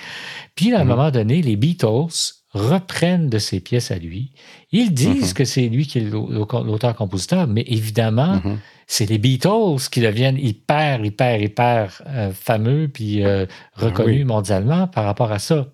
Puis 0.54 0.72
à 0.72 0.80
un 0.80 0.84
Mhm. 0.84 0.88
moment 0.88 1.10
donné, 1.10 1.42
les 1.42 1.56
Beatles 1.56 2.32
reprennent 2.54 3.28
de 3.28 3.38
ces 3.38 3.58
pièces 3.60 3.90
à 3.90 3.96
lui. 3.98 4.30
Ils 4.72 4.94
disent 4.94 5.28
Mhm. 5.30 5.34
que 5.34 5.44
c'est 5.44 5.68
lui 5.68 5.86
qui 5.86 5.98
est 5.98 6.02
l'au- 6.02 6.30
l'auteur-compositeur, 6.30 7.46
mais 7.48 7.64
évidemment, 7.66 8.40
c'est 8.86 9.06
les 9.10 9.18
Beatles 9.18 9.88
qui 9.90 10.00
deviennent 10.00 10.38
hyper, 10.38 11.04
hyper, 11.04 11.40
hyper 11.42 12.02
euh, 12.06 12.30
fameux 12.32 12.88
puis 12.88 13.24
euh, 13.24 13.46
reconnus 13.74 14.18
oui. 14.18 14.24
mondialement 14.24 14.86
par 14.86 15.04
rapport 15.04 15.32
à 15.32 15.38
ça. 15.40 15.66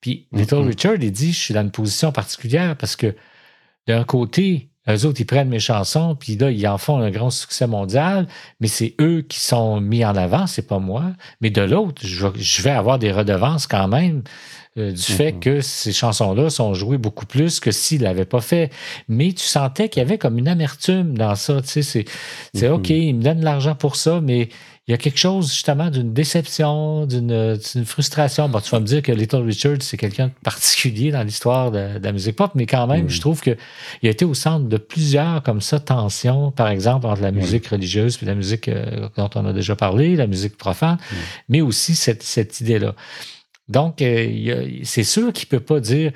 Puis 0.00 0.26
Little 0.32 0.56
Mhm. 0.62 0.68
Richard, 0.68 0.94
il 1.00 1.10
dit, 1.12 1.32
je 1.32 1.38
suis 1.38 1.54
dans 1.54 1.62
une 1.62 1.70
position 1.70 2.12
particulière 2.12 2.76
parce 2.76 2.96
que 2.96 3.14
d'un 3.86 4.04
côté, 4.04 4.68
eux 4.88 5.04
autres, 5.06 5.20
ils 5.20 5.26
prennent 5.26 5.48
mes 5.48 5.58
chansons, 5.60 6.14
puis 6.14 6.36
là, 6.36 6.50
ils 6.50 6.66
en 6.66 6.78
font 6.78 6.98
un 6.98 7.10
grand 7.10 7.30
succès 7.30 7.66
mondial, 7.66 8.26
mais 8.60 8.68
c'est 8.68 8.94
eux 9.00 9.22
qui 9.28 9.38
sont 9.40 9.80
mis 9.80 10.04
en 10.04 10.16
avant, 10.16 10.46
c'est 10.46 10.66
pas 10.66 10.78
moi. 10.78 11.04
Mais 11.40 11.50
de 11.50 11.60
l'autre, 11.62 12.00
je, 12.06 12.62
vais- 12.62 12.70
avoir 12.70 12.98
des 12.98 13.12
redevances 13.12 13.66
quand 13.66 13.88
même 13.88 14.22
euh, 14.76 14.92
du 14.92 15.02
fait 15.02 15.32
Mhm. 15.32 15.40
que 15.40 15.60
ces 15.60 15.92
chansons-là 15.92 16.50
sont 16.50 16.72
jouées 16.72 16.98
beaucoup 16.98 17.26
plus 17.26 17.58
que 17.58 17.72
s'ils 17.72 18.02
l'avaient 18.02 18.24
pas 18.24 18.40
fait. 18.40 18.70
Mais 19.08 19.32
tu 19.32 19.42
sentais 19.44 19.88
qu'il 19.88 20.00
y 20.00 20.06
avait 20.06 20.18
comme 20.18 20.38
une 20.38 20.46
amertume 20.46 21.18
dans 21.18 21.34
ça. 21.34 21.60
Tu 21.62 21.82
sais, 21.82 22.04
c'est, 22.54 22.68
Mhm. 22.68 22.74
OK, 22.74 22.90
ils 22.90 23.12
me 23.14 23.22
donnent 23.22 23.40
de 23.40 23.44
l'argent 23.44 23.74
pour 23.74 23.96
ça, 23.96 24.20
mais 24.22 24.50
il 24.88 24.92
y 24.92 24.94
a 24.94 24.96
quelque 24.96 25.18
chose 25.18 25.52
justement 25.52 25.90
d'une 25.90 26.14
déception, 26.14 27.04
d'une, 27.04 27.58
frustration. 27.84 28.48
Bon, 28.48 28.58
tu 28.58 28.70
vas 28.70 28.80
me 28.80 28.86
dire 28.86 29.02
que 29.02 29.12
Little 29.12 29.42
Richard, 29.42 29.76
c'est 29.80 29.98
quelqu'un 29.98 30.28
de 30.28 30.32
particulier 30.42 31.10
dans 31.10 31.22
l'histoire 31.22 31.70
de, 31.70 31.98
de 31.98 32.04
la 32.04 32.12
musique 32.12 32.36
pop, 32.36 32.52
mais 32.54 32.64
quand 32.64 32.86
même, 32.86 33.10
je 33.10 33.20
trouve 33.20 33.42
qu'il 33.42 33.56
a 34.04 34.08
été 34.08 34.24
au 34.24 34.32
centre 34.32 34.66
de 34.66 34.78
plusieurs 34.78 35.42
comme 35.42 35.60
ça 35.60 35.78
tensions, 35.78 36.50
par 36.52 36.68
exemple, 36.68 37.06
entre 37.06 37.20
la 37.20 37.32
musique 37.32 37.66
religieuse 37.66 38.16
puis 38.16 38.24
la 38.24 38.34
musique 38.34 38.68
euh, 38.68 39.10
dont 39.18 39.28
on 39.34 39.44
a 39.44 39.52
déjà 39.52 39.76
parlé, 39.76 40.16
la 40.16 40.26
musique 40.26 40.56
profane, 40.56 40.96
mais 41.50 41.60
aussi 41.60 41.94
cette, 41.94 42.22
cette 42.22 42.58
idée-là. 42.62 42.94
Donc, 43.68 44.00
euh, 44.00 44.80
c'est 44.84 45.04
sûr 45.04 45.34
qu'il 45.34 45.48
peut 45.48 45.60
pas 45.60 45.80
dire 45.80 46.12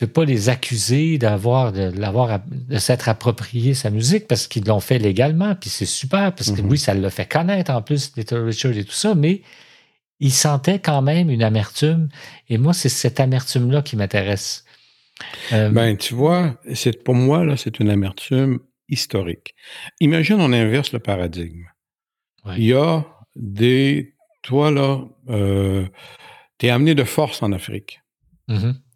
ne 0.00 0.06
peut 0.06 0.12
pas 0.12 0.24
les 0.24 0.48
accuser 0.48 1.18
d'avoir 1.18 1.72
de 1.72 1.90
l'avoir 1.98 2.40
de 2.50 2.78
s'être 2.78 3.08
approprié 3.08 3.74
sa 3.74 3.90
musique 3.90 4.26
parce 4.28 4.46
qu'ils 4.48 4.64
l'ont 4.64 4.80
fait 4.80 4.98
légalement 4.98 5.54
puis 5.54 5.68
c'est 5.70 5.86
super 5.86 6.34
parce 6.34 6.50
que 6.52 6.60
Mhm. 6.62 6.70
oui 6.70 6.78
ça 6.78 6.94
l'a 6.94 7.10
fait 7.10 7.26
connaître 7.30 7.70
en 7.70 7.82
plus 7.82 8.12
Richard 8.32 8.72
et 8.76 8.84
tout 8.84 8.92
ça 8.92 9.14
mais 9.14 9.42
il 10.20 10.32
sentait 10.32 10.78
quand 10.78 11.02
même 11.02 11.30
une 11.30 11.42
amertume 11.42 12.08
et 12.48 12.58
moi 12.58 12.72
c'est 12.72 12.88
cette 12.88 13.20
amertume 13.20 13.70
là 13.70 13.82
qui 13.82 13.96
m'intéresse 13.96 14.64
Euh, 15.52 15.68
Ben, 15.68 15.96
tu 15.98 16.14
vois, 16.14 16.58
c'est 16.72 17.04
pour 17.04 17.14
moi, 17.14 17.44
là, 17.44 17.54
c'est 17.58 17.78
une 17.78 17.90
amertume 17.90 18.58
historique. 18.88 19.54
Imagine, 20.00 20.40
on 20.40 20.50
inverse 20.50 20.92
le 20.92 20.98
paradigme. 20.98 21.66
Ouais. 22.46 22.54
Il 22.56 22.64
y 22.64 22.72
a 22.72 23.04
des. 23.36 24.14
Toi, 24.42 24.70
là, 24.70 25.04
euh, 25.28 25.86
tu 26.58 26.66
es 26.66 26.70
amené 26.70 26.94
de 26.94 27.04
force 27.04 27.42
en 27.42 27.52
Afrique. 27.52 28.00
mhm, 28.48 28.72
On, 28.72 28.89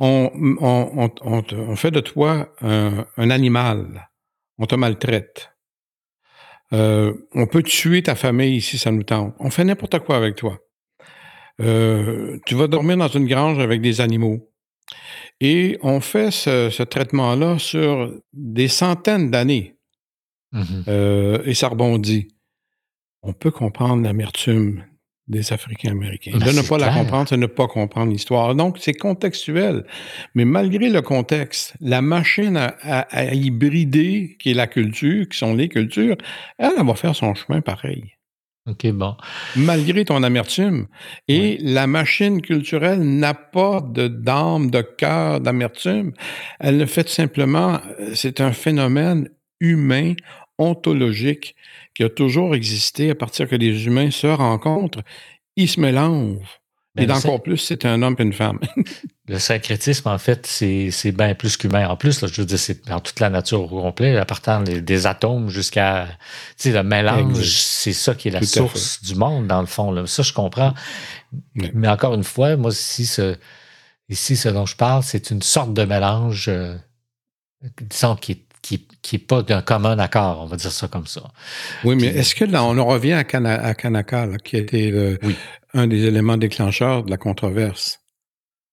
on, 0.00 0.30
on, 0.60 1.10
on 1.22 1.42
te- 1.42 1.54
on 1.54 1.76
fait 1.76 1.90
de 1.90 2.00
toi 2.00 2.52
un, 2.60 3.06
un 3.16 3.30
animal. 3.30 4.08
On 4.58 4.66
te 4.66 4.74
maltraite. 4.74 5.52
Euh, 6.72 7.14
on 7.34 7.46
peut 7.46 7.62
tuer 7.62 8.02
ta 8.02 8.14
famille 8.14 8.56
ici, 8.56 8.76
ça 8.78 8.90
nous 8.90 9.02
tente. 9.04 9.34
On 9.38 9.50
fait 9.50 9.64
n'importe 9.64 9.98
quoi 10.00 10.16
avec 10.16 10.34
toi. 10.36 10.58
Euh, 11.60 12.38
tu 12.46 12.54
vas 12.54 12.66
dormir 12.68 12.96
dans 12.96 13.08
une 13.08 13.26
grange 13.26 13.58
avec 13.58 13.80
des 13.80 14.00
animaux. 14.00 14.50
Et 15.40 15.78
on 15.82 16.00
fait 16.00 16.30
ce, 16.30 16.70
ce 16.70 16.82
traitement-là 16.82 17.58
sur 17.58 18.12
des 18.32 18.68
centaines 18.68 19.30
d'années. 19.30 19.76
mhm. 20.52 20.84
Euh, 20.88 21.42
et 21.44 21.54
ça 21.54 21.68
rebondit. 21.68 22.28
On 23.22 23.32
peut 23.32 23.50
comprendre 23.50 24.02
l'amertume 24.02 24.84
des 25.28 25.52
Africains 25.52 25.90
américains. 25.92 26.32
Ben, 26.38 26.46
de 26.52 26.52
ne 26.56 26.62
pas 26.62 26.78
la 26.78 26.88
comprendre, 26.90 27.28
c'est 27.28 27.36
ne 27.36 27.46
pas 27.46 27.66
comprendre 27.68 28.10
l'histoire. 28.12 28.54
Donc, 28.54 28.78
c'est 28.80 28.94
contextuel. 28.94 29.84
Mais 30.34 30.44
malgré 30.44 30.88
le 30.88 31.02
contexte, 31.02 31.74
la 31.80 32.00
machine 32.02 32.56
à, 32.56 32.74
à- 32.82 33.16
à 33.16 33.34
hybrider, 33.34 34.36
qui 34.38 34.50
est 34.50 34.54
la 34.54 34.66
culture, 34.66 35.28
qui 35.28 35.36
sont 35.36 35.54
les 35.54 35.68
cultures, 35.68 36.16
elle, 36.58 36.72
elle 36.78 36.86
va 36.86 36.94
faire 36.94 37.14
son 37.14 37.34
chemin 37.34 37.60
pareil. 37.60 38.04
ok 38.66 38.86
bon 38.92 39.16
Malgré 39.56 40.04
ton 40.04 40.22
amertume. 40.22 40.86
Et 41.28 41.58
la 41.60 41.86
machine 41.86 42.40
culturelle 42.40 43.00
n'a 43.00 43.34
pas 43.34 43.80
de 43.80 44.08
d'âme, 44.08 44.70
de 44.70 44.80
cœur, 44.82 45.40
d'amertume. 45.40 46.12
Elle 46.60 46.78
le 46.78 46.86
fait 46.86 47.08
simplement, 47.08 47.80
euh, 48.00 48.12
c'est 48.14 48.40
un 48.40 48.52
phénomène 48.52 49.28
humain, 49.60 50.14
ontologique, 50.58 51.54
qui 51.98 52.04
a 52.04 52.08
toujours 52.08 52.54
existé 52.54 53.10
à 53.10 53.16
partir 53.16 53.48
que 53.48 53.56
les 53.56 53.86
humains 53.86 54.12
se 54.12 54.28
rencontrent, 54.28 55.02
ils 55.56 55.68
se 55.68 55.80
mélangent. 55.80 56.60
Ben, 56.94 57.02
et 57.02 57.06
le 57.06 57.12
d'encore 57.12 57.42
plus, 57.42 57.56
c'est 57.56 57.84
un 57.84 58.02
homme 58.02 58.14
et 58.20 58.22
une 58.22 58.32
femme. 58.32 58.60
Le 59.26 59.40
syncrétisme, 59.40 60.08
en 60.08 60.16
fait, 60.16 60.46
c'est 60.46 61.12
bien 61.12 61.34
plus 61.34 61.56
qu'humain. 61.56 61.88
En 61.88 61.96
plus, 61.96 62.22
là, 62.22 62.28
je 62.32 62.40
veux 62.40 62.46
dire, 62.46 62.58
c'est 62.58 62.86
dans 62.86 63.00
toute 63.00 63.18
la 63.18 63.28
nature 63.28 63.60
au 63.60 63.82
complet, 63.82 64.16
à 64.16 64.24
partant 64.24 64.62
des, 64.62 64.80
des 64.80 65.06
atomes 65.06 65.50
jusqu'à, 65.50 66.06
tu 66.56 66.70
sais, 66.70 66.72
le 66.72 66.82
mélange, 66.82 67.44
c'est 67.44 67.92
ça 67.92 68.14
qui 68.14 68.28
est 68.28 68.30
la 68.30 68.40
Tout 68.40 68.46
source 68.46 69.02
du 69.02 69.16
monde, 69.16 69.48
dans 69.48 69.60
le 69.60 69.66
fond. 69.66 69.90
Là. 69.90 70.06
Ça, 70.06 70.22
je 70.22 70.32
comprends. 70.32 70.72
Oui. 71.56 71.70
Mais 71.74 71.88
encore 71.88 72.14
une 72.14 72.24
fois, 72.24 72.56
moi, 72.56 72.70
ici, 72.70 73.04
ce, 73.04 73.36
ici, 74.08 74.36
ce 74.36 74.48
dont 74.48 74.64
je 74.64 74.76
parle, 74.76 75.02
c'est 75.02 75.30
une 75.30 75.42
sorte 75.42 75.74
de 75.74 75.84
mélange, 75.84 76.46
euh, 76.48 76.76
disons, 77.82 78.16
qui 78.16 78.32
est, 78.32 78.47
qui, 78.62 78.86
qui 79.02 79.16
est 79.16 79.26
pas 79.26 79.42
d'un 79.42 79.62
commun 79.62 79.98
accord, 79.98 80.40
on 80.42 80.46
va 80.46 80.56
dire 80.56 80.72
ça 80.72 80.88
comme 80.88 81.06
ça. 81.06 81.22
Oui, 81.84 81.96
mais 81.96 82.06
est-ce 82.06 82.34
que 82.34 82.44
là, 82.44 82.64
on 82.64 82.76
en 82.78 82.86
revient 82.86 83.12
à, 83.12 83.24
Kana- 83.24 83.62
à 83.62 83.74
Kanaka, 83.74 84.26
là, 84.26 84.38
qui 84.38 84.56
a 84.56 84.60
été 84.60 84.90
le- 84.90 85.18
Oui. 85.22 85.36
un 85.74 85.86
des 85.86 86.04
éléments 86.04 86.36
déclencheurs 86.36 87.04
de 87.04 87.10
la 87.10 87.16
controverse? 87.16 88.00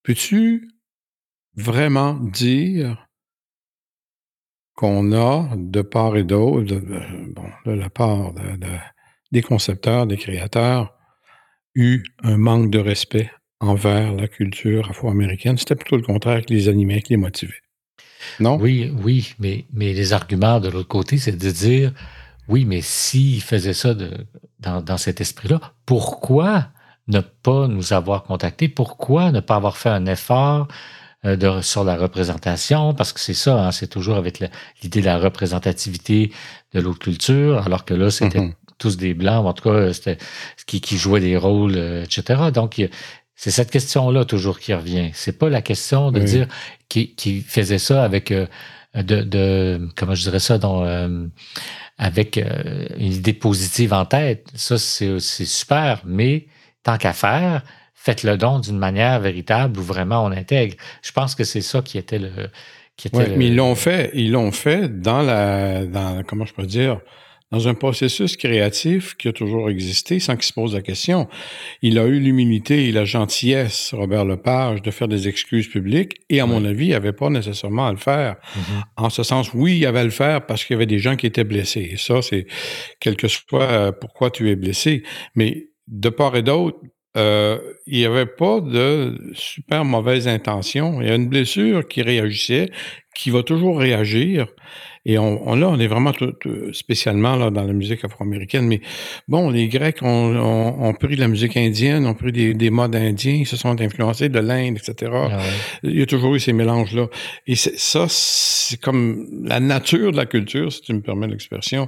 Peux-tu 0.03 0.69
vraiment 1.55 2.13
dire 2.13 3.07
qu'on 4.75 5.13
a, 5.13 5.49
de 5.55 5.81
part 5.81 6.17
et 6.17 6.23
d'autre, 6.23 6.63
de, 6.63 6.79
de- 6.79 7.33
bon, 7.33 7.47
de 7.65 7.71
la 7.71 7.89
part 7.89 8.33
de- 8.33 8.57
de- 8.57 8.67
des 9.31 9.41
concepteurs, 9.41 10.05
des 10.07 10.17
créateurs, 10.17 10.93
eu 11.75 12.03
un 12.23 12.37
manque 12.37 12.71
de 12.71 12.79
respect 12.79 13.31
envers 13.61 14.13
la 14.13 14.27
culture 14.27 14.89
afro-américaine? 14.89 15.57
C'était 15.57 15.75
plutôt 15.75 15.95
le 15.97 16.03
contraire 16.03 16.41
qui 16.45 16.53
les 16.53 16.67
animait, 16.67 17.01
qui 17.01 17.13
les 17.13 17.17
motivait. 17.17 17.61
Non? 18.39 18.57
Oui, 18.57 18.93
oui, 19.03 19.33
mais, 19.39 19.65
mais 19.73 19.93
les 19.93 20.13
arguments 20.13 20.59
de 20.59 20.69
l'autre 20.69 20.87
côté, 20.87 21.17
c'est 21.17 21.31
de 21.37 21.51
dire, 21.51 21.91
oui, 22.47 22.65
mais 22.65 22.81
s'il 22.81 23.41
faisait 23.41 23.73
ça 23.73 23.93
de, 23.93 24.11
dans, 24.59 24.81
dans 24.81 24.97
cet 24.97 25.21
esprit-là, 25.21 25.59
pourquoi 25.85 26.67
ne 27.07 27.19
pas 27.19 27.67
nous 27.67 27.93
avoir 27.93 28.23
contactés? 28.23 28.67
Pourquoi 28.67 29.31
ne 29.31 29.39
pas 29.39 29.55
avoir 29.55 29.77
fait 29.77 29.89
un 29.89 30.05
effort 30.07 30.67
euh, 31.25 31.35
de, 31.35 31.61
sur 31.61 31.83
la 31.83 31.95
représentation? 31.95 32.93
Parce 32.93 33.13
que 33.13 33.19
c'est 33.19 33.33
ça, 33.35 33.65
hein, 33.67 33.71
c'est 33.71 33.87
toujours 33.87 34.15
avec 34.17 34.39
l'idée 34.81 35.01
de 35.01 35.05
la 35.05 35.17
représentativité 35.17 36.31
de 36.73 36.79
l'autre 36.81 36.99
culture, 36.99 37.63
alors 37.65 37.85
que 37.85 37.93
là, 37.93 38.09
c'était 38.11 38.39
Mhm. 38.41 38.53
tous 38.77 38.97
des 38.97 39.13
blancs, 39.13 39.45
en 39.45 39.53
tout 39.53 39.69
cas, 39.69 39.93
c'était 39.93 40.17
qui, 40.67 40.81
qui 40.81 40.97
jouaient 40.97 41.21
des 41.21 41.37
rôles, 41.37 41.75
euh, 41.77 42.03
etc. 42.03 42.51
Donc, 42.53 42.77
il 42.77 42.81
y 42.81 42.85
a- 42.85 42.89
c'est 43.35 43.51
cette 43.51 43.71
question-là 43.71 44.25
toujours 44.25 44.59
qui 44.59 44.73
revient. 44.73 45.09
C'est 45.13 45.37
pas 45.37 45.49
la 45.49 45.61
question 45.61 46.11
de 46.11 46.19
Oui. 46.19 46.25
dire 46.25 46.47
qui, 46.89 47.15
qui 47.15 47.41
faisait 47.41 47.79
ça 47.79 48.03
avec 48.03 48.31
euh, 48.31 48.47
de, 48.95 49.21
de 49.21 49.89
comment 49.95 50.15
je 50.15 50.21
dirais 50.23 50.39
ça, 50.39 50.57
dont, 50.57 51.29
avec 51.97 52.37
une 52.37 53.11
idée 53.11 53.33
positive 53.33 53.93
en 53.93 54.05
tête. 54.05 54.47
Ça, 54.55 54.77
c'est 54.77 55.19
super, 55.19 56.01
mais 56.05 56.45
tant 56.83 56.97
qu'à 56.97 57.11
faire, 57.13 57.63
faites 57.93 58.23
le 58.23 58.37
don 58.37 58.59
d'une 58.59 58.77
manière 58.77 59.19
véritable 59.19 59.79
où 59.79 59.83
vraiment 59.83 60.23
on 60.23 60.31
intègre. 60.31 60.75
Je 61.01 61.11
pense 61.11 61.35
que 61.35 61.43
c'est 61.43 61.61
ça 61.61 61.81
qui 61.81 61.97
était 61.97 62.19
le. 62.19 62.31
Qui 62.95 63.09
était 63.09 63.35
mais 63.35 63.47
ils 63.47 63.55
l'ont 63.57 63.75
fait, 63.75 64.11
ils 64.13 64.31
l'ont 64.31 64.53
fait 64.53 65.01
dans 65.01 65.21
la, 65.21 65.85
dans, 65.85 66.23
comment 66.23 66.45
je 66.45 66.53
peux 66.53 66.65
dire, 66.65 67.01
dans 67.51 67.67
un 67.67 67.73
processus 67.73 68.37
créatif 68.37 69.15
qui 69.15 69.27
a 69.27 69.33
toujours 69.33 69.69
existé 69.69 70.19
sans 70.19 70.35
qu'il 70.35 70.45
se 70.45 70.53
pose 70.53 70.73
la 70.73 70.81
question. 70.81 71.27
Il 71.81 71.99
a 71.99 72.05
eu 72.05 72.19
l'humilité 72.19 72.89
et 72.89 72.91
la 72.91 73.05
gentillesse, 73.05 73.93
Robert 73.93 74.25
Lepage, 74.25 74.81
de 74.81 74.91
faire 74.91 75.07
des 75.07 75.27
excuses 75.27 75.67
publiques 75.67 76.21
et, 76.29 76.39
à 76.39 76.47
mon 76.47 76.65
avis, 76.65 76.87
il 76.87 76.91
n'avait 76.91 77.13
pas 77.13 77.29
nécessairement 77.29 77.87
à 77.87 77.91
le 77.91 77.97
faire. 77.97 78.35
Mm-hmm. 78.35 78.83
En 78.97 79.09
ce 79.09 79.23
sens, 79.23 79.53
oui, 79.53 79.77
il 79.77 79.85
avait 79.85 79.99
à 79.99 80.03
le 80.03 80.09
faire 80.09 80.45
parce 80.45 80.65
qu'il 80.65 80.73
y 80.73 80.77
avait 80.77 80.85
des 80.85 80.99
gens 80.99 81.15
qui 81.15 81.27
étaient 81.27 81.43
blessés. 81.43 81.89
Et 81.93 81.97
ça, 81.97 82.21
c'est 82.21 82.47
quel 82.99 83.15
que 83.15 83.27
soit 83.27 83.63
euh, 83.63 83.91
pourquoi 83.91 84.31
tu 84.31 84.49
es 84.49 84.55
blessé. 84.55 85.03
Mais 85.35 85.67
de 85.87 86.09
part 86.09 86.35
et 86.35 86.41
d'autre, 86.41 86.79
euh, 87.15 87.59
il 87.85 87.99
n'y 87.99 88.05
avait 88.05 88.25
pas 88.25 88.59
de 88.59 89.17
super 89.33 89.85
mauvaise 89.85 90.27
intention. 90.27 91.01
Il 91.01 91.07
y 91.07 91.11
a 91.11 91.15
une 91.15 91.29
blessure 91.29 91.87
qui 91.87 92.01
réagissait, 92.01 92.69
qui 93.15 93.29
va 93.29 93.43
toujours 93.43 93.79
réagir. 93.79 94.47
Et 95.05 95.19
on, 95.19 95.55
là, 95.55 95.69
on 95.69 95.79
est 95.79 95.87
vraiment 95.87 96.11
spécialement 96.73 97.35
là, 97.35 97.51
dans 97.51 97.63
la 97.63 97.73
musique 97.73 98.03
afro-américaine. 98.03 98.65
Mais 98.67 98.81
bon, 99.27 99.51
les 99.51 99.67
Grecs 99.67 100.01
ont, 100.01 100.35
ont, 100.35 100.93
pris 100.93 101.15
de 101.15 101.21
la 101.21 101.27
musique 101.27 101.55
indienne, 101.57 102.07
ont 102.07 102.15
pris 102.15 102.31
des, 102.31 102.55
des 102.55 102.71
modes 102.71 102.95
indiens, 102.95 103.35
ils 103.35 103.45
se 103.45 103.55
sont 103.55 103.79
influencés 103.79 104.29
de 104.29 104.39
l'Inde, 104.39 104.77
etc. 104.77 105.11
Ah 105.13 105.39
il 105.83 105.99
y 105.99 106.01
a 106.01 106.05
toujours 106.07 106.33
eu 106.33 106.39
ces 106.39 106.53
mélanges-là. 106.53 107.07
Et 107.45 107.55
ça, 107.55 108.07
c'est 108.09 108.79
comme 108.79 109.27
la 109.43 109.59
nature 109.59 110.11
de 110.11 110.17
la 110.17 110.25
culture, 110.25 110.71
si 110.71 110.81
tu 110.81 110.93
me 110.93 111.01
permets 111.01 111.27
l'expression, 111.27 111.87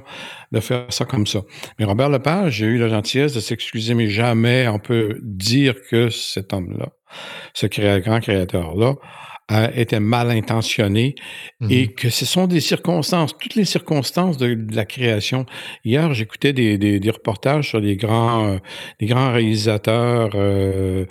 de 0.52 0.60
faire 0.60 0.86
ça 0.90 1.04
comme 1.04 1.26
ça. 1.26 1.42
Mais 1.78 1.84
Robert 1.84 2.10
Lepage, 2.10 2.54
j'ai 2.58 2.66
eu 2.66 2.78
la 2.78 2.88
gentillesse 2.88 3.34
de 3.34 3.40
s'excuser, 3.40 3.94
mais 3.94 4.08
jamais 4.08 4.68
on 4.68 4.78
peut 4.78 5.18
dire 5.22 5.74
que 5.90 6.08
cet 6.08 6.52
homme-là, 6.52 6.90
ce 7.54 7.66
grand 7.98 8.20
créateur-là, 8.20 8.94
était 9.74 10.00
mal 10.00 10.30
intentionné 10.30 11.14
et 11.70 11.86
mhm. 11.86 11.94
que 11.94 12.10
ce 12.10 12.26
sont 12.26 12.46
des 12.46 12.60
circonstances, 12.60 13.36
toutes 13.38 13.54
les 13.54 13.64
circonstances 13.64 14.36
de, 14.36 14.58
la 14.74 14.84
création. 14.84 15.46
Hier, 15.84 16.12
j'écoutais 16.12 16.52
des, 16.52 16.76
des, 16.76 17.10
reportages 17.10 17.70
sur 17.70 17.80
les 17.80 17.96
grands, 17.96 18.46
euh, 18.46 18.58
les 19.00 19.06
grands 19.06 19.32
réalisateurs 19.32 20.30
euh, 20.34 21.06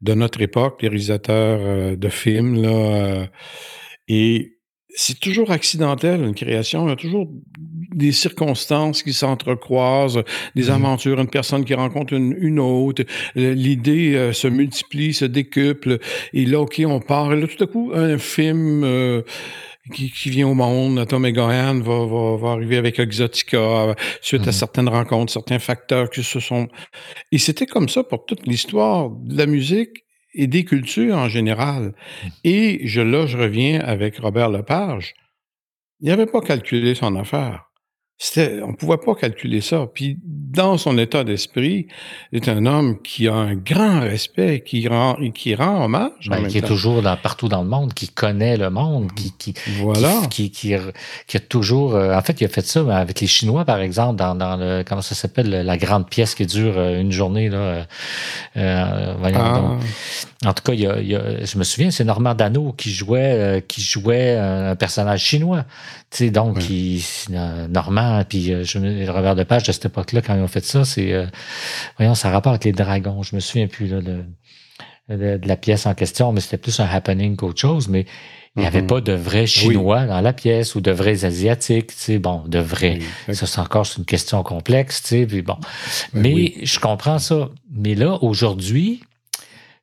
de 0.00 0.14
notre 0.14 0.40
époque, 0.40 0.82
les 0.82 0.88
réalisateurs 0.88 1.60
euh, 1.62 1.96
de 1.96 2.08
films, 2.08 2.62
là, 2.62 3.28
et 4.08 4.55
c'est 4.96 5.20
toujours 5.20 5.50
accidentel, 5.50 6.22
une 6.22 6.34
création. 6.34 6.86
Il 6.86 6.88
y 6.88 6.92
a 6.92 6.96
toujours 6.96 7.28
des 7.94 8.12
circonstances 8.12 9.02
qui 9.02 9.12
s'entrecroisent, 9.12 10.22
des 10.54 10.64
mmh 10.64 10.70
aventures, 10.70 11.20
une 11.20 11.28
personne 11.28 11.64
qui 11.66 11.74
rencontre 11.74 12.14
une, 12.14 12.58
autre. 12.58 13.04
L'idée 13.34 14.14
euh, 14.14 14.32
se 14.32 14.48
multiplie, 14.48 15.12
se 15.12 15.26
décuple. 15.26 15.98
Et 16.32 16.46
là, 16.46 16.60
OK, 16.60 16.82
on 16.86 17.00
part. 17.00 17.32
Et 17.34 17.40
là, 17.40 17.46
tout 17.46 17.62
à 17.62 17.66
coup, 17.66 17.92
un 17.94 18.18
film... 18.18 18.82
Euh, 18.84 19.22
qui, 19.94 20.30
vient 20.30 20.48
au 20.48 20.54
monde, 20.54 21.06
Tom 21.06 21.24
et 21.26 21.30
va, 21.30 21.72
va, 21.80 22.36
va, 22.36 22.48
arriver 22.48 22.76
avec 22.76 22.98
Exotica, 22.98 23.94
suite 24.20 24.42
à 24.42 24.50
mmh 24.50 24.52
certaines 24.52 24.88
rencontres, 24.88 25.32
certains 25.32 25.60
facteurs 25.60 26.10
qui 26.10 26.24
se 26.24 26.40
sont... 26.40 26.66
Et 27.30 27.38
c'était 27.38 27.66
comme 27.66 27.88
ça 27.88 28.02
pour 28.02 28.26
toute 28.26 28.48
l'histoire 28.48 29.10
de 29.10 29.38
la 29.38 29.46
musique 29.46 30.05
et 30.36 30.46
des 30.46 30.64
cultures 30.64 31.16
en 31.16 31.28
général. 31.28 31.94
Et 32.44 32.86
là, 32.86 33.26
je 33.26 33.36
reviens 33.36 33.80
avec 33.80 34.18
Robert 34.18 34.50
Lepage. 34.50 35.14
Il 36.00 36.08
n'avait 36.08 36.26
pas 36.26 36.42
calculé 36.42 36.94
son 36.94 37.16
affaire 37.16 37.65
on 38.38 38.68
ne 38.68 38.76
pouvait 38.76 38.96
pas 38.96 39.14
calculer 39.14 39.60
ça. 39.60 39.86
Puis 39.92 40.18
dans 40.24 40.78
son 40.78 40.96
état 40.96 41.22
d'esprit, 41.22 41.86
est 42.32 42.48
un 42.48 42.64
homme 42.64 43.00
qui 43.02 43.28
a 43.28 43.34
un 43.34 43.54
grand 43.54 44.00
respect, 44.00 44.62
qui 44.64 44.88
rend, 44.88 45.16
qui 45.34 45.54
rend 45.54 45.84
hommage. 45.84 46.28
Ben, 46.28 46.46
qui 46.46 46.58
est 46.58 46.66
toujours 46.66 47.02
dans, 47.02 47.16
partout 47.16 47.48
dans 47.48 47.62
le 47.62 47.68
monde, 47.68 47.92
qui 47.92 48.08
connaît 48.08 48.56
le 48.56 48.70
monde, 48.70 49.12
qui, 49.12 49.32
qui, 49.36 49.54
voilà. 49.82 50.22
qui, 50.30 50.50
qui, 50.50 50.74
qui, 51.26 51.36
a 51.36 51.40
toujours. 51.40 51.94
Euh, 51.94 52.16
en 52.16 52.22
fait, 52.22 52.40
il 52.40 52.44
a 52.44 52.48
fait 52.48 52.66
ça 52.66 52.80
avec 52.96 53.20
les 53.20 53.26
Chinois, 53.26 53.64
par 53.64 53.80
exemple, 53.80 54.16
dans, 54.16 54.34
dans 54.34 54.56
le 54.56 54.82
comment 54.82 55.02
ça 55.02 55.14
s'appelle 55.14 55.50
la 55.50 55.76
grande 55.76 56.08
pièce 56.08 56.34
qui 56.34 56.46
dure 56.46 56.78
euh, 56.78 57.00
une 57.00 57.12
journée 57.12 57.50
là. 57.50 57.86
Euh, 58.56 59.14
voyons 59.18 59.38
ah. 59.38 59.78
En 60.44 60.52
tout 60.52 60.62
cas, 60.62 60.74
il 60.74 60.80
y 60.80 60.86
a, 60.86 61.00
il 61.00 61.08
y 61.08 61.14
a, 61.14 61.44
je 61.44 61.56
me 61.56 61.64
souviens, 61.64 61.90
c'est 61.90 62.04
Normand 62.04 62.34
Dano 62.34 62.74
qui 62.76 62.90
jouait, 62.90 63.64
qui 63.66 63.80
jouait 63.80 64.36
un 64.36 64.76
personnage 64.76 65.22
chinois. 65.22 65.64
Tu 66.10 66.18
sais, 66.18 66.30
donc, 66.30 66.68
il, 66.68 67.02
Normand, 67.70 68.22
puis 68.28 68.52
je, 68.64 68.78
le 68.78 69.10
revers 69.10 69.34
de 69.34 69.44
page 69.44 69.64
de 69.64 69.72
cette 69.72 69.86
époque-là, 69.86 70.20
quand 70.20 70.34
ils 70.34 70.42
ont 70.42 70.48
fait 70.48 70.64
ça, 70.64 70.84
c'est, 70.84 71.12
euh, 71.12 71.26
voyons, 71.96 72.14
ça 72.14 72.30
rapport 72.30 72.52
avec 72.52 72.64
les 72.64 72.72
dragons. 72.72 73.22
Je 73.22 73.34
me 73.34 73.40
souviens 73.40 73.66
plus 73.66 73.86
là, 73.88 74.00
de, 74.00 74.24
de, 75.08 75.40
la 75.48 75.56
pièce 75.56 75.86
en 75.86 75.94
question, 75.94 76.32
mais 76.32 76.40
c'était 76.40 76.58
plus 76.58 76.78
un 76.80 76.86
happening 76.86 77.34
qu'autre 77.36 77.60
chose. 77.60 77.88
Mais 77.88 78.04
il 78.56 78.60
n'y 78.60 78.66
avait 78.66 78.82
mm-hmm. 78.82 78.86
pas 78.86 79.00
de 79.00 79.12
vrais 79.12 79.46
Chinois 79.46 80.06
dans 80.06 80.20
la 80.20 80.32
pièce 80.32 80.74
ou 80.74 80.80
de 80.80 80.90
vrais 80.90 81.24
Asiatiques, 81.24 81.88
tu 81.88 81.94
sais, 81.96 82.18
bon, 82.18 82.44
de 82.46 82.58
vrais. 82.58 82.98
Ça, 83.32 83.46
c'est 83.46 83.60
encore 83.60 83.86
une 83.96 84.04
question 84.04 84.42
complexe, 84.42 85.02
tu 85.02 85.08
sais, 85.08 85.26
puis 85.26 85.42
bon. 85.42 85.56
Ben 86.12 86.22
mais 86.22 86.54
je 86.62 86.78
comprends 86.78 87.18
ça. 87.18 87.50
Mais 87.74 87.94
là, 87.94 88.18
aujourd'hui, 88.22 89.00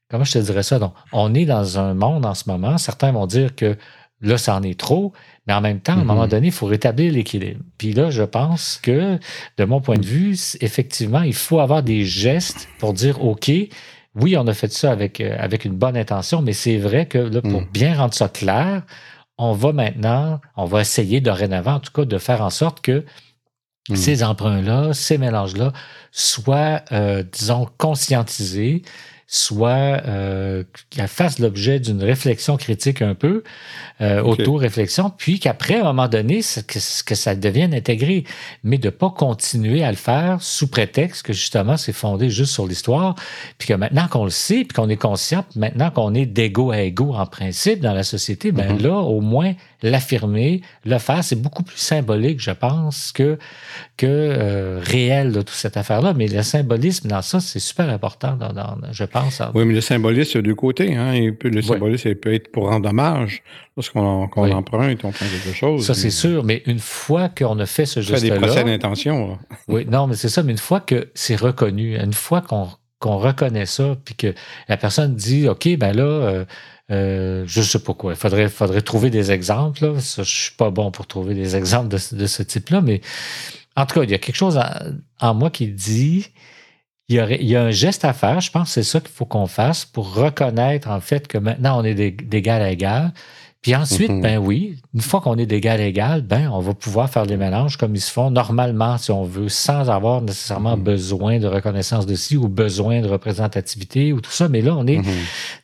comment 0.09 0.23
je 0.23 0.33
te 0.33 0.39
dirais 0.39 0.63
ça? 0.63 0.79
Donc, 0.79 0.93
on 1.11 1.33
est 1.33 1.45
dans 1.45 1.79
un 1.79 1.93
monde 1.93 2.25
en 2.25 2.33
ce 2.33 2.43
moment, 2.47 2.77
certains 2.77 3.11
vont 3.11 3.27
dire 3.27 3.55
que 3.55 3.77
là, 4.21 4.37
ça 4.37 4.55
en 4.55 4.63
est 4.63 4.79
trop, 4.79 5.11
mais 5.47 5.53
en 5.53 5.61
même 5.61 5.79
temps, 5.81 5.93
à 5.93 5.97
un 5.97 6.03
moment 6.03 6.25
mm-hmm. 6.25 6.29
donné, 6.29 6.47
il 6.47 6.53
faut 6.53 6.65
rétablir 6.65 7.11
l'équilibre. 7.11 7.61
Puis 7.77 7.93
là, 7.93 8.09
je 8.09 8.23
pense 8.23 8.79
que, 8.81 9.19
de 9.57 9.65
mon 9.65 9.81
point 9.81 9.97
de 9.97 10.05
vue, 10.05 10.37
effectivement, 10.61 11.21
il 11.21 11.33
faut 11.33 11.59
avoir 11.59 11.83
des 11.83 12.05
gestes 12.05 12.69
pour 12.79 12.93
dire, 12.93 13.23
OK, 13.23 13.51
oui, 14.15 14.37
on 14.37 14.47
a 14.47 14.53
fait 14.53 14.71
ça 14.71 14.91
avec, 14.91 15.19
euh, 15.19 15.35
avec 15.39 15.65
une 15.65 15.73
bonne 15.73 15.97
intention, 15.97 16.41
mais 16.41 16.53
c'est 16.53 16.77
vrai 16.77 17.07
que 17.07 17.17
là, 17.17 17.41
pour 17.41 17.61
mm. 17.61 17.67
bien 17.71 17.97
rendre 17.97 18.13
ça 18.13 18.29
clair, 18.29 18.83
on 19.37 19.53
va 19.53 19.73
maintenant, 19.73 20.39
on 20.55 20.65
va 20.65 20.81
essayer 20.81 21.19
dorénavant, 21.19 21.75
en 21.75 21.79
tout 21.79 21.91
cas, 21.91 22.05
de 22.05 22.17
faire 22.17 22.41
en 22.41 22.49
sorte 22.49 22.81
que 22.81 23.03
mm. 23.89 23.95
ces 23.95 24.23
emprunts-là, 24.23 24.93
ces 24.93 25.17
mélanges-là 25.17 25.73
soient, 26.11 26.81
euh, 26.91 27.23
disons, 27.23 27.67
conscientisés, 27.77 28.83
soit 29.33 29.99
euh, 30.05 30.63
qu'elle 30.91 31.07
fasse 31.07 31.39
l'objet 31.39 31.79
d'une 31.79 32.03
réflexion 32.03 32.55
critique 32.55 33.01
un 33.01 33.15
peu, 33.15 33.43
euh, 33.99 34.21
auto-réflexion, 34.21 35.11
puis 35.17 35.39
qu'après, 35.39 35.77
à 35.77 35.81
un 35.81 35.83
moment 35.85 36.07
donné, 36.07 36.41
que, 36.41 37.03
que 37.03 37.15
ça 37.15 37.33
devienne 37.33 37.73
intégré, 37.73 38.25
mais 38.63 38.77
de 38.77 38.91
pas 38.91 39.09
continuer 39.09 39.83
à 39.83 39.89
le 39.89 39.97
faire 39.97 40.37
sous 40.39 40.67
prétexte 40.67 41.25
que 41.25 41.33
justement 41.33 41.77
c'est 41.77 41.93
fondé 41.93 42.29
juste 42.29 42.51
sur 42.51 42.67
l'histoire, 42.67 43.15
puis 43.57 43.67
que 43.67 43.73
maintenant 43.73 44.07
qu'on 44.07 44.25
le 44.25 44.29
sait, 44.29 44.65
puis 44.65 44.75
qu'on 44.75 44.87
est 44.87 44.97
conscient, 44.97 45.43
maintenant 45.55 45.89
qu'on 45.89 46.13
est 46.13 46.27
d'égo 46.27 46.69
à 46.69 46.81
égo 46.81 47.15
en 47.15 47.25
principe 47.25 47.79
dans 47.79 47.93
la 47.93 48.03
société, 48.03 48.51
ben 48.51 48.77
mm-hmm. 48.77 48.83
là, 48.83 48.97
au 48.97 49.19
moins, 49.19 49.53
l'affirmer, 49.83 50.61
le 50.85 50.97
faire, 50.97 51.23
c'est 51.23 51.35
beaucoup 51.35 51.61
plus 51.61 51.77
symbolique, 51.77 52.39
je 52.39 52.51
pense, 52.51 53.11
que, 53.11 53.37
que 53.97 54.07
euh, 54.07 54.79
réel 54.81 55.33
de 55.33 55.41
toute 55.41 55.49
cette 55.49 55.77
affaire-là. 55.77 56.13
Mais 56.15 56.27
le 56.27 56.41
symbolisme 56.41 57.09
dans 57.09 57.21
ça, 57.21 57.39
c'est 57.39 57.59
super 57.59 57.89
important, 57.89 58.35
dans, 58.35 58.53
dans, 58.53 58.77
je 58.91 59.03
pense. 59.03 59.41
Oui, 59.53 59.65
mais 59.65 59.73
le 59.73 59.81
symbolisme, 59.81 60.31
il 60.33 60.35
y 60.35 60.39
a 60.39 60.41
deux 60.41 60.55
côtés. 60.55 60.95
Hein? 60.95 61.13
le 61.43 61.61
symbolisme, 61.61 62.07
il 62.07 62.15
peut 62.15 62.33
être 62.33 62.51
pour 62.51 62.69
rendre 62.69 62.89
hommage, 62.89 63.43
lorsqu'on 63.75 64.27
qu 64.29 64.39
emprunte, 64.39 65.03
on 65.03 65.11
prend 65.11 65.25
quelque 65.25 65.55
chose. 65.55 65.85
Ça, 65.85 65.93
c'est 65.93 66.09
sûr, 66.09 66.43
mais 66.43 66.63
une 66.65 66.79
fois 66.79 67.29
qu'on 67.29 67.59
a 67.59 67.65
fait 67.65 67.85
ce 67.85 67.99
geste-là... 67.99 68.35
fait 68.35 68.39
des 68.39 68.47
procès 68.47 68.63
d'intention. 68.63 69.37
oui, 69.67 69.85
non, 69.85 70.07
mais 70.07 70.15
c'est 70.15 70.29
ça, 70.29 70.41
mais 70.43 70.53
une 70.53 70.57
fois 70.57 70.79
que 70.79 71.09
c'est 71.13 71.35
reconnu, 71.35 71.97
une 71.99 72.13
fois 72.13 72.41
qu'on 72.41 72.69
qu'on 73.03 73.17
reconnaît 73.17 73.65
ça, 73.65 73.97
puis 74.05 74.15
que 74.15 74.33
la 74.69 74.77
personne 74.77 75.13
dit, 75.13 75.49
OK, 75.49 75.67
ben 75.77 75.93
là, 75.93 76.03
euh, 76.03 76.45
euh, 76.91 77.43
je 77.47 77.61
sais 77.61 77.79
pas 77.79 77.93
quoi. 77.93 78.13
Il 78.13 78.17
faudrait, 78.17 78.49
faudrait 78.49 78.81
trouver 78.81 79.09
des 79.09 79.31
exemples. 79.31 79.85
Là. 79.85 79.93
Je 79.99 80.23
suis 80.23 80.55
pas 80.55 80.69
bon 80.69 80.91
pour 80.91 81.07
trouver 81.07 81.33
des 81.33 81.55
exemples 81.55 81.87
de, 81.89 81.97
ce 81.97 82.43
type-là, 82.43 82.81
mais 82.81 83.01
en 83.75 83.85
tout 83.85 83.95
cas, 83.95 84.03
il 84.03 84.11
y 84.11 84.13
a 84.13 84.19
quelque 84.19 84.35
chose 84.35 84.59
en, 85.19 85.33
moi 85.33 85.49
qui 85.49 85.67
dit 85.67 86.27
il 87.09 87.17
y, 87.17 87.21
aurait, 87.21 87.37
il 87.41 87.47
y, 87.47 87.55
a 87.55 87.63
un 87.63 87.71
geste 87.71 88.05
à 88.05 88.13
faire. 88.13 88.39
Je 88.41 88.51
pense 88.51 88.69
que 88.69 88.73
c'est 88.73 88.83
ça 88.83 88.99
qu'il 88.99 89.09
faut 89.09 89.25
qu'on 89.25 89.47
fasse 89.47 89.85
pour 89.85 90.13
reconnaître 90.13 90.89
en 90.89 91.01
fait 91.01 91.27
que 91.27 91.37
maintenant 91.37 91.81
on 91.81 91.83
est 91.83 91.93
d'égal 91.93 92.61
à 92.61 92.71
égal. 92.71 93.13
Puis 93.63 93.73
ensuite, 93.75 94.09
mhm. 94.09 94.21
ben 94.21 94.37
oui, 94.39 94.75
une 94.93 94.99
fois 94.99 95.21
qu'on 95.21 95.37
est 95.37 95.45
d'égal 95.45 95.79
à 95.79 95.85
égal, 95.85 96.21
ben 96.21 96.49
on 96.51 96.59
va 96.59 96.73
pouvoir 96.73 97.09
faire 97.09 97.25
des 97.25 97.37
mélanges 97.37 97.77
comme 97.77 97.95
ils 97.95 98.01
se 98.01 98.11
font 98.11 98.29
normalement, 98.29 98.97
si 98.97 99.09
on 99.09 99.23
veut, 99.23 99.47
sans 99.47 99.89
avoir 99.89 100.21
nécessairement 100.21 100.75
mhm. 100.75 100.83
besoin 100.83 101.39
de 101.39 101.47
reconnaissance 101.47 102.05
de 102.05 102.13
ci 102.15 102.35
ou 102.35 102.49
besoin 102.49 102.99
de 102.99 103.07
représentativité 103.07 104.11
ou 104.11 104.19
tout 104.19 104.31
ça. 104.31 104.49
Mais 104.49 104.59
là, 104.59 104.75
on 104.75 104.85
est 104.85 104.97
mhm. 104.97 105.05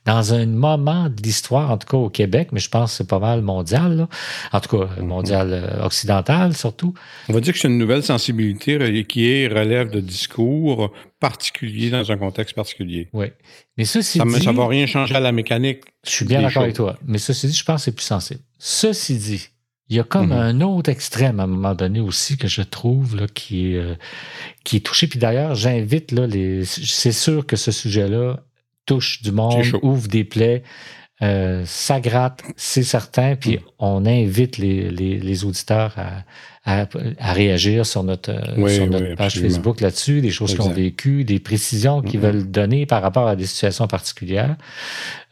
dans 0.05 0.33
un 0.33 0.45
moment 0.45 1.09
de 1.09 1.21
l'histoire, 1.21 1.71
en 1.71 1.77
tout 1.77 1.87
cas 1.87 1.97
au 1.97 2.09
Québec, 2.09 2.49
mais 2.53 2.61
je 2.61 2.69
pense 2.69 2.91
que 2.91 2.97
c'est 2.99 3.09
pas 3.09 3.19
mal 3.19 3.41
mondial, 3.41 4.07
en 4.53 4.59
tout 4.61 4.77
cas 4.77 5.01
mondial 5.01 5.49
euh, 5.51 5.85
occidental 5.85 6.55
surtout. 6.55 6.93
On 7.27 7.33
va 7.33 7.41
dire 7.41 7.51
que 7.51 7.59
c'est 7.59 7.67
une 7.67 7.77
nouvelle 7.77 8.03
sensibilité 8.03 9.03
qui 9.03 9.29
est 9.29 9.47
relève 9.47 9.91
de 9.91 9.99
discours 9.99 10.89
particulier 11.19 11.89
dans 11.89 12.11
un 12.11 12.17
contexte 12.17 12.55
particulier. 12.55 13.09
Oui. 13.11 13.27
Mais 13.77 13.85
ça. 13.85 14.01
Ça 14.01 14.23
va 14.23 14.67
rien 14.67 14.85
changer 14.85 15.15
à 15.15 15.19
la 15.19 15.31
mécanique. 15.31 15.83
Je 16.05 16.11
suis 16.11 16.25
bien 16.25 16.41
d'accord 16.41 16.63
avec 16.63 16.75
toi. 16.75 16.97
Mais 17.05 17.17
ceci 17.17 17.47
dit, 17.47 17.53
je 17.53 17.63
pense 17.63 17.81
que 17.81 17.85
c'est 17.85 17.95
plus 17.95 18.05
sensible. 18.05 18.41
Ceci 18.57 19.17
dit, 19.17 19.49
Il 19.89 19.97
y 19.97 19.99
a 19.99 20.03
comme 20.03 20.31
mm-hmm. 20.31 20.39
un 20.39 20.61
autre 20.61 20.89
extrême 20.89 21.39
à 21.39 21.43
un 21.43 21.47
moment 21.47 21.75
donné 21.75 21.99
aussi 21.99 22.37
que 22.37 22.47
je 22.47 22.61
trouve 22.61 23.15
là, 23.15 23.27
qui, 23.33 23.73
est, 23.73 23.77
euh, 23.77 23.95
qui 24.63 24.77
est 24.77 24.85
touché. 24.85 25.07
Puis 25.07 25.19
d'ailleurs, 25.19 25.55
j'invite 25.55 26.11
là, 26.11 26.27
les. 26.27 26.63
C'est 26.65 27.11
sûr 27.11 27.45
que 27.45 27.55
ce 27.55 27.71
sujet-là 27.71 28.39
touche 28.85 29.21
du 29.21 29.31
monde, 29.31 29.65
ouvre 29.81 30.07
des 30.07 30.23
plaies. 30.23 30.63
Euh, 31.21 31.63
ça 31.65 31.99
gratte, 31.99 32.43
c'est 32.55 32.83
certain, 32.83 33.35
puis 33.35 33.57
mm. 33.57 33.61
on 33.79 34.05
invite 34.05 34.57
les, 34.57 34.89
les, 34.89 35.19
les 35.19 35.43
auditeurs 35.43 35.93
à, 35.97 36.23
à, 36.69 37.33
réagir 37.33 37.85
sur 37.85 38.03
notre, 38.03 38.31
sur 38.69 38.87
notre 38.87 39.15
page 39.15 39.39
Facebook 39.39 39.81
là-dessus, 39.81 40.21
des 40.21 40.29
choses 40.29 40.51
qu'ils 40.51 40.61
ont 40.61 40.69
vécues, 40.69 41.23
des 41.23 41.39
précisions 41.39 42.01
qu'ils 42.01 42.19
veulent 42.19 42.49
donner 42.49 42.85
par 42.85 43.01
rapport 43.01 43.27
à 43.27 43.35
des 43.35 43.45
situations 43.45 43.87
particulières. 43.87 44.55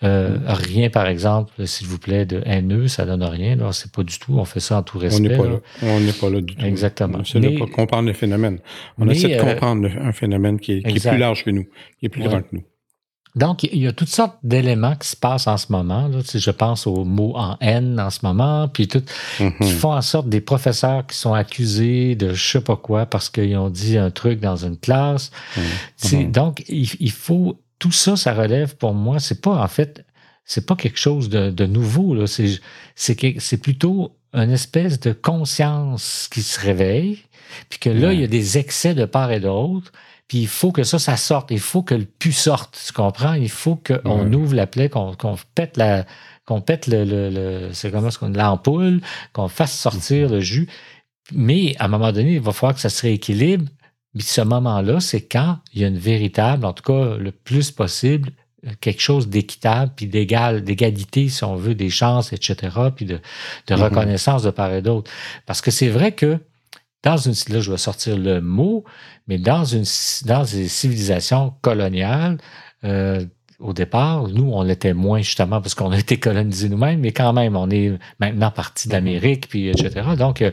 Euh, 0.04 0.38
rien, 0.46 0.90
par 0.90 1.08
exemple, 1.08 1.66
s'il 1.66 1.88
vous 1.88 2.00
plaît, 2.00 2.26
de 2.26 2.42
haineux, 2.46 2.88
ça 2.88 3.06
donne 3.06 3.24
rien. 3.24 3.58
C'est 3.72 3.92
pas 3.92 4.04
du 4.04 4.18
tout. 4.18 4.38
On 4.38 4.46
fait 4.46 4.60
ça 4.60 4.78
en 4.78 4.84
tout 4.84 4.98
respect. 4.98 5.28
On 5.28 5.30
n'est 5.30 5.38
pas 5.38 5.48
là. 5.48 5.60
On 5.84 6.00
n'est 6.00 6.14
pas 6.14 6.30
là 6.30 6.42
du 6.42 6.56
tout. 6.56 6.66
Exactement. 6.66 7.20
C'est 7.24 7.40
de 7.40 7.58
comprendre 7.66 8.08
le 8.08 8.14
phénomène. 8.14 8.60
On 8.98 9.08
essaie 9.10 9.30
de 9.30 9.34
euh, 9.34 9.44
comprendre 9.44 9.90
un 10.02 10.12
phénomène 10.12 10.60
qui 10.60 10.74
est, 10.74 10.82
qui 10.84 10.98
est, 10.98 11.10
plus 11.10 11.18
large 11.18 11.44
que 11.44 11.52
nous, 11.52 11.66
qui 12.00 12.08
est 12.08 12.10
plus 12.10 12.24
grand 12.24 12.42
que 12.42 12.48
nous. 12.54 12.64
Donc, 13.38 13.64
il 13.64 13.78
y 13.78 13.88
a 13.88 13.92
toutes 13.92 14.10
sortes 14.10 14.38
d'éléments 14.44 14.96
qui 14.96 15.08
se 15.08 15.16
passent 15.16 15.48
en 15.48 15.58
ce 15.58 15.72
moment. 15.72 16.08
Là. 16.08 16.20
je 16.34 16.52
pense 16.52 16.88
aux 16.88 17.06
mots 17.06 17.34
en 17.36 17.58
haine 17.62 18.00
en 18.00 18.10
ce 18.10 18.20
moment, 18.24 18.68
puis 18.68 18.88
tout, 18.88 19.04
qui 19.38 19.44
mm-hmm. 19.44 19.78
font 19.78 19.94
en 19.94 20.02
sorte 20.02 20.28
des 20.28 20.42
professeurs 20.42 21.06
qui 21.06 21.16
sont 21.16 21.34
accusés 21.34 22.16
de 22.16 22.34
je 22.34 22.52
sais 22.52 22.62
pas 22.62 22.76
quoi 22.76 23.06
parce 23.06 23.30
qu'ils 23.30 23.56
ont 23.58 23.70
dit 23.70 23.98
un 23.98 24.10
truc 24.10 24.40
dans 24.40 24.66
une 24.66 24.78
classe. 24.78 25.32
Mm-hmm. 26.02 26.32
Donc, 26.32 26.64
il, 26.68 27.12
faut 27.12 27.60
tout 27.80 27.92
ça, 27.92 28.16
ça 28.16 28.34
relève 28.34 28.76
pour 28.76 28.94
moi. 28.94 29.20
C'est 29.20 29.42
pas 29.42 29.52
en 29.52 29.68
fait, 29.68 30.04
c'est 30.46 30.66
pas 30.66 30.76
quelque 30.76 31.00
chose 31.00 31.30
de, 31.30 31.66
nouveau. 31.66 32.26
C'est, 32.26 33.58
plutôt 33.62 34.16
une 34.34 34.52
espèce 34.52 35.00
de 35.00 35.12
conscience 35.12 36.28
qui 36.32 36.42
se 36.42 36.60
réveille, 36.60 37.20
puis 37.70 37.80
que 37.80 37.90
là, 37.90 38.14
il 38.14 38.22
y 38.22 38.24
a 38.24 38.28
des 38.28 38.58
excès 38.58 38.96
de 38.96 39.06
part 39.06 39.32
et 39.32 39.40
d'autre. 39.40 39.92
Puis 40.28 40.40
il 40.40 40.48
faut 40.48 40.72
que 40.72 40.84
ça, 40.84 41.00
ça 41.00 41.16
sorte. 41.16 41.52
Il 41.52 41.60
faut 41.60 41.84
que 41.84 41.96
le 41.96 42.06
pu 42.06 42.32
sorte. 42.32 42.78
Tu 42.86 42.94
comprends? 42.94 43.34
Il 43.34 43.50
faut 43.50 43.76
qu'on 43.78 44.32
ouvre 44.34 44.56
la 44.56 44.68
plaie, 44.68 44.90
qu'on 44.90 45.16
pète 45.56 45.78
la, 45.78 46.06
qu'on 46.46 46.62
pète 46.62 46.88
le, 46.88 47.04
le, 47.06 47.70
c'est 47.74 47.92
comment 47.92 48.12
ce 48.12 48.18
qu'on 48.18 48.30
l'ampoule, 48.30 49.02
qu'on 49.34 49.48
fasse 49.48 49.78
sortir 49.78 50.30
le 50.30 50.40
jus. 50.40 50.68
Mais 51.34 51.76
à 51.80 51.86
un 51.86 51.88
moment 51.88 52.12
donné, 52.12 52.34
il 52.34 52.42
va 52.42 52.52
falloir 52.54 52.74
que 52.74 52.82
ça 52.82 52.90
se 52.90 53.02
rééquilibre. 53.02 53.66
Puis 54.18 54.26
ce 54.26 54.42
moment-là, 54.42 55.00
c'est 55.00 55.22
quand 55.22 55.60
il 55.74 55.82
y 55.82 55.86
a 55.86 55.88
une 55.88 55.98
véritable, 55.98 56.66
en 56.66 56.74
tout 56.74 56.84
cas 56.84 57.18
le 57.18 57.32
plus 57.32 57.72
possible, 57.72 58.32
quelque 58.82 59.02
chose 59.02 59.28
d'équitable, 59.28 59.92
puis 59.96 60.08
d'égal, 60.08 60.64
d'égalité, 60.64 61.30
si 61.30 61.44
on 61.44 61.56
veut, 61.56 61.76
des 61.76 61.90
chances, 61.90 62.34
etc., 62.34 62.76
puis 62.96 63.06
de, 63.06 63.16
de 63.68 63.76
mm-hmm. 63.76 63.82
reconnaissance 63.82 64.44
de 64.44 64.50
part 64.50 64.74
et 64.74 64.82
d'autre. 64.82 65.12
Parce 65.46 65.62
que 65.62 65.72
c'est 65.72 65.90
vrai 65.90 66.14
que 66.14 66.40
dans 67.04 67.18
une, 67.18 67.34
là, 67.50 67.60
je 67.60 67.72
vais 67.72 67.78
sortir 67.78 68.18
le 68.18 68.42
mot, 68.42 68.84
mais 69.28 69.38
dans 69.38 69.64
une, 69.66 69.86
dans 70.26 70.44
des 70.44 70.68
civilisations 70.68 71.54
coloniales, 71.62 72.38
euh, 72.84 73.26
au 73.60 73.74
départ, 73.74 74.28
nous, 74.28 74.52
on 74.52 74.62
l'était 74.62 74.94
moins 74.94 75.22
justement 75.22 75.62
parce 75.62 75.74
qu'on 75.74 75.92
a 75.92 75.98
été 75.98 76.20
colonisés 76.20 76.70
nous-mêmes, 76.70 77.00
mais 77.00 77.12
quand 77.12 77.34
même, 77.34 77.56
on 77.56 77.70
est 77.72 77.98
maintenant 78.20 78.52
parti 78.52 78.88
d'Amérique, 78.88 79.50
puis 79.50 79.70
etc. 79.70 80.10
Donc, 80.18 80.42
euh, 80.42 80.52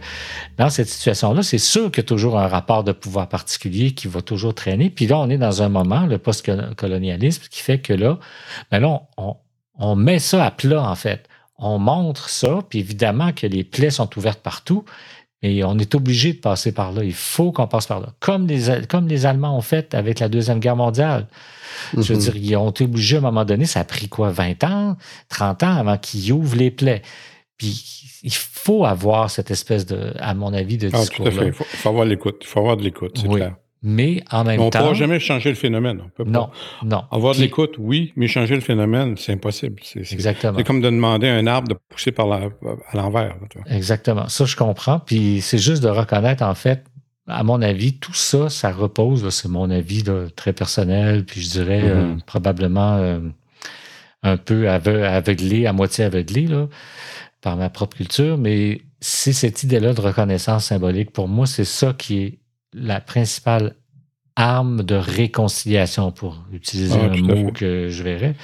dans 0.56 0.70
cette 0.70 0.88
situation-là, 0.88 1.42
c'est 1.42 1.58
sûr 1.58 1.90
qu'il 1.90 2.02
y 2.02 2.06
a 2.06 2.08
toujours 2.08 2.38
un 2.38 2.48
rapport 2.48 2.82
de 2.82 2.92
pouvoir 2.92 3.28
particulier 3.28 3.92
qui 3.92 4.08
va 4.08 4.22
toujours 4.22 4.54
traîner. 4.54 4.88
Puis 4.88 5.06
là, 5.06 5.18
on 5.18 5.28
est 5.28 5.36
dans 5.36 5.62
un 5.62 5.68
moment, 5.68 6.06
le 6.06 6.16
post-colonialisme, 6.16 7.42
qui 7.50 7.60
fait 7.60 7.78
que 7.78 7.92
là, 7.92 8.18
ben 8.70 8.80
là, 8.80 9.02
on, 9.18 9.36
on 9.78 9.96
met 9.96 10.18
ça 10.18 10.44
à 10.44 10.50
plat, 10.50 10.82
en 10.82 10.94
fait. 10.94 11.28
On 11.58 11.78
montre 11.78 12.30
ça, 12.30 12.60
puis 12.68 12.78
évidemment 12.78 13.32
que 13.32 13.46
les 13.46 13.64
plaies 13.64 13.90
sont 13.90 14.08
ouvertes 14.16 14.40
partout, 14.40 14.84
et 15.46 15.62
on 15.62 15.78
est 15.78 15.94
obligé 15.94 16.32
de 16.32 16.38
passer 16.38 16.72
par 16.72 16.92
là. 16.92 17.04
Il 17.04 17.12
faut 17.12 17.52
qu'on 17.52 17.66
passe 17.66 17.86
par 17.86 18.00
là. 18.00 18.14
Comme 18.18 18.46
les, 18.46 18.86
comme 18.88 19.06
les 19.06 19.26
Allemands 19.26 19.54
ont 19.58 19.60
fait 19.60 19.92
avec 19.94 20.18
la 20.18 20.30
Deuxième 20.30 20.58
Guerre 20.58 20.74
mondiale. 20.74 21.26
Je 21.92 22.00
veux 22.00 22.14
mhm. 22.14 22.20
dire, 22.20 22.36
ils 22.36 22.56
ont 22.56 22.70
été 22.70 22.84
obligés 22.84 23.16
à 23.16 23.18
un 23.18 23.22
moment 23.22 23.44
donné, 23.44 23.66
ça 23.66 23.80
a 23.80 23.84
pris 23.84 24.08
quoi, 24.08 24.30
20 24.30 24.64
ans, 24.64 24.96
30 25.28 25.62
ans 25.64 25.76
avant 25.76 25.98
qu'ils 25.98 26.32
ouvrent 26.32 26.56
les 26.56 26.70
plaies. 26.70 27.02
Puis 27.58 28.20
il 28.22 28.32
faut 28.32 28.86
avoir 28.86 29.28
cette 29.28 29.50
espèce 29.50 29.84
de, 29.84 30.14
à 30.18 30.32
mon 30.32 30.54
avis, 30.54 30.78
de 30.78 30.88
discours. 30.88 31.26
Ah, 31.26 31.30
tout 31.30 31.36
à 31.36 31.42
fait. 31.42 31.46
Il 31.48 31.52
faut, 31.52 31.88
avoir 31.90 32.06
l'écoute. 32.06 32.36
Il 32.40 32.46
faut 32.46 32.60
avoir 32.60 32.78
de 32.78 32.82
l'écoute, 32.82 33.18
c'est 33.20 33.28
clair. 33.28 33.56
Mais 33.86 34.24
en 34.30 34.44
même 34.44 34.56
temps. 34.56 34.62
On 34.62 34.66
ne 34.66 34.70
pourra 34.70 34.94
jamais 34.94 35.20
changer 35.20 35.50
le 35.50 35.56
phénomène. 35.56 36.00
On 36.02 36.08
peut 36.08 36.24
non, 36.24 36.48
non. 36.82 37.04
Avoir 37.10 37.34
de 37.34 37.40
l'écoute, 37.40 37.74
oui, 37.78 38.14
mais 38.16 38.28
changer 38.28 38.54
le 38.54 38.62
phénomène, 38.62 39.18
c'est 39.18 39.32
impossible. 39.32 39.82
Exactement. 39.94 40.56
C'est 40.56 40.64
comme 40.64 40.80
de 40.80 40.88
demander 40.88 41.28
à 41.28 41.34
un 41.34 41.46
arbre 41.46 41.68
de 41.68 41.76
pousser 41.90 42.10
par 42.10 42.32
à 42.32 42.48
l'envers. 42.94 43.36
Exactement. 43.66 44.26
Ça, 44.28 44.46
je 44.46 44.56
comprends. 44.56 45.00
Puis 45.00 45.42
c'est 45.42 45.58
juste 45.58 45.82
de 45.82 45.90
reconnaître, 45.90 46.42
en 46.42 46.54
fait, 46.54 46.82
à 47.26 47.42
mon 47.42 47.60
avis, 47.60 47.98
tout 47.98 48.14
ça, 48.14 48.48
ça 48.48 48.72
repose, 48.72 49.28
c'est 49.28 49.48
mon 49.48 49.70
avis 49.70 50.02
très 50.34 50.54
personnel, 50.54 51.26
puis 51.26 51.42
je 51.42 51.50
dirais 51.50 51.82
euh, 51.84 52.14
mm-hmm. 52.14 52.22
probablement 52.24 52.96
euh, 52.96 53.20
un 54.22 54.36
peu 54.38 54.70
aveuglé, 54.70 55.66
à 55.66 55.74
moitié 55.74 56.04
aveuglé 56.04 56.46
là, 56.46 56.68
par 57.42 57.56
ma 57.56 57.68
propre 57.68 57.98
culture, 57.98 58.38
mais 58.38 58.80
c'est 59.00 59.34
cette 59.34 59.62
idée-là 59.62 59.92
de 59.92 60.00
reconnaissance 60.00 60.66
symbolique. 60.66 61.12
Pour 61.12 61.28
moi, 61.28 61.46
c'est 61.46 61.64
ça 61.64 61.94
qui 61.96 62.22
est 62.22 62.38
la 62.74 63.00
principale 63.00 63.76
arme 64.36 64.82
de 64.82 64.96
réconciliation, 64.96 66.10
pour 66.10 66.44
utiliser 66.52 66.98
ah, 67.00 67.12
un 67.12 67.16
mot 67.16 67.52
que 67.52 67.88
je 67.88 68.02
verrais. 68.02 68.34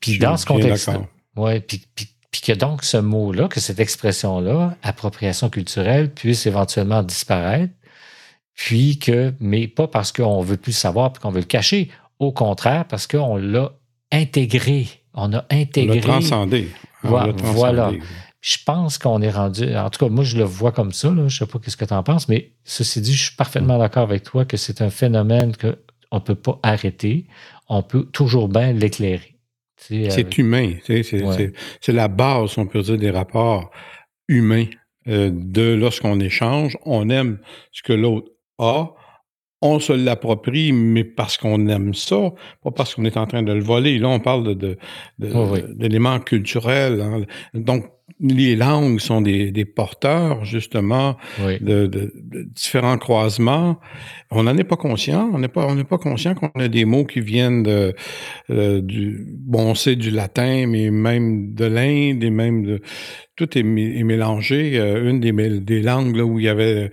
Puis 0.00 0.18
dans 0.18 0.36
ce 0.36 0.44
contexte 0.44 0.90
ouais, 1.36 1.60
puis, 1.60 1.82
puis, 1.94 2.08
que 2.42 2.52
donc 2.52 2.82
ce 2.82 2.96
mot-là, 2.96 3.46
que 3.46 3.60
cette 3.60 3.78
expression-là, 3.78 4.76
appropriation 4.82 5.48
culturelle, 5.48 6.10
puisse 6.10 6.46
éventuellement 6.46 7.04
disparaître, 7.04 7.72
puis 8.54 8.98
que, 8.98 9.32
mais 9.38 9.68
pas 9.68 9.86
parce 9.86 10.10
qu'on 10.10 10.42
veut 10.42 10.56
plus 10.56 10.72
savoir 10.72 11.12
puis 11.12 11.22
qu'on 11.22 11.30
veut 11.30 11.40
le 11.40 11.46
cacher, 11.46 11.88
au 12.18 12.32
contraire, 12.32 12.84
parce 12.86 13.06
qu'on 13.06 13.36
l'a 13.36 13.72
intégré. 14.10 14.88
On 15.14 15.32
a 15.32 15.44
intégré. 15.50 15.92
On 15.92 15.94
l'a 15.94 16.00
transcendé. 16.00 16.68
voilà 17.02 17.92
je 18.42 18.56
pense 18.66 18.98
qu'on 18.98 19.22
est 19.22 19.30
rendu, 19.30 19.74
en 19.74 19.88
tout 19.88 20.04
cas, 20.04 20.10
moi, 20.10 20.24
je 20.24 20.36
le 20.36 20.42
vois 20.42 20.72
comme 20.72 20.92
ça, 20.92 21.10
là, 21.10 21.28
je 21.28 21.38
sais 21.38 21.46
pas 21.46 21.58
ce 21.64 21.76
que 21.76 21.84
tu 21.84 21.94
en 21.94 22.02
penses, 22.02 22.28
mais 22.28 22.52
ceci 22.64 23.00
dit, 23.00 23.14
je 23.14 23.26
suis 23.26 23.36
parfaitement 23.36 23.78
d'accord 23.78 24.02
avec 24.02 24.24
toi 24.24 24.44
que 24.44 24.56
c'est 24.56 24.82
un 24.82 24.90
phénomène 24.90 25.52
qu'on 25.56 26.16
ne 26.16 26.20
peut 26.20 26.34
pas 26.34 26.58
arrêter, 26.64 27.26
on 27.68 27.82
peut 27.82 28.04
toujours 28.04 28.48
bien 28.48 28.72
l'éclairer. 28.72 29.36
C'est 29.76 30.38
humain, 30.38 30.74
c'est 30.84 31.92
la 31.92 32.08
base, 32.08 32.58
on 32.58 32.66
peut 32.66 32.82
dire, 32.82 32.98
des 32.98 33.10
rapports 33.10 33.70
humains. 34.28 34.66
Euh, 35.08 35.32
de 35.32 35.74
lorsqu'on 35.74 36.20
échange, 36.20 36.78
on 36.84 37.10
aime 37.10 37.40
ce 37.72 37.82
que 37.82 37.92
l'autre 37.92 38.30
a, 38.58 38.94
on 39.60 39.80
se 39.80 39.92
l'approprie, 39.92 40.72
mais 40.72 41.02
parce 41.02 41.36
qu'on 41.36 41.66
aime 41.66 41.92
ça, 41.92 42.32
pas 42.62 42.70
parce 42.70 42.94
qu'on 42.94 43.04
est 43.04 43.16
en 43.16 43.26
train 43.26 43.42
de 43.42 43.52
le 43.52 43.62
voler. 43.62 43.98
Là, 43.98 44.08
on 44.08 44.20
parle 44.20 44.54
de, 44.56 44.76
d'éléments 45.18 46.20
culturels. 46.20 47.00
Hein. 47.00 47.22
Donc, 47.54 47.86
les 48.20 48.56
langues 48.56 49.00
sont 49.00 49.20
des, 49.20 49.64
porteurs, 49.64 50.44
justement, 50.44 51.16
de, 51.38 52.12
différents 52.54 52.98
croisements. 52.98 53.78
On 54.30 54.44
n'en 54.44 54.56
est 54.56 54.64
pas 54.64 54.76
conscient. 54.76 55.30
On 55.32 55.38
n'est 55.38 55.48
pas, 55.48 55.66
on 55.66 55.74
n'est 55.74 55.84
pas 55.84 55.98
conscient 55.98 56.34
qu'on 56.34 56.50
a 56.58 56.68
des 56.68 56.84
mots 56.84 57.04
qui 57.04 57.20
viennent 57.20 57.62
de, 57.62 57.94
euh, 58.50 58.80
du, 58.80 59.26
bon, 59.28 59.70
on 59.70 59.74
sait 59.74 59.96
du 59.96 60.10
latin, 60.10 60.66
mais 60.66 60.90
même 60.90 61.54
de 61.54 61.64
l'Inde 61.66 62.24
et 62.24 62.30
même 62.30 62.64
de, 62.64 62.80
tout 63.36 63.58
est, 63.58 63.62
mélangé. 63.62 64.78
Euh, 64.78 65.08
une 65.08 65.20
des, 65.20 65.32
des 65.32 65.82
langues 65.82 66.16
là, 66.16 66.24
où 66.24 66.38
il 66.38 66.46
y 66.46 66.48
avait 66.48 66.90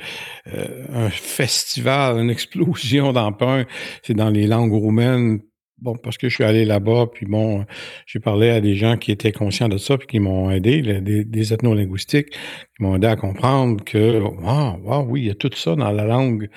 euh, 0.53 0.85
un 0.93 1.09
festival, 1.09 2.17
une 2.17 2.29
explosion 2.37 3.13
d'emprunt, 3.13 3.65
c'est 4.03 4.13
dans 4.15 4.29
les 4.29 4.47
langues 4.47 4.73
roumaines 4.73 5.39
Bon, 5.81 5.95
parce 5.95 6.17
que 6.17 6.27
je 6.27 6.35
suis 6.35 6.43
allé 6.43 6.65
là-bas, 6.65 7.07
puis 7.13 7.25
bon, 7.25 7.65
j'ai 8.05 8.19
parlé 8.19 8.49
à 8.49 8.59
des 8.59 8.75
gens 8.75 8.97
qui 8.97 9.11
étaient 9.11 9.31
conscients 9.31 9.69
de 9.69 9.77
ça, 9.77 9.97
puis 9.97 10.07
qui 10.07 10.19
m'ont 10.19 10.51
aidé, 10.51 10.81
des, 10.81 11.23
des 11.23 11.53
ethnolinguistiques, 11.53 12.31
qui 12.31 12.83
m'ont 12.83 12.95
aidé 12.95 13.07
à 13.07 13.15
comprendre 13.15 13.83
que, 13.83 14.19
wow, 14.19 15.05
oui, 15.07 15.21
il 15.21 15.27
y 15.27 15.29
a 15.29 15.35
tout 15.35 15.51
ça 15.55 15.75
dans 15.75 15.91
la 15.91 16.05
langue. 16.05 16.49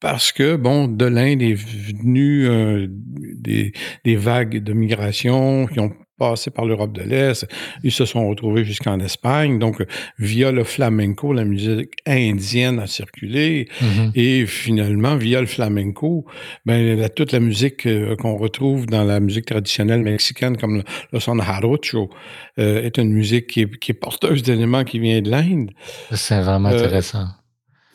Parce 0.00 0.32
que, 0.32 0.56
bon, 0.56 0.88
de 0.88 1.04
l'Inde 1.04 1.42
est 1.42 1.54
venu 1.54 2.46
euh, 2.46 2.88
des, 2.90 3.72
des 4.04 4.16
vagues 4.16 4.62
de 4.62 4.72
migration 4.72 5.66
qui 5.66 5.78
ont 5.78 5.92
passé 6.30 6.50
par 6.50 6.64
l'Europe 6.64 6.92
de 6.92 7.02
l'Est. 7.02 7.46
Ils 7.82 7.92
se 7.92 8.04
sont 8.04 8.28
retrouvés 8.28 8.64
jusqu'en 8.64 8.98
Espagne. 9.00 9.58
Donc, 9.58 9.84
via 10.18 10.52
le 10.52 10.64
flamenco, 10.64 11.32
la 11.32 11.44
musique 11.44 11.94
indienne 12.06 12.78
a 12.78 12.86
circulé. 12.86 13.68
Mm-hmm. 13.80 14.10
Et 14.14 14.46
finalement, 14.46 15.16
via 15.16 15.40
le 15.40 15.46
flamenco, 15.46 16.24
ben, 16.66 17.08
toute 17.16 17.32
la 17.32 17.40
musique 17.40 17.86
euh, 17.86 18.16
qu'on 18.16 18.36
retrouve 18.36 18.86
dans 18.86 19.04
la 19.04 19.18
musique 19.20 19.46
traditionnelle 19.46 20.02
mexicaine, 20.02 20.56
comme 20.56 20.82
le, 21.12 21.20
son 21.20 21.38
jarocho, 21.40 22.10
euh, 22.58 22.82
est 22.82 22.98
une 22.98 23.12
musique 23.12 23.46
qui 23.48 23.60
est, 23.60 23.94
porteuse 23.94 24.42
d'éléments 24.42 24.84
qui 24.84 24.98
vient 24.98 25.20
de 25.20 25.30
l'Inde. 25.30 25.70
C'est 26.12 26.40
vraiment 26.40 26.70
euh, 26.70 26.76
intéressant. 26.76 27.26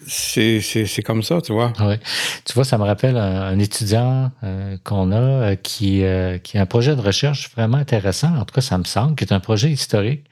C'est 0.07 1.03
comme 1.03 1.21
ça, 1.21 1.41
tu 1.41 1.51
vois. 1.51 1.73
Oui. 1.79 1.95
Tu 2.45 2.53
vois, 2.53 2.63
ça 2.63 2.77
me 2.77 2.83
rappelle 2.83 3.17
un, 3.17 3.59
étudiant 3.59 4.31
euh, 4.43 4.77
qu'on 4.83 5.11
a 5.11 5.15
euh, 5.15 5.55
qui, 5.55 6.03
euh, 6.03 6.37
qui 6.37 6.57
a 6.57 6.61
un 6.61 6.65
projet 6.65 6.95
de 6.95 7.01
recherche 7.01 7.51
vraiment 7.51 7.77
intéressant, 7.77 8.35
en 8.35 8.45
tout 8.45 8.53
cas, 8.53 8.61
ça 8.61 8.77
me 8.77 8.83
semble, 8.83 9.15
qui 9.15 9.23
est 9.23 9.33
un 9.33 9.39
projet 9.39 9.69
historique. 9.69 10.25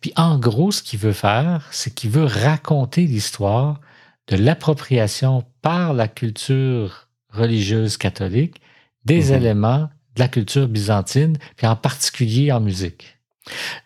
Puis 0.00 0.12
en 0.16 0.38
gros, 0.38 0.70
ce 0.70 0.82
qu'il 0.82 0.98
veut 0.98 1.12
faire, 1.12 1.66
c'est 1.70 1.94
qu'il 1.94 2.10
veut 2.10 2.24
raconter 2.24 3.02
l'histoire 3.02 3.80
de 4.28 4.36
l'appropriation 4.36 5.44
par 5.62 5.94
la 5.94 6.08
culture 6.08 7.08
religieuse 7.30 7.96
catholique 7.96 8.60
des 9.04 9.30
mm-hmm. 9.30 9.36
éléments 9.36 9.88
de 10.14 10.20
la 10.20 10.28
culture 10.28 10.68
byzantine, 10.68 11.38
puis 11.56 11.66
en 11.66 11.76
particulier 11.76 12.50
en 12.52 12.60
musique. 12.60 13.15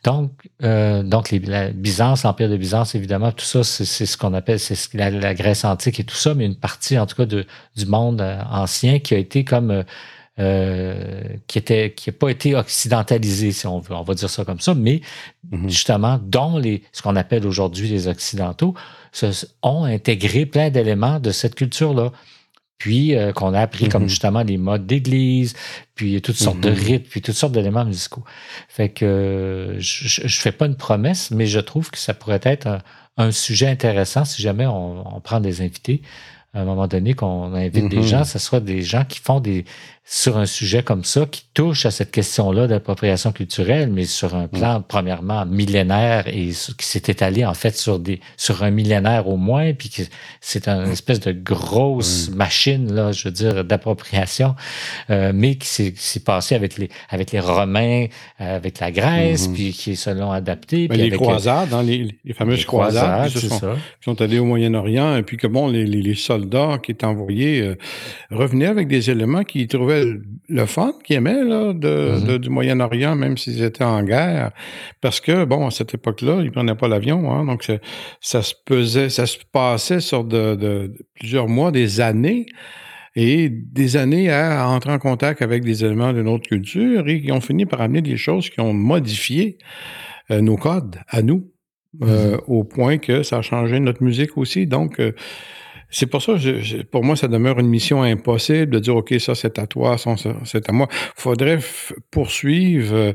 Donc, 0.04 0.32
euh, 0.62 1.02
donc 1.02 1.30
les, 1.30 1.38
la 1.38 1.70
Byzance, 1.70 2.22
l'Empire 2.22 2.48
de 2.48 2.56
Byzance, 2.56 2.94
évidemment, 2.94 3.32
tout 3.32 3.44
ça, 3.44 3.62
c'est 3.64 4.06
ce 4.06 4.16
qu'on 4.16 4.34
appelle 4.34 4.58
c'est 4.58 4.94
la, 4.94 5.11
la, 5.11 5.34
Grèce 5.34 5.64
antique 5.64 6.00
et 6.00 6.04
tout 6.04 6.16
ça, 6.16 6.34
mais 6.34 6.46
une 6.46 6.56
partie, 6.56 6.98
en 6.98 7.06
tout 7.06 7.16
cas, 7.16 7.26
de, 7.26 7.46
du 7.76 7.86
monde 7.86 8.20
euh, 8.20 8.40
ancien 8.50 8.98
qui 8.98 9.14
a 9.14 9.18
été 9.18 9.44
comme 9.44 9.70
euh, 9.70 9.82
euh, 10.38 11.22
qui 11.46 11.58
était 11.58 11.92
qui 11.92 12.08
n'a 12.08 12.14
pas 12.14 12.30
été 12.30 12.54
occidentalisé, 12.54 13.52
si 13.52 13.66
on 13.66 13.80
veut, 13.80 13.94
on 13.94 14.02
va 14.02 14.14
dire 14.14 14.30
ça 14.30 14.44
comme 14.44 14.61
ça, 14.61 14.74
mais 14.74 15.02
mm-hmm. 15.50 15.68
justement, 15.68 16.18
dont 16.22 16.56
les 16.56 16.82
ce 16.92 17.02
qu'on 17.02 17.16
appelle 17.16 17.46
aujourd'hui 17.46 17.88
les 17.88 18.08
Occidentaux 18.08 18.74
ont 19.62 19.84
intégré 19.84 20.46
plein 20.46 20.70
d'éléments 20.70 21.20
de 21.20 21.30
cette 21.30 21.56
culture-là 21.56 22.12
puis 22.80 23.14
euh, 23.14 23.32
qu'on 23.32 23.52
a 23.52 23.60
appris 23.60 23.88
comme 23.88 24.04
mhm. 24.04 24.08
justement 24.08 24.42
les 24.42 24.56
modes 24.56 24.86
d'église, 24.86 25.54
puis 25.94 26.20
toutes 26.22 26.36
sortes 26.36 26.60
de 26.60 26.70
mhm. 26.70 26.76
rites, 26.76 27.08
puis 27.08 27.20
toutes 27.20 27.36
sortes 27.36 27.52
d'éléments 27.52 27.84
musicaux. 27.84 28.24
Fait 28.68 28.88
que 28.88 29.76
je, 29.78 30.26
je 30.26 30.40
fais 30.40 30.50
pas 30.50 30.66
une 30.66 30.76
promesse, 30.76 31.30
mais 31.30 31.46
je 31.46 31.60
trouve 31.60 31.90
que 31.90 31.98
ça 31.98 32.14
pourrait 32.14 32.40
être 32.42 32.80
un, 33.18 33.30
sujet 33.32 33.66
intéressant 33.68 34.24
si 34.24 34.40
jamais 34.40 34.66
on, 34.66 35.16
on 35.16 35.20
prend 35.20 35.40
des 35.40 35.60
invités 35.60 36.00
à 36.54 36.62
un 36.62 36.64
moment 36.64 36.88
donné 36.88 37.14
qu'on 37.14 37.54
invite 37.54 37.88
des 37.88 37.98
mhm. 37.98 38.02
gens, 38.02 38.24
ce 38.24 38.38
soit 38.38 38.60
des 38.60 38.82
gens 38.82 39.04
qui 39.04 39.20
font 39.20 39.40
des 39.40 39.64
sur 40.12 40.38
un 40.38 40.46
sujet 40.46 40.82
comme 40.82 41.04
ça, 41.04 41.24
qui 41.24 41.44
touche 41.54 41.86
à 41.86 41.92
cette 41.92 42.11
question-là 42.11 42.66
d'appropriation 42.66 43.30
culturelle, 43.30 43.90
mais 43.92 44.06
sur 44.06 44.34
un 44.34 44.48
plan, 44.48 44.82
premièrement, 44.86 45.46
millénaire 45.46 46.26
et 46.26 46.48
qui 46.48 46.84
s'est 46.84 47.04
étalé, 47.06 47.44
en 47.44 47.54
fait, 47.54 47.76
sur 47.76 48.00
des, 48.00 48.18
sur 48.36 48.64
un 48.64 48.72
millénaire 48.72 49.28
au 49.28 49.36
moins, 49.36 49.72
puis 49.72 49.88
que 49.88 50.02
c'est 50.40 50.66
une 50.66 50.90
espèce 50.90 51.20
de 51.20 51.30
grosse 51.30 52.28
machine, 52.30 52.92
là, 52.92 53.12
je 53.12 53.28
veux 53.28 53.32
dire, 53.32 53.64
d'appropriation, 53.64 54.56
euh, 55.11 55.30
mais 55.32 55.54
qui 55.54 55.92
s'est 55.94 56.20
passé 56.20 56.56
avec 56.56 56.76
les, 56.76 56.88
avec 57.08 57.30
les 57.30 57.38
Romains, 57.38 58.06
euh, 58.40 58.56
avec 58.56 58.80
la 58.80 58.90
Grèce, 58.90 59.48
mm-hmm. 59.48 59.52
puis 59.52 59.72
qui 59.72 59.92
est 59.92 59.94
selon 59.94 60.32
adapté. 60.32 60.88
puis 60.88 60.98
les 60.98 61.11
croisades, 61.11 61.72
hein, 61.72 61.84
les, 61.84 62.16
les, 62.24 62.34
fameuses 62.34 62.64
croisades, 62.64 63.30
qui, 63.30 63.46
sont, 63.46 63.61
qui, 63.61 64.04
sont, 64.04 64.20
allées 64.20 64.40
au 64.40 64.44
Moyen-Orient, 64.44 65.18
et 65.18 65.22
puis 65.22 65.36
que 65.36 65.46
bon, 65.46 65.68
les, 65.68 65.86
les, 65.86 66.14
soldats 66.16 66.78
qui 66.82 66.90
étaient 66.90 67.06
envoyés 67.06 67.61
euh, 67.61 67.76
revenaient 68.32 68.66
avec 68.66 68.88
des 68.88 69.08
éléments 69.08 69.44
qu'ils 69.44 69.68
trouvaient 69.68 69.99
le 70.48 70.66
fun 70.66 70.92
qu'ils 71.05 71.16
aimaient 71.16 71.44
là, 71.44 71.72
mm-hmm. 71.72 72.24
de, 72.24 72.36
du 72.38 72.51
Moyen-Orient, 72.51 73.14
même 73.16 73.36
s'ils 73.36 73.62
étaient 73.62 73.84
en 73.84 74.03
guerre, 74.03 74.51
parce 75.01 75.20
que, 75.20 75.44
bon, 75.44 75.66
à 75.66 75.70
cette 75.70 75.94
époque-là, 75.94 76.40
ils 76.42 76.51
prenaient 76.51 76.74
pas 76.74 76.88
l'avion, 76.88 77.32
hein, 77.32 77.44
donc 77.44 77.70
ça 78.20 78.42
se 78.42 78.55
pesait, 78.66 79.09
ça 79.09 79.26
se 79.26 79.38
passait 79.53 80.01
sur 80.01 80.24
de, 80.24 80.92
plusieurs 81.14 81.48
mois, 81.48 81.70
des 81.70 82.01
années, 82.01 82.46
et 83.16 83.48
des 83.51 83.96
années 83.96 84.30
à 84.30 84.68
entrer 84.68 84.92
en 84.92 84.98
contact 84.98 85.42
avec 85.42 85.64
des 85.64 85.84
éléments 85.84 86.12
d'une 86.12 86.28
autre 86.28 86.48
culture, 86.48 87.09
et 87.09 87.20
qui 87.20 87.32
ont 87.32 87.40
fini 87.40 87.66
par 87.66 87.80
amener 87.80 88.03
des 88.03 88.16
choses 88.16 88.51
qui 88.51 88.61
ont 88.61 88.72
modifié 88.72 89.59
euh, 90.30 90.40
nos 90.40 90.57
codes 90.57 90.96
à 91.09 91.22
nous, 91.22 91.51
euh, 92.03 92.36
mm-hmm. 92.36 92.40
au 92.46 92.64
point 92.64 92.98
que 92.98 93.22
ça 93.22 93.38
a 93.38 93.42
changé 93.42 93.80
notre 93.80 94.03
musique 94.03 94.36
aussi, 94.36 94.66
donc... 94.66 95.01
Euh, 95.01 95.12
c'est 95.91 96.07
pour 96.07 96.22
ça, 96.22 96.36
je, 96.36 96.82
pour 96.82 97.05
moi, 97.05 97.16
ça 97.16 97.28
demeure 97.28 97.59
une 97.59 97.68
mission 97.68 98.03
impossible 98.03 98.70
de 98.70 98.78
dire, 98.78 98.97
OK, 98.97 99.12
ça 99.18 99.34
c'est 99.34 99.59
à 99.59 99.66
toi, 99.66 99.99
ça 99.99 100.14
c'est 100.45 100.68
à 100.68 100.72
moi. 100.72 100.88
faudrait 101.16 101.59
poursuivre. 102.11 102.95
Euh, 102.95 103.12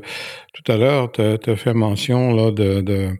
tout 0.52 0.72
à 0.72 0.76
l'heure, 0.76 1.12
tu 1.12 1.22
as, 1.22 1.56
fait 1.56 1.74
mention 1.74 2.32
là, 2.32 2.50
de, 2.50 2.80
de, 2.80 3.16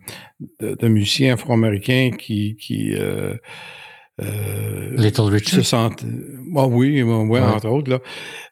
de, 0.60 0.88
musiciens 0.88 1.34
afro-américains 1.34 2.10
qui... 2.18 2.56
qui 2.56 2.94
euh, 2.94 3.34
euh, 4.22 4.96
Little 4.96 5.30
Richard? 5.30 5.64
Se 5.64 5.76
ah 5.76 6.66
oui, 6.66 7.02
ouais, 7.02 7.40
entre 7.40 7.68
autres. 7.68 7.90
Là. 7.90 8.00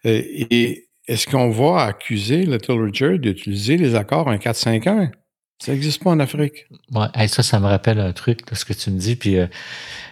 Et, 0.04 0.88
est-ce 1.06 1.26
qu'on 1.26 1.50
va 1.50 1.82
accuser 1.82 2.46
Little 2.46 2.82
Richard 2.82 3.18
d'utiliser 3.18 3.76
les 3.76 3.94
accords 3.94 4.28
1, 4.28 4.38
4, 4.38 4.56
5, 4.56 4.86
1? 4.86 5.10
Ça 5.58 5.72
n'existe 5.72 6.02
pas 6.02 6.10
en 6.10 6.20
Afrique. 6.20 6.66
Ouais, 6.92 7.28
ça, 7.28 7.42
ça 7.42 7.60
me 7.60 7.66
rappelle 7.66 7.98
un 8.00 8.12
truc, 8.12 8.40
ce 8.52 8.64
que 8.64 8.72
tu 8.72 8.90
me 8.90 8.98
dis, 8.98 9.16
puis 9.16 9.36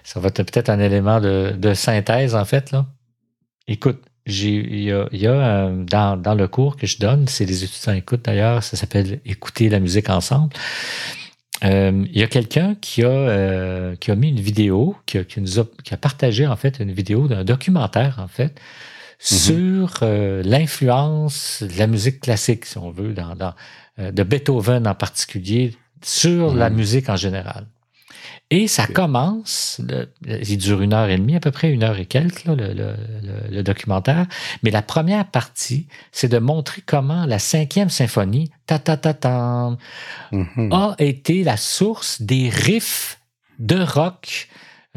ça 0.04 0.20
va 0.20 0.28
être 0.28 0.42
peut-être 0.42 0.70
un 0.70 0.78
élément 0.78 1.20
de, 1.20 1.74
synthèse, 1.74 2.34
en 2.34 2.44
fait. 2.44 2.70
Là. 2.70 2.86
Écoute, 3.68 4.02
il 4.26 4.84
y 4.84 4.92
a, 4.92 5.08
euh, 5.12 5.84
dans, 5.84 6.34
le 6.34 6.48
cours 6.48 6.76
que 6.76 6.86
je 6.86 6.98
donne, 6.98 7.26
c'est 7.26 7.44
les 7.44 7.64
étudiants 7.64 7.94
écoutent 7.94 8.24
d'ailleurs, 8.24 8.62
ça 8.62 8.76
s'appelle 8.76 9.20
Écouter 9.24 9.68
la 9.68 9.80
musique 9.80 10.10
ensemble. 10.10 10.52
Euh, 11.64 12.04
il 12.12 12.18
y 12.18 12.22
a 12.22 12.26
quelqu'un 12.26 12.74
qui 12.80 13.04
a 13.04 13.08
euh, 13.08 13.94
qui 13.96 14.10
a 14.10 14.16
mis 14.16 14.30
une 14.30 14.40
vidéo, 14.40 14.96
qui 15.06 15.18
a, 15.18 15.24
qui, 15.24 15.40
nous 15.40 15.60
a, 15.60 15.64
qui 15.84 15.94
a 15.94 15.96
partagé 15.96 16.46
en 16.46 16.56
fait 16.56 16.80
une 16.80 16.90
vidéo 16.90 17.28
d'un 17.28 17.44
documentaire 17.44 18.18
en 18.18 18.26
fait 18.26 18.60
mm-hmm. 19.20 19.44
sur 19.44 19.98
l'influence 20.44 21.62
de 21.62 21.78
la 21.78 21.86
musique 21.86 22.20
classique, 22.20 22.64
si 22.64 22.78
on 22.78 22.90
veut, 22.90 23.12
dans, 23.12 23.36
dans 23.36 23.54
de 24.10 24.22
Beethoven 24.22 24.86
en 24.88 24.94
particulier, 24.94 25.76
sur 26.02 26.54
la 26.54 26.68
mm-hmm. 26.68 26.74
musique 26.74 27.08
en 27.08 27.16
général. 27.16 27.66
Et 28.50 28.68
ça 28.68 28.86
commence, 28.86 29.80
il 30.26 30.58
dure 30.58 30.82
une 30.82 30.92
heure 30.92 31.08
et 31.08 31.16
demie, 31.16 31.36
à 31.36 31.40
peu 31.40 31.50
près 31.50 31.70
une 31.70 31.82
heure 31.82 31.98
et 31.98 32.04
quelques, 32.04 32.44
le, 32.44 33.62
documentaire. 33.62 34.26
Mais 34.62 34.70
la 34.70 34.82
première 34.82 35.24
partie, 35.24 35.86
c'est 36.12 36.28
de 36.28 36.36
montrer 36.36 36.82
comment 36.84 37.24
la 37.24 37.38
cinquième 37.38 37.88
symphonie, 37.88 38.50
ta 38.66 38.78
ta 38.78 38.98
ta 38.98 39.14
ta, 39.14 39.70
mm-hmm. 40.32 40.70
a 40.70 40.94
été 40.98 41.44
la 41.44 41.56
source 41.56 42.20
des 42.20 42.50
riffs 42.50 43.20
de 43.58 43.80
rock 43.80 44.48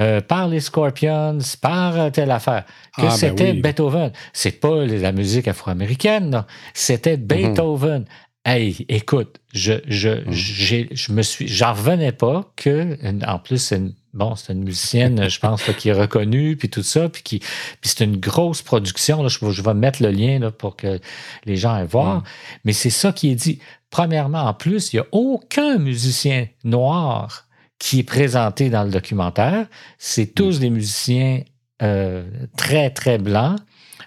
euh, 0.02 0.20
par 0.20 0.50
les 0.50 0.60
Scorpions, 0.60 1.38
par 1.62 2.12
telle 2.12 2.32
affaire, 2.32 2.66
que 2.98 3.04
ah, 3.04 3.06
ben 3.06 3.10
c'était 3.12 3.54
Beethoven. 3.54 4.12
C'est 4.34 4.60
pas 4.60 4.86
la 4.86 5.14
musique 5.14 5.48
afro-américaine, 5.48 6.44
c'était 6.74 7.16
mm-hmm. 7.16 7.54
Beethoven. 7.54 8.06
Hey, 8.48 8.86
écoute, 8.90 9.40
je, 9.56 9.74
je, 9.88 10.10
mm. 10.10 10.32
j'ai, 10.32 10.90
je 10.92 11.12
me 11.12 11.24
suis, 11.24 11.48
j'en 11.48 11.74
revenais 11.74 12.12
pas 12.12 12.52
que, 12.56 12.96
en 13.26 13.40
plus, 13.40 13.58
c'est 13.58 13.78
une, 13.78 13.96
bon, 14.14 14.36
c'est 14.36 14.54
une 14.54 14.64
musicienne, 14.64 15.28
je 15.28 15.40
pense, 15.40 15.64
qui 15.80 15.90
est 15.90 15.94
reconnue, 15.94 16.56
puis 16.56 16.70
tout 16.70 16.84
ça, 16.84 17.10
puis 17.10 17.24
qui, 17.24 17.40
puis 17.40 17.50
c'est 17.82 18.04
une 18.04 18.18
grosse 18.18 18.62
production. 18.62 19.24
Là, 19.24 19.30
je, 19.30 19.40
je, 19.50 19.62
vais 19.64 19.74
mettre 19.74 20.04
le 20.04 20.12
lien 20.12 20.38
là, 20.38 20.52
pour 20.52 20.76
que 20.76 21.00
les 21.46 21.56
gens 21.56 21.74
aillent 21.74 21.88
voir. 21.88 22.18
Mm. 22.18 22.24
Mais 22.66 22.74
c'est 22.74 22.92
ça 22.92 23.12
qui 23.12 23.32
est 23.32 23.36
dit. 23.36 23.60
Premièrement, 23.90 24.44
en 24.44 24.54
plus, 24.54 24.94
il 24.94 24.98
n'y 24.98 25.00
a 25.00 25.08
aucun 25.12 25.80
musicien 25.80 26.48
noir 26.64 27.48
qui 27.80 28.00
est 28.00 28.04
présenté 28.04 28.70
dans 28.70 28.84
le 28.84 28.92
documentaire. 28.92 29.66
C'est 29.98 30.36
tous 30.36 30.58
mm. 30.58 30.60
des 30.60 30.70
musiciens 30.70 31.42
euh, 31.82 32.24
très, 32.58 32.92
très 32.92 33.18
blancs. 33.18 33.60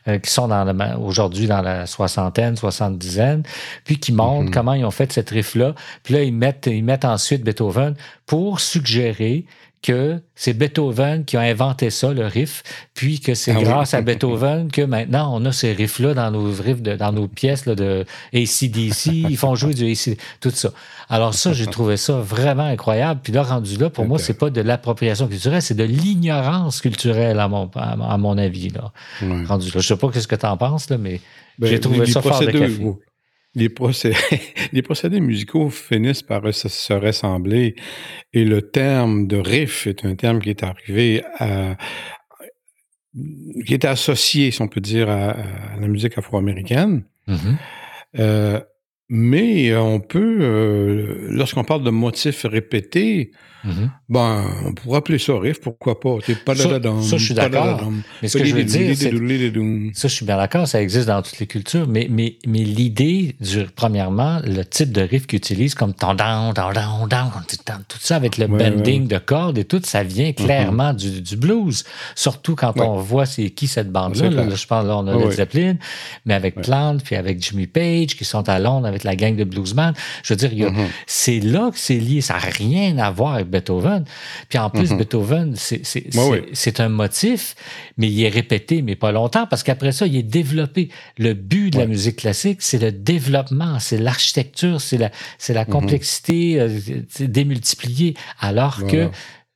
Euh, 0.08 0.18
qui 0.18 0.30
sont 0.30 0.48
aujourd'hui 1.02 1.46
dans 1.46 1.60
la 1.60 1.86
soixantaine, 1.86 2.56
soixante-dizaine, 2.56 3.42
puis 3.84 3.98
qui 3.98 4.12
montrent 4.12 4.46
mhm. 4.46 4.50
comment 4.50 4.72
ils 4.72 4.84
ont 4.84 4.90
fait 4.90 5.12
cette 5.12 5.28
riff-là. 5.28 5.74
Puis 6.02 6.14
là, 6.14 6.22
ils 6.22 6.32
mettent, 6.32 6.66
ils 6.66 6.84
mettent 6.84 7.04
ensuite 7.04 7.44
Beethoven 7.44 7.94
pour 8.24 8.60
suggérer 8.60 9.44
que 9.82 10.20
c'est 10.34 10.54
Beethoven 10.54 11.24
qui 11.24 11.36
a 11.36 11.40
inventé 11.40 11.90
ça, 11.90 12.12
le 12.12 12.26
riff, 12.26 12.62
puis 12.94 13.20
que 13.20 13.34
c'est 13.34 13.52
ah 13.52 13.62
grâce 13.62 13.94
à 13.94 14.00
Beethoven 14.02 14.70
que 14.70 14.82
maintenant 14.82 15.34
on 15.34 15.44
a 15.44 15.52
ces 15.52 15.72
riffs-là 15.72 16.14
dans 16.14 16.30
nos 16.30 16.50
riffs, 16.50 16.82
dans 16.82 17.12
nos 17.12 17.28
pièces 17.28 17.66
là, 17.66 17.74
de 17.74 18.04
ACDC, 18.34 19.06
ils 19.06 19.36
font 19.36 19.54
jouer 19.54 19.74
du 19.74 19.90
ACDC, 19.90 20.18
tout 20.40 20.50
ça. 20.50 20.70
Alors 21.08 21.34
ça, 21.34 21.52
j'ai 21.52 21.66
trouvé 21.66 21.96
ça 21.96 22.14
vraiment 22.14 22.64
incroyable. 22.64 23.20
Puis 23.22 23.32
là, 23.32 23.42
rendu 23.42 23.76
là, 23.76 23.88
pour 23.90 24.06
moi, 24.06 24.18
c'est 24.18 24.34
pas 24.34 24.50
de 24.50 24.60
l'appropriation 24.60 25.28
culturelle, 25.28 25.62
c'est 25.62 25.76
de 25.76 25.84
l'ignorance 25.84 26.80
culturelle, 26.80 27.38
à 27.38 27.48
mon, 27.48 27.70
à 27.74 28.18
mon 28.18 28.36
avis. 28.36 28.70
Là. 28.70 28.92
Rendu 29.46 29.70
là. 29.70 29.80
Je 29.80 29.86
sais 29.86 29.96
pas 29.96 30.10
qu'est-ce 30.10 30.28
que 30.28 30.36
tu 30.36 30.46
en 30.46 30.56
penses, 30.56 30.90
là, 30.90 30.98
mais 30.98 31.20
ben, 31.58 31.68
j'ai 31.68 31.80
trouvé 31.80 32.06
ça 32.06 32.20
fort 32.20 32.40
de 32.40 32.46
café 32.46 32.84
les, 33.58 33.68
les 34.72 34.82
procédés 34.82 35.20
musicaux 35.20 35.70
finissent 35.70 36.22
par 36.22 36.42
se, 36.54 36.92
ressembler 36.92 37.74
et 38.32 38.44
le 38.44 38.62
terme 38.62 39.26
de 39.26 39.36
riff 39.36 39.86
est 39.86 40.04
un 40.04 40.14
terme 40.14 40.40
qui 40.40 40.50
est 40.50 40.62
arrivé 40.62 41.22
à, 41.38 41.76
qui 43.66 43.74
est 43.74 43.84
associé, 43.84 44.50
si 44.50 44.62
on 44.62 44.68
peut 44.68 44.80
dire, 44.80 45.08
à, 45.10 45.36
la 45.80 45.88
musique 45.88 46.16
afro-américaine. 46.16 47.04
Mm-hmm. 47.26 47.56
Euh, 48.18 48.60
Mais 49.08 49.74
on 49.74 50.00
peut, 50.00 51.26
lorsqu'on 51.30 51.64
parle 51.64 51.82
de 51.82 51.90
motifs 51.90 52.44
répétés, 52.44 53.32
Mm-hmm. 53.64 53.90
Ben, 54.08 54.44
on 54.66 54.72
pourrait 54.72 54.98
appeler 54.98 55.18
ça 55.18 55.38
riff, 55.38 55.60
pourquoi 55.60 55.98
pas? 55.98 56.18
Pas 56.44 56.54
ça, 56.54 56.80
ça, 56.80 57.16
je 57.16 57.24
suis 57.24 57.34
d'accord. 57.34 57.90
Mais 58.22 58.28
ce 58.28 58.38
que 58.38 58.44
je 58.44 58.54
veux 58.54 58.64
dire, 58.64 58.96
c'est... 58.96 59.10
Ça, 59.94 60.08
je 60.08 60.14
suis 60.14 60.24
bien 60.24 60.36
d'accord, 60.36 60.68
ça 60.68 60.80
existe 60.80 61.08
dans 61.08 61.20
toutes 61.22 61.40
les 61.40 61.46
cultures, 61.46 61.88
mais, 61.88 62.06
mais, 62.08 62.38
mais 62.46 62.60
l'idée, 62.60 63.36
premièrement, 63.74 64.40
le 64.44 64.62
type 64.62 64.92
de 64.92 65.02
riff 65.02 65.26
qu'ils 65.26 65.38
utilisent, 65.38 65.74
comme 65.74 65.92
down, 65.92 66.54
down, 66.54 66.74
tout 67.88 67.98
ça 68.00 68.16
avec 68.16 68.38
le 68.38 68.46
bending 68.46 69.08
de 69.08 69.18
cordes 69.18 69.58
et 69.58 69.64
tout, 69.64 69.80
ça 69.84 70.04
vient 70.04 70.30
mm-hmm. 70.30 70.34
clairement 70.34 70.92
du, 70.94 71.20
du, 71.20 71.36
blues. 71.36 71.84
Surtout 72.14 72.54
quand 72.54 72.78
on 72.80 72.98
voit 72.98 73.26
c'est 73.26 73.50
qui 73.50 73.66
cette 73.66 73.90
bande-là. 73.90 74.30
Là, 74.30 74.54
je 74.54 74.66
pense, 74.66 74.86
là, 74.86 74.96
on 74.96 75.06
a 75.06 75.16
Led 75.16 75.32
Zeppelin, 75.32 75.76
mais 76.24 76.34
avec 76.34 76.54
Plant, 76.62 76.98
puis 77.02 77.16
avec 77.16 77.42
Jimmy 77.42 77.66
Page, 77.66 78.16
qui 78.16 78.24
sont 78.24 78.48
à 78.48 78.58
Londres 78.58 78.86
avec 78.86 78.97
la 79.04 79.16
gang 79.16 79.36
de 79.36 79.44
bluesman. 79.44 79.94
Je 80.22 80.34
veux 80.34 80.36
dire, 80.36 80.50
mm-hmm. 80.50 80.86
c'est 81.06 81.40
là 81.40 81.70
que 81.70 81.78
c'est 81.78 81.98
lié. 81.98 82.20
Ça 82.20 82.34
n'a 82.34 82.40
rien 82.40 82.98
à 82.98 83.10
voir 83.10 83.34
avec 83.34 83.48
Beethoven. 83.48 84.04
Puis 84.48 84.58
en 84.58 84.70
plus, 84.70 84.90
mhm. 84.90 84.98
Beethoven, 84.98 85.54
c'est 85.56 86.80
un 86.80 86.88
motif, 86.88 87.54
mais 87.96 88.08
il 88.08 88.22
est 88.22 88.28
répété, 88.28 88.82
mais 88.82 88.96
pas 88.96 89.12
longtemps, 89.12 89.46
parce 89.46 89.62
qu'après 89.62 89.92
ça, 89.92 90.06
il 90.06 90.16
est 90.16 90.22
développé. 90.22 90.88
Le 91.18 91.34
but 91.34 91.72
de 91.72 91.78
la 91.78 91.86
musique 91.86 92.16
classique, 92.16 92.58
c'est 92.60 92.78
le 92.78 92.92
développement, 92.92 93.78
c'est 93.78 93.98
l'architecture, 93.98 94.80
c'est 94.80 94.98
la, 94.98 95.10
la 95.48 95.64
mhm. 95.64 95.70
complexité 95.70 96.60
euh, 96.60 96.68
démultipliée, 97.20 98.14
alors 98.40 98.86
que 98.86 99.10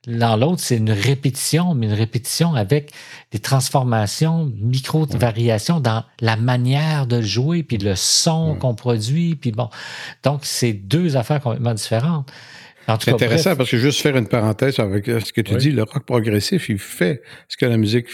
dans 0.07 0.35
l'autre, 0.35 0.59
c'est 0.59 0.77
une 0.77 0.91
répétition, 0.91 1.75
mais 1.75 1.85
une 1.85 1.93
répétition 1.93 2.55
avec 2.55 2.91
des 3.31 3.39
transformations, 3.39 4.51
micro-variations 4.59 5.79
dans 5.79 6.03
la 6.19 6.35
manière 6.35 7.07
de 7.07 7.21
jouer, 7.21 7.63
puis 7.63 7.77
le 7.77 7.95
son 7.95 8.55
qu'on 8.55 8.75
produit, 8.75 9.35
puis 9.35 9.51
bon. 9.51 9.69
Donc, 10.23 10.41
c'est 10.43 10.73
deux 10.73 11.15
affaires 11.15 11.39
complètement 11.39 11.73
différentes. 11.73 12.31
C'est 12.99 13.13
intéressant 13.13 13.55
parce 13.55 13.71
que 13.71 13.77
juste 13.77 14.01
faire 14.01 14.17
une 14.17 14.27
parenthèse 14.27 14.79
avec 14.79 15.05
ce 15.05 15.31
que 15.31 15.39
tu 15.39 15.55
dis, 15.55 15.71
le 15.71 15.83
rock 15.83 16.05
progressif, 16.05 16.67
il 16.67 16.79
fait 16.79 17.21
ce 17.47 17.55
que 17.55 17.65
la 17.65 17.77
musique 17.77 18.07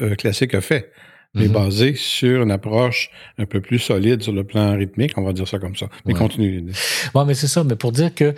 euh, 0.00 0.14
classique 0.14 0.54
a 0.54 0.62
fait, 0.62 0.92
mais 1.34 1.46
mm-hmm. 1.46 1.52
basé 1.52 1.94
sur 1.94 2.42
une 2.42 2.50
approche 2.50 3.10
un 3.38 3.46
peu 3.46 3.60
plus 3.60 3.78
solide 3.78 4.22
sur 4.22 4.32
le 4.32 4.44
plan 4.44 4.76
rythmique, 4.76 5.16
on 5.18 5.22
va 5.22 5.32
dire 5.32 5.48
ça 5.48 5.58
comme 5.58 5.76
ça. 5.76 5.86
Mais 6.06 6.14
continue. 6.14 6.64
Oui, 7.14 7.22
mais 7.26 7.34
c'est 7.34 7.48
ça. 7.48 7.64
Mais 7.64 7.76
pour 7.76 7.92
dire 7.92 8.14
que 8.14 8.34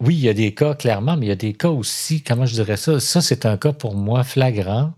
oui, 0.00 0.14
il 0.14 0.20
y 0.20 0.28
a 0.28 0.34
des 0.34 0.52
cas 0.52 0.74
clairement, 0.74 1.16
mais 1.16 1.26
il 1.26 1.28
y 1.28 1.32
a 1.32 1.36
des 1.36 1.52
cas 1.52 1.68
aussi, 1.68 2.22
comment 2.22 2.46
je 2.46 2.54
dirais 2.54 2.76
ça, 2.76 3.00
ça 3.00 3.20
c'est 3.20 3.46
un 3.46 3.56
cas 3.56 3.72
pour 3.72 3.94
moi 3.94 4.24
flagrant. 4.24 4.92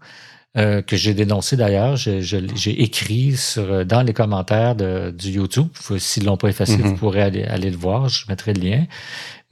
Euh, 0.56 0.80
que 0.80 0.96
j'ai 0.96 1.12
dénoncé 1.12 1.54
d'ailleurs. 1.54 1.96
J'ai 1.96 2.82
écrit 2.82 3.36
sur, 3.36 3.84
dans 3.84 4.00
les 4.00 4.14
commentaires 4.14 4.74
de, 4.74 5.10
du 5.10 5.32
YouTube. 5.32 5.68
S'ils 5.98 6.24
l'ont 6.24 6.38
pas 6.38 6.48
effacé, 6.48 6.78
mm-hmm. 6.78 6.82
vous 6.82 6.96
pourrez 6.96 7.20
aller, 7.20 7.44
aller, 7.44 7.68
le 7.68 7.76
voir. 7.76 8.08
Je 8.08 8.24
mettrai 8.26 8.54
le 8.54 8.62
lien. 8.62 8.86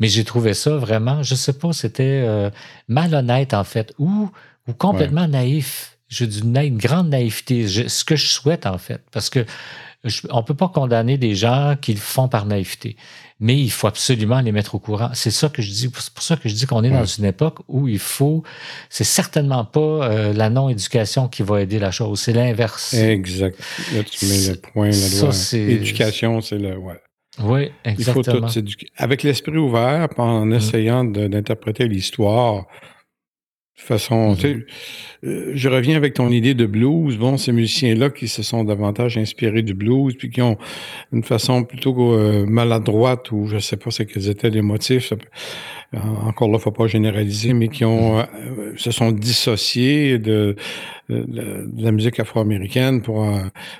Mais 0.00 0.08
j'ai 0.08 0.24
trouvé 0.24 0.54
ça 0.54 0.76
vraiment, 0.76 1.22
je 1.22 1.34
sais 1.34 1.52
pas, 1.52 1.72
c'était 1.72 2.24
euh, 2.24 2.50
malhonnête 2.88 3.54
en 3.54 3.64
fait, 3.64 3.94
ou, 3.98 4.30
ou 4.66 4.72
complètement 4.72 5.28
naïf. 5.28 5.93
J'ai 6.08 6.26
une 6.26 6.78
grande 6.78 7.08
naïveté, 7.08 7.66
ce 7.66 8.04
que 8.04 8.16
je 8.16 8.26
souhaite 8.26 8.66
en 8.66 8.78
fait, 8.78 9.02
parce 9.10 9.30
que 9.30 9.44
on 10.30 10.42
peut 10.42 10.54
pas 10.54 10.68
condamner 10.68 11.16
des 11.16 11.34
gens 11.34 11.76
qui 11.80 11.94
le 11.94 11.98
font 11.98 12.28
par 12.28 12.44
naïveté, 12.44 12.96
mais 13.40 13.58
il 13.58 13.70
faut 13.70 13.86
absolument 13.86 14.40
les 14.40 14.52
mettre 14.52 14.74
au 14.74 14.78
courant. 14.78 15.10
C'est 15.14 15.30
ça 15.30 15.48
que 15.48 15.62
je 15.62 15.70
dis. 15.70 15.90
C'est 15.94 16.12
pour 16.12 16.22
ça 16.22 16.36
que 16.36 16.48
je 16.48 16.54
dis 16.54 16.66
qu'on 16.66 16.84
est 16.84 16.90
dans 16.90 17.04
une 17.04 17.24
époque 17.24 17.58
où 17.68 17.88
il 17.88 17.98
faut. 17.98 18.42
C'est 18.90 19.04
certainement 19.04 19.64
pas 19.64 19.80
euh, 19.80 20.32
la 20.32 20.50
non-éducation 20.50 21.28
qui 21.28 21.42
va 21.42 21.62
aider 21.62 21.78
la 21.78 21.90
chose. 21.90 22.20
C'est 22.20 22.32
l'inverse. 22.32 22.92
Exact. 22.94 23.58
Là, 23.94 24.02
tu 24.04 24.26
mets 24.26 24.48
le 24.48 24.56
point, 24.56 24.90
là 24.90 25.58
Éducation, 25.58 26.40
c'est 26.40 26.58
le. 26.58 26.76
Ouais. 26.76 27.00
Oui, 27.42 27.70
exactement. 27.84 28.46
Il 28.48 28.62
faut 28.62 28.86
avec 28.96 29.22
l'esprit 29.24 29.56
ouvert, 29.56 30.08
en 30.18 30.46
mm. 30.46 30.52
essayant 30.52 31.04
d'interpréter 31.04 31.88
l'histoire 31.88 32.66
de 33.76 33.82
façon. 33.82 34.34
Mm-hmm. 34.34 34.64
Euh, 35.24 35.52
je 35.54 35.68
reviens 35.68 35.96
avec 35.96 36.14
ton 36.14 36.30
idée 36.30 36.54
de 36.54 36.66
blues. 36.66 37.16
Bon, 37.16 37.36
ces 37.36 37.52
musiciens-là 37.52 38.10
qui 38.10 38.28
se 38.28 38.42
sont 38.42 38.64
davantage 38.64 39.18
inspirés 39.18 39.62
du 39.62 39.74
blues, 39.74 40.14
puis 40.16 40.30
qui 40.30 40.42
ont 40.42 40.56
une 41.12 41.24
façon 41.24 41.64
plutôt 41.64 42.12
euh, 42.12 42.46
maladroite, 42.46 43.32
ou 43.32 43.46
je 43.46 43.58
sais 43.58 43.76
pas 43.76 43.90
ce 43.90 44.02
qu'ils 44.04 44.28
étaient 44.28 44.50
les 44.50 44.62
motifs. 44.62 45.12
encore 45.92 46.50
là, 46.50 46.58
faut 46.58 46.70
pas 46.70 46.86
généraliser, 46.86 47.52
mais 47.52 47.68
qui 47.68 47.84
ont 47.84 48.18
mm-hmm. 48.18 48.26
euh, 48.58 48.72
se 48.76 48.90
sont 48.90 49.10
dissociés 49.10 50.18
de, 50.18 50.56
de 51.08 51.82
la 51.82 51.92
musique 51.92 52.20
afro-américaine 52.20 53.02
pour 53.02 53.26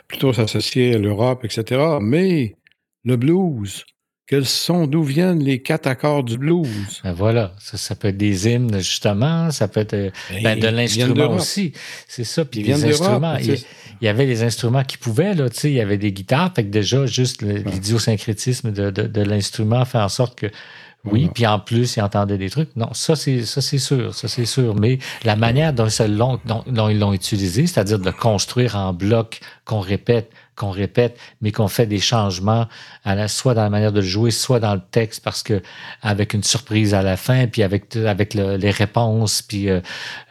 plutôt 0.09 0.33
s'associer 0.33 0.95
à 0.95 0.99
l'Europe, 0.99 1.45
etc. 1.45 1.81
Mais 2.01 2.57
le 3.05 3.17
blues. 3.17 3.85
Quels 4.27 4.47
sont, 4.47 4.87
d'où 4.87 5.03
viennent 5.03 5.43
les 5.45 5.61
quatre 5.61 5.87
accords 5.87 6.25
du 6.25 6.39
blues? 6.39 7.03
Ben 7.05 7.13
voilà, 7.13 7.53
ça, 7.59 7.95
peut 7.95 8.09
être 8.09 8.17
des 8.17 8.49
hymnes, 8.49 8.79
justement, 8.79 9.51
ça 9.51 9.69
peut 9.69 9.81
être 9.81 9.93
euh, 9.93 10.11
ben, 10.43 10.59
de 10.59 10.67
l'instrument 10.69 11.31
aussi. 11.33 11.73
C'est 12.09 12.25
ça, 12.25 12.47
puis 12.47 12.63
les 12.63 12.85
instruments. 12.87 13.37
Il, 13.37 13.59
y 14.01 14.09
avait 14.09 14.25
les 14.25 14.43
instruments 14.43 14.83
qui 14.83 14.97
pouvaient, 14.97 15.35
là, 15.35 15.51
tu 15.51 15.61
sais, 15.61 15.71
il 15.71 15.75
y 15.75 15.81
avait 15.81 15.99
des 15.99 16.13
guitares, 16.13 16.53
fait 16.55 16.65
que 16.65 16.71
déjà, 16.71 17.05
juste 17.05 17.43
l'idiosyncrétisme 17.43 18.73
de, 18.73 18.91
de, 18.91 19.23
l'instrument 19.23 19.85
fait 19.85 19.99
en 19.99 20.09
sorte 20.09 20.39
que 20.39 20.51
oui, 21.05 21.29
puis 21.33 21.47
en 21.47 21.59
plus, 21.59 21.97
ils 21.97 22.01
entendaient 22.01 22.39
des 22.39 22.49
trucs. 22.49 22.75
Non, 22.77 22.95
ça 22.95 23.15
c'est 23.15 23.45
ça 23.45 23.61
c'est 23.61 23.79
sûr, 23.79 24.15
ça 24.15 24.27
c'est 24.27 24.47
sûr. 24.47 24.75
Mais 24.75 24.99
la 25.23 25.37
manière 25.37 25.75
dont, 25.75 25.87
dont 26.67 26.89
ils 26.89 26.99
l'ont 26.99 27.13
utilisé, 27.13 27.67
c'est-à-dire 27.67 27.99
de 27.99 28.11
construire 28.11 28.77
en 28.77 28.95
bloc 28.95 29.41
qu'on 29.67 29.81
répète, 29.81 30.31
qu'on 30.57 30.71
répète, 30.71 31.19
mais 31.41 31.53
qu'on 31.53 31.69
fait 31.69 31.87
des 31.87 31.99
changements, 31.99 32.67
à 33.05 33.15
la, 33.15 33.29
soit 33.29 33.55
dans 33.55 33.63
la 33.63 33.71
manière 33.71 33.93
de 33.93 34.01
jouer, 34.01 34.31
soit 34.31 34.61
dans 34.61 34.75
le 34.75 34.81
texte, 34.91 35.23
parce 35.23 35.43
que 35.43 35.63
avec 36.03 36.35
une 36.35 36.43
surprise 36.43 36.95
à 36.95 37.03
la 37.03 37.17
fin, 37.17 37.47
puis 37.47 37.63
avec 37.63 37.97
avec 37.97 38.35
les 38.35 38.71
réponses, 38.71 39.43
puis 39.43 39.69
euh, 39.69 39.81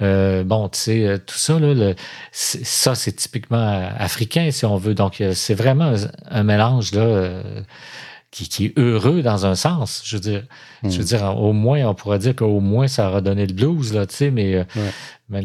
euh, 0.02 0.44
bon, 0.44 0.70
tu 0.70 0.80
sais, 0.80 1.08
euh, 1.08 1.18
tout 1.18 1.38
ça 1.38 1.60
là, 1.60 1.94
ça 2.32 2.96
c'est 2.96 3.14
typiquement 3.14 3.90
africain 3.98 4.52
si 4.52 4.66
on 4.66 4.78
veut. 4.78 4.94
Donc 4.94 5.22
c'est 5.34 5.56
vraiment 5.56 5.94
un, 6.30 6.44
mélange 6.44 6.94
là. 6.94 7.42
Qui, 8.32 8.50
qui, 8.50 8.66
est 8.66 8.80
heureux 8.80 9.22
dans 9.22 9.46
un 9.46 9.54
sens. 9.54 10.02
Je 10.04 10.16
veux 10.16 10.20
dire, 10.20 10.44
je 10.84 10.90
veux 10.90 11.04
hmm. 11.04 11.06
dire, 11.06 11.38
au 11.38 11.54
moins, 11.54 11.86
on 11.86 11.94
pourrait 11.94 12.20
dire 12.20 12.36
qu'au 12.36 12.60
moins 12.60 12.88
ça 12.88 13.10
aura 13.10 13.22
donné 13.22 13.46
le 13.46 13.54
blues, 13.54 13.94
là, 13.94 14.06
tu 14.06 14.16
sais, 14.16 14.32
mais 14.32 14.66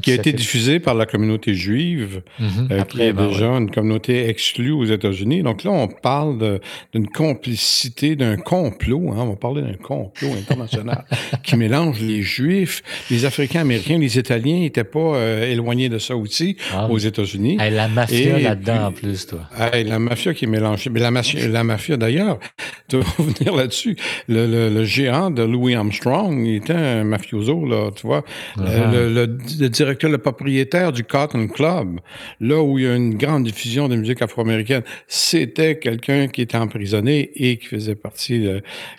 qui 0.02 0.10
a 0.10 0.14
été 0.14 0.32
diffusé 0.32 0.80
par 0.80 0.94
la 0.94 1.06
communauté 1.06 1.54
juive, 1.54 2.22
mhm. 2.38 2.68
euh, 2.70 2.82
qui 2.82 3.00
est 3.00 3.12
ben 3.12 3.28
déjà 3.28 3.46
une 3.46 3.70
communauté 3.70 4.28
exclue 4.28 4.72
aux 4.72 4.84
États-Unis. 4.84 5.42
Donc 5.42 5.64
là, 5.64 5.70
on 5.70 5.88
parle 5.88 6.60
d'une 6.92 7.08
complicité, 7.08 8.16
d'un 8.16 8.36
complot. 8.36 9.12
Hein, 9.12 9.18
on 9.20 9.30
va 9.30 9.36
parler 9.36 9.62
d'un 9.62 9.74
complot 9.74 10.30
international 10.38 11.04
qui 11.42 11.56
mélange 11.56 12.00
les 12.00 12.22
Juifs, 12.22 12.82
les 13.10 13.24
Africains 13.24 13.60
américains, 13.60 13.98
les 13.98 14.18
Italiens 14.18 14.60
n'étaient 14.60 14.84
pas 14.84 14.98
euh, 15.16 15.50
éloignés 15.50 15.88
de 15.88 15.98
ça 15.98 16.16
aussi 16.16 16.56
ah 16.74 16.88
aux 16.90 16.98
États-Unis. 16.98 17.56
la 17.56 17.88
mafia 17.88 18.38
là-dedans 18.38 18.86
en 18.88 18.92
plus, 18.92 19.26
toi. 19.26 19.40
la 19.72 19.98
mafia 19.98 20.34
qui 20.34 20.44
est 20.44 20.48
mélangée. 20.48 20.90
Mais 20.90 21.00
la, 21.00 21.10
mafia, 21.10 21.48
la 21.48 21.64
mafia 21.64 21.96
d'ailleurs, 21.96 22.38
tu 22.88 22.98
vas 22.98 23.06
revenir 23.16 23.54
là-dessus. 23.54 23.96
Le, 24.28 24.84
géant 24.84 25.27
de 25.30 25.42
Louis 25.42 25.74
Armstrong, 25.74 26.44
il 26.44 26.56
était 26.56 26.72
un 26.74 27.04
mafioso, 27.04 27.66
là, 27.66 27.90
tu 27.94 28.06
vois. 28.06 28.24
Uh-huh. 28.56 28.90
le, 28.92 29.26
le 29.60 29.68
directeur, 29.68 30.10
le 30.10 30.18
propriétaire 30.18 30.92
du 30.92 31.04
Cotton 31.04 31.46
Club, 31.48 32.00
là 32.40 32.62
où 32.62 32.78
il 32.78 32.84
y 32.84 32.88
a 32.88 32.94
une 32.94 33.16
grande 33.16 33.44
diffusion 33.44 33.88
de 33.88 33.96
musique 33.96 34.22
afro-américaine, 34.22 34.82
c'était 35.06 35.78
quelqu'un 35.78 36.28
qui 36.28 36.42
était 36.42 36.58
emprisonné 36.58 37.30
et 37.34 37.56
qui 37.58 37.66
faisait 37.66 37.94
partie 37.94 38.46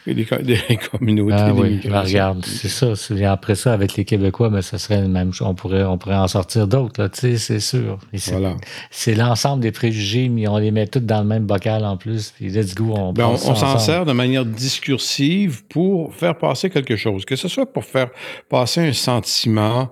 des, 0.06 0.26
communautés. 0.92 1.36
Ah 1.38 1.54
oui, 1.54 1.80
ben, 1.84 2.02
regarde, 2.02 2.46
c'est 2.46 2.70
ça. 2.70 2.94
Après 3.32 3.56
ça, 3.56 3.74
avec 3.74 3.96
les 3.96 4.06
Québécois, 4.06 4.50
mais 4.50 4.58
ben, 4.58 4.62
ça 4.62 4.78
serait 4.78 5.08
même 5.08 5.32
On 5.42 5.54
pourrait, 5.54 5.84
on 5.84 5.98
pourrait 5.98 6.16
en 6.16 6.28
sortir 6.28 6.68
d'autres, 6.68 7.08
tu 7.08 7.20
sais, 7.20 7.38
c'est 7.38 7.60
sûr. 7.60 8.00
C'est 8.92 9.16
l'ensemble 9.16 9.62
des 9.62 9.72
préjugés, 9.72 10.30
mais 10.30 10.48
on 10.48 10.58
les 10.58 10.72
met 10.72 10.88
tous 10.88 11.00
dans 11.00 11.22
le 11.22 11.28
même 11.28 11.46
bocal 11.46 11.86
en 11.86 11.98
plus. 11.98 12.34
Puis 12.36 12.50
let's 12.50 12.76
go, 12.76 12.94
on 12.96 13.14
ben, 13.14 13.28
on, 13.28 13.38
s'en 13.38 13.80
sert 13.80 14.06
de 14.06 14.14
manière 14.14 14.46
discursive 14.46 15.64
pour 15.68 16.14
faire 16.20 16.38
passer 16.38 16.70
quelque 16.70 16.96
chose, 16.96 17.26
que 17.26 17.36
ce 17.36 17.48
soit 17.48 17.72
pour 17.72 17.86
faire 17.86 18.10
passer 18.50 18.82
un 18.82 18.94
sentiment 18.94 19.92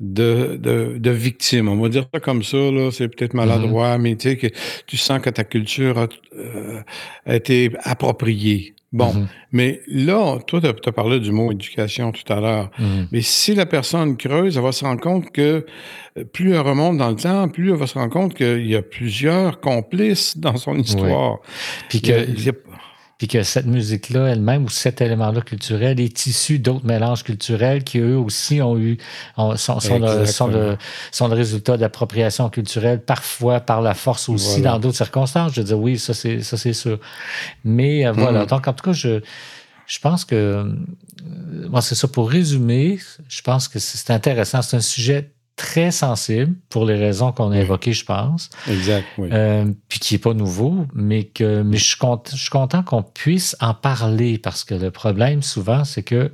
de, 0.00 0.58
de, 0.60 0.98
de, 0.98 1.10
victimes. 1.10 1.68
On 1.68 1.76
va 1.76 1.88
dire 1.88 2.06
ça 2.12 2.20
comme 2.20 2.42
ça, 2.42 2.56
là, 2.56 2.90
c'est 2.90 3.08
peut-être 3.08 3.34
maladroit, 3.34 3.96
mm-hmm. 3.96 4.00
mais 4.00 4.16
tu 4.16 4.30
sais 4.30 4.36
que 4.36 4.48
tu 4.86 4.96
sens 4.96 5.20
que 5.20 5.30
ta 5.30 5.44
culture 5.44 5.98
a, 5.98 6.08
euh, 6.36 6.82
été 7.26 7.70
appropriée. 7.84 8.74
Bon, 8.92 9.12
mm-hmm. 9.12 9.26
mais 9.52 9.80
là, 9.88 10.38
toi, 10.46 10.60
tu 10.60 10.66
as, 10.66 10.92
parlé 10.92 11.20
du 11.20 11.32
mot 11.32 11.50
éducation 11.50 12.12
tout 12.12 12.32
à 12.32 12.40
l'heure. 12.40 12.70
Mm-hmm. 12.78 13.06
Mais 13.12 13.22
si 13.22 13.54
la 13.54 13.66
personne 13.66 14.16
creuse, 14.16 14.56
elle 14.56 14.62
va 14.62 14.72
se 14.72 14.84
rendre 14.84 15.00
compte 15.00 15.30
que 15.30 15.64
euh, 16.18 16.24
plus 16.24 16.52
elle 16.52 16.60
remonte 16.60 16.98
dans 16.98 17.10
le 17.10 17.16
temps, 17.16 17.48
plus 17.48 17.70
elle 17.70 17.78
va 17.78 17.86
se 17.86 17.94
rendre 17.94 18.12
compte 18.12 18.34
qu'il 18.34 18.66
y 18.66 18.76
a 18.76 18.82
plusieurs 18.82 19.60
complices 19.60 20.36
dans 20.36 20.56
son 20.56 20.76
histoire. 20.76 21.38
Puis 21.88 22.00
que... 22.02 22.26
puis 23.18 23.28
que 23.28 23.42
cette 23.42 23.66
musique-là 23.66 24.26
elle-même 24.26 24.64
ou 24.64 24.68
cet 24.68 25.00
élément-là 25.00 25.40
culturel 25.40 26.00
est 26.00 26.26
issu 26.26 26.58
d'autres 26.58 26.84
mélanges 26.84 27.22
culturels 27.22 27.84
qui 27.84 27.98
eux 27.98 28.18
aussi 28.18 28.60
ont 28.60 28.76
eu 28.76 28.98
sont, 29.36 29.56
sont, 29.56 29.98
le, 29.98 30.26
sont, 30.26 30.48
le, 30.48 30.76
sont, 31.12 31.28
le, 31.28 31.34
résultat 31.34 31.76
d'appropriation 31.76 32.48
culturelle, 32.50 33.00
parfois 33.02 33.60
par 33.60 33.82
la 33.82 33.94
force 33.94 34.28
aussi 34.28 34.62
dans 34.62 34.78
d'autres 34.78 34.96
circonstances. 34.96 35.52
Je 35.54 35.60
veux 35.60 35.66
dire, 35.66 35.78
oui, 35.78 35.98
ça 35.98 36.14
c'est 36.14 36.42
ça 36.42 36.56
c'est 36.56 36.72
sûr. 36.72 36.98
Mais 37.64 38.06
euh, 38.06 38.12
voilà. 38.12 38.44
Mm. 38.44 38.46
Donc 38.46 38.68
en 38.68 38.72
tout 38.72 38.84
cas, 38.84 38.92
je 38.92 39.20
je 39.86 39.98
pense 39.98 40.24
que 40.24 40.34
euh, 40.34 40.64
moi 41.68 41.82
c'est 41.82 41.94
ça 41.94 42.08
pour 42.08 42.30
résumer. 42.30 42.98
Je 43.28 43.42
pense 43.42 43.68
que 43.68 43.78
c'est 43.78 44.12
intéressant. 44.12 44.62
C'est 44.62 44.76
un 44.76 44.80
sujet 44.80 45.33
très 45.56 45.90
sensible 45.90 46.56
pour 46.68 46.84
les 46.84 46.96
raisons 46.96 47.32
qu'on 47.32 47.52
a 47.52 47.58
évoquées, 47.58 47.92
je 47.92 48.04
pense. 48.04 48.50
Exact, 48.68 49.06
oui. 49.18 49.28
Euh, 49.32 49.66
puis 49.88 50.00
qui 50.00 50.14
n'est 50.14 50.18
pas 50.18 50.34
nouveau, 50.34 50.86
mais 50.94 51.24
que 51.24 51.62
mais 51.62 51.76
je 51.76 51.84
suis 51.84 51.96
content, 51.96 52.32
je 52.34 52.40
suis 52.40 52.50
content 52.50 52.82
qu'on 52.82 53.02
puisse 53.02 53.56
en 53.60 53.74
parler 53.74 54.38
parce 54.38 54.64
que 54.64 54.74
le 54.74 54.90
problème 54.90 55.42
souvent, 55.42 55.84
c'est 55.84 56.02
que 56.02 56.32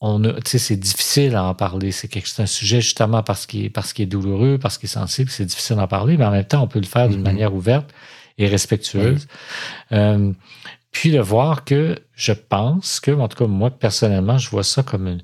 on 0.00 0.22
c'est 0.44 0.76
difficile 0.76 1.34
à 1.34 1.44
en 1.44 1.54
parler. 1.54 1.90
C'est 1.92 2.40
un 2.40 2.46
sujet 2.46 2.80
justement 2.80 3.22
parce 3.22 3.46
qu'il 3.46 3.64
est, 3.64 3.70
parce 3.70 3.92
qu'il 3.92 4.04
est 4.04 4.06
douloureux, 4.06 4.56
parce 4.58 4.78
qu'il 4.78 4.86
est 4.86 4.92
sensible, 4.92 5.28
c'est 5.28 5.44
difficile 5.44 5.76
d'en 5.76 5.88
parler, 5.88 6.16
mais 6.16 6.24
en 6.24 6.30
même 6.30 6.44
temps, 6.44 6.62
on 6.62 6.68
peut 6.68 6.78
le 6.78 6.86
faire 6.86 7.08
d'une 7.08 7.20
mm-hmm. 7.20 7.24
manière 7.24 7.54
ouverte 7.54 7.92
et 8.38 8.46
respectueuse. 8.46 9.26
Euh, 9.92 10.32
puis 10.92 11.10
de 11.10 11.18
voir 11.18 11.64
que 11.64 11.98
je 12.14 12.32
pense 12.32 13.00
que, 13.00 13.10
en 13.10 13.28
tout 13.28 13.36
cas, 13.36 13.46
moi, 13.46 13.70
personnellement, 13.70 14.38
je 14.38 14.48
vois 14.48 14.62
ça 14.62 14.82
comme 14.82 15.08
une, 15.08 15.22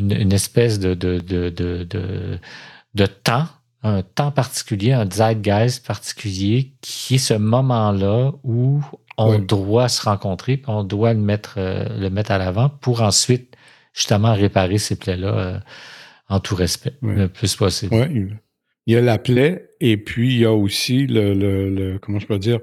une, 0.00 0.32
espèce 0.32 0.78
de, 0.78 0.94
de, 0.94 1.18
de, 1.18 1.50
de, 1.50 2.38
de 2.94 3.06
temps, 3.06 3.46
un 3.82 4.02
temps 4.02 4.30
particulier, 4.30 4.92
un 4.92 5.08
zeitgeist 5.08 5.86
particulier, 5.86 6.72
qui 6.80 7.16
est 7.16 7.18
ce 7.18 7.34
moment-là 7.34 8.32
où 8.42 8.82
on 9.16 9.38
doit 9.38 9.88
se 9.88 10.02
rencontrer, 10.02 10.62
on 10.66 10.82
doit 10.82 11.12
le 11.12 11.20
mettre, 11.20 11.54
euh, 11.58 11.84
le 11.98 12.10
mettre 12.10 12.30
à 12.30 12.38
l'avant 12.38 12.68
pour 12.68 13.02
ensuite 13.02 13.56
justement 13.92 14.34
réparer 14.34 14.78
ces 14.78 14.96
plaies-là 14.96 15.28
euh, 15.28 15.58
en 16.28 16.40
tout 16.40 16.54
respect, 16.54 16.94
le 17.02 17.28
plus 17.28 17.54
possible. 17.56 17.94
Oui. 17.94 18.28
Il 18.86 18.94
y 18.94 18.96
a 18.96 19.00
la 19.00 19.18
plaie 19.18 19.70
et 19.80 19.96
puis 19.98 20.34
il 20.34 20.40
y 20.40 20.44
a 20.44 20.52
aussi 20.52 21.06
le, 21.06 21.34
le, 21.34 21.70
le 21.70 21.98
comment 21.98 22.18
je 22.18 22.26
peux 22.26 22.38
dire, 22.38 22.60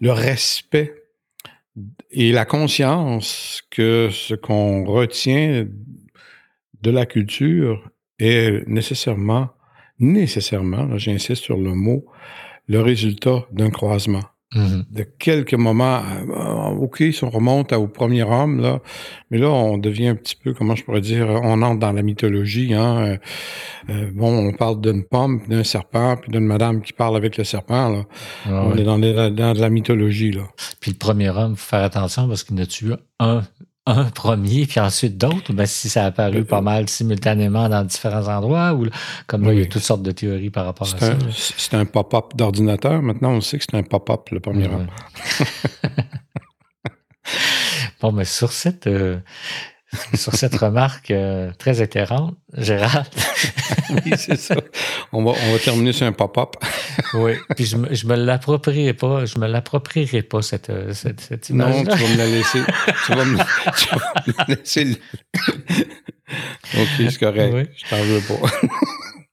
le 0.00 0.12
respect 0.12 0.94
et 2.10 2.32
la 2.32 2.44
conscience 2.44 3.62
que 3.70 4.10
ce 4.12 4.34
qu'on 4.34 4.84
retient 4.84 5.66
de 6.84 6.90
la 6.90 7.06
culture 7.06 7.90
est 8.18 8.68
nécessairement, 8.68 9.48
nécessairement, 9.98 10.96
j'insiste 10.98 11.42
sur 11.42 11.56
le 11.56 11.74
mot, 11.74 12.04
le 12.68 12.80
résultat 12.80 13.46
d'un 13.50 13.70
croisement. 13.70 14.22
Mm-hmm. 14.54 14.84
De 14.92 15.02
quelques 15.18 15.54
moments, 15.54 16.00
euh, 16.28 16.76
OK, 16.76 17.02
si 17.10 17.24
on 17.24 17.30
remonte 17.30 17.72
au 17.72 17.88
premier 17.88 18.22
homme, 18.22 18.60
là, 18.60 18.80
mais 19.30 19.38
là, 19.38 19.48
on 19.48 19.78
devient 19.78 20.08
un 20.08 20.14
petit 20.14 20.36
peu, 20.36 20.54
comment 20.54 20.76
je 20.76 20.84
pourrais 20.84 21.00
dire, 21.00 21.28
on 21.28 21.60
entre 21.62 21.80
dans 21.80 21.90
la 21.90 22.02
mythologie. 22.02 22.72
Hein, 22.72 23.04
euh, 23.04 23.16
euh, 23.90 24.10
bon, 24.14 24.46
on 24.46 24.52
parle 24.52 24.80
d'une 24.80 25.02
pomme, 25.02 25.40
d'un 25.48 25.64
serpent, 25.64 26.16
puis 26.18 26.30
d'une 26.30 26.46
madame 26.46 26.82
qui 26.82 26.92
parle 26.92 27.16
avec 27.16 27.36
le 27.36 27.42
serpent. 27.42 27.88
Là. 27.88 28.04
Ah 28.46 28.66
on 28.66 28.76
est 28.76 28.84
dans, 28.84 28.98
dans, 28.98 29.54
de 29.54 29.60
la 29.60 29.70
mythologie. 29.70 30.30
Là. 30.30 30.42
Puis 30.78 30.92
le 30.92 30.98
premier 30.98 31.30
homme, 31.30 31.52
il 31.52 31.56
faut 31.56 31.70
faire 31.70 31.82
attention 31.82 32.28
parce 32.28 32.44
qu'il 32.44 32.54
n'a 32.54 32.66
tué 32.66 32.94
un 33.18 33.42
un 33.86 34.04
premier, 34.04 34.66
puis 34.66 34.80
ensuite 34.80 35.18
d'autres, 35.18 35.52
ben, 35.52 35.66
si 35.66 35.90
ça 35.90 36.04
a 36.04 36.06
apparu 36.06 36.38
euh, 36.38 36.44
pas 36.44 36.62
mal 36.62 36.88
simultanément 36.88 37.68
dans 37.68 37.84
différents 37.84 38.28
endroits, 38.28 38.72
ou 38.72 38.86
comme 39.26 39.44
là, 39.44 39.52
il 39.52 39.60
y 39.60 39.62
a 39.62 39.66
toutes 39.66 39.82
sortes 39.82 40.02
de 40.02 40.10
théories 40.10 40.50
par 40.50 40.64
rapport 40.64 40.88
à 40.94 40.98
ça. 40.98 41.14
C'est 41.30 41.74
un 41.74 41.84
pop-up 41.84 42.34
d'ordinateur. 42.34 43.02
Maintenant, 43.02 43.32
on 43.32 43.40
sait 43.42 43.58
que 43.58 43.64
c'est 43.70 43.76
un 43.76 43.82
pop-up, 43.82 44.30
le 44.30 44.40
premier 44.40 44.68
homme. 44.68 44.86
bon, 48.00 48.12
mais 48.12 48.24
sur 48.24 48.52
cette, 48.52 48.86
euh, 48.86 49.18
sur 50.14 50.34
cette 50.34 50.54
remarque 50.54 51.10
euh, 51.10 51.50
très 51.58 51.82
éclairante, 51.82 52.36
Gérald. 52.56 53.06
oui, 53.90 54.12
c'est 54.16 54.38
ça. 54.38 54.56
On 55.12 55.24
va, 55.24 55.32
on 55.32 55.52
va 55.52 55.58
terminer 55.58 55.92
sur 55.92 56.06
un 56.06 56.12
pop-up. 56.12 56.56
oui, 57.14 57.32
puis 57.56 57.64
je, 57.64 57.76
je 57.90 58.06
me 58.06 58.16
l'approprierai 58.16 58.94
pas, 58.94 59.24
je 59.24 59.38
me 59.38 59.46
l'approprierai 59.46 60.22
pas, 60.22 60.42
cette, 60.42 60.70
euh, 60.70 60.92
cette, 60.92 61.20
cette 61.20 61.48
image. 61.50 61.84
Non, 61.84 61.94
tu 61.94 62.02
vas 62.02 62.08
me 62.08 62.16
la 62.16 62.26
laisser. 62.26 62.60
tu, 63.06 63.14
vas 63.14 63.24
me, 63.24 63.38
tu 63.38 63.88
vas 63.88 64.44
me 64.48 64.54
laisser. 64.54 65.00
OK, 66.74 66.88
c'est 66.98 67.18
correct. 67.18 67.54
Oui. 67.54 67.64
Je 67.76 67.90
t'en 67.90 68.02
veux 68.02 68.20
pas. 68.20 68.68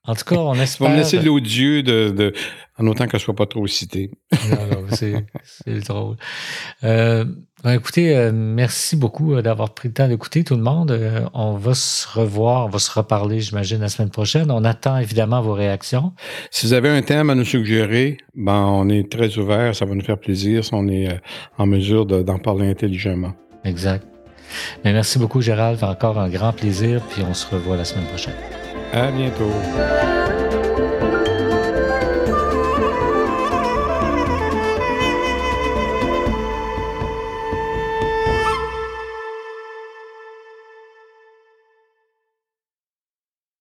En 0.04 0.14
tout 0.14 0.24
cas, 0.24 0.36
on 0.36 0.54
espère. 0.60 0.88
Vas 0.88 0.94
me 0.94 0.98
laisser 0.98 1.20
l'odieux 1.20 1.82
de, 1.82 2.10
de, 2.10 2.32
en 2.78 2.86
autant 2.86 3.04
que 3.06 3.12
je 3.12 3.16
ne 3.16 3.20
sois 3.20 3.36
pas 3.36 3.46
trop 3.46 3.66
cité. 3.66 4.10
c'est 4.90 5.80
drôle. 5.86 6.16
Euh, 6.84 7.24
ben, 7.62 7.74
écoutez, 7.74 8.16
euh, 8.16 8.32
merci 8.32 8.96
beaucoup 8.96 9.34
euh, 9.34 9.42
d'avoir 9.42 9.72
pris 9.72 9.88
le 9.88 9.94
temps 9.94 10.08
d'écouter 10.08 10.42
tout 10.42 10.56
le 10.56 10.62
monde. 10.62 10.90
Euh, 10.90 11.26
on 11.32 11.54
va 11.54 11.74
se 11.74 12.08
revoir, 12.08 12.66
on 12.66 12.68
va 12.68 12.80
se 12.80 12.90
reparler, 12.90 13.40
j'imagine, 13.40 13.80
la 13.80 13.88
semaine 13.88 14.10
prochaine. 14.10 14.50
On 14.50 14.64
attend 14.64 14.98
évidemment 14.98 15.40
vos 15.42 15.52
réactions. 15.52 16.12
Si 16.50 16.66
vous 16.66 16.72
avez 16.72 16.88
un 16.88 17.02
thème 17.02 17.30
à 17.30 17.36
nous 17.36 17.44
suggérer, 17.44 18.18
ben, 18.34 18.64
on 18.66 18.88
est 18.88 19.10
très 19.10 19.38
ouvert. 19.38 19.76
Ça 19.76 19.84
va 19.84 19.94
nous 19.94 20.04
faire 20.04 20.18
plaisir 20.18 20.64
si 20.64 20.74
on 20.74 20.88
est 20.88 21.08
en 21.56 21.66
mesure 21.66 22.04
d'en 22.04 22.38
parler 22.38 22.68
intelligemment. 22.68 23.34
Exact. 23.64 24.04
Mais 24.84 24.92
merci 24.92 25.20
beaucoup, 25.20 25.40
Gérald. 25.40 25.82
Encore 25.84 26.18
un 26.18 26.28
grand 26.28 26.52
plaisir. 26.52 27.00
Puis 27.10 27.22
on 27.22 27.32
se 27.32 27.46
revoit 27.54 27.76
la 27.76 27.84
semaine 27.84 28.06
prochaine. 28.06 28.34
À 28.92 29.10
bientôt. 29.10 29.50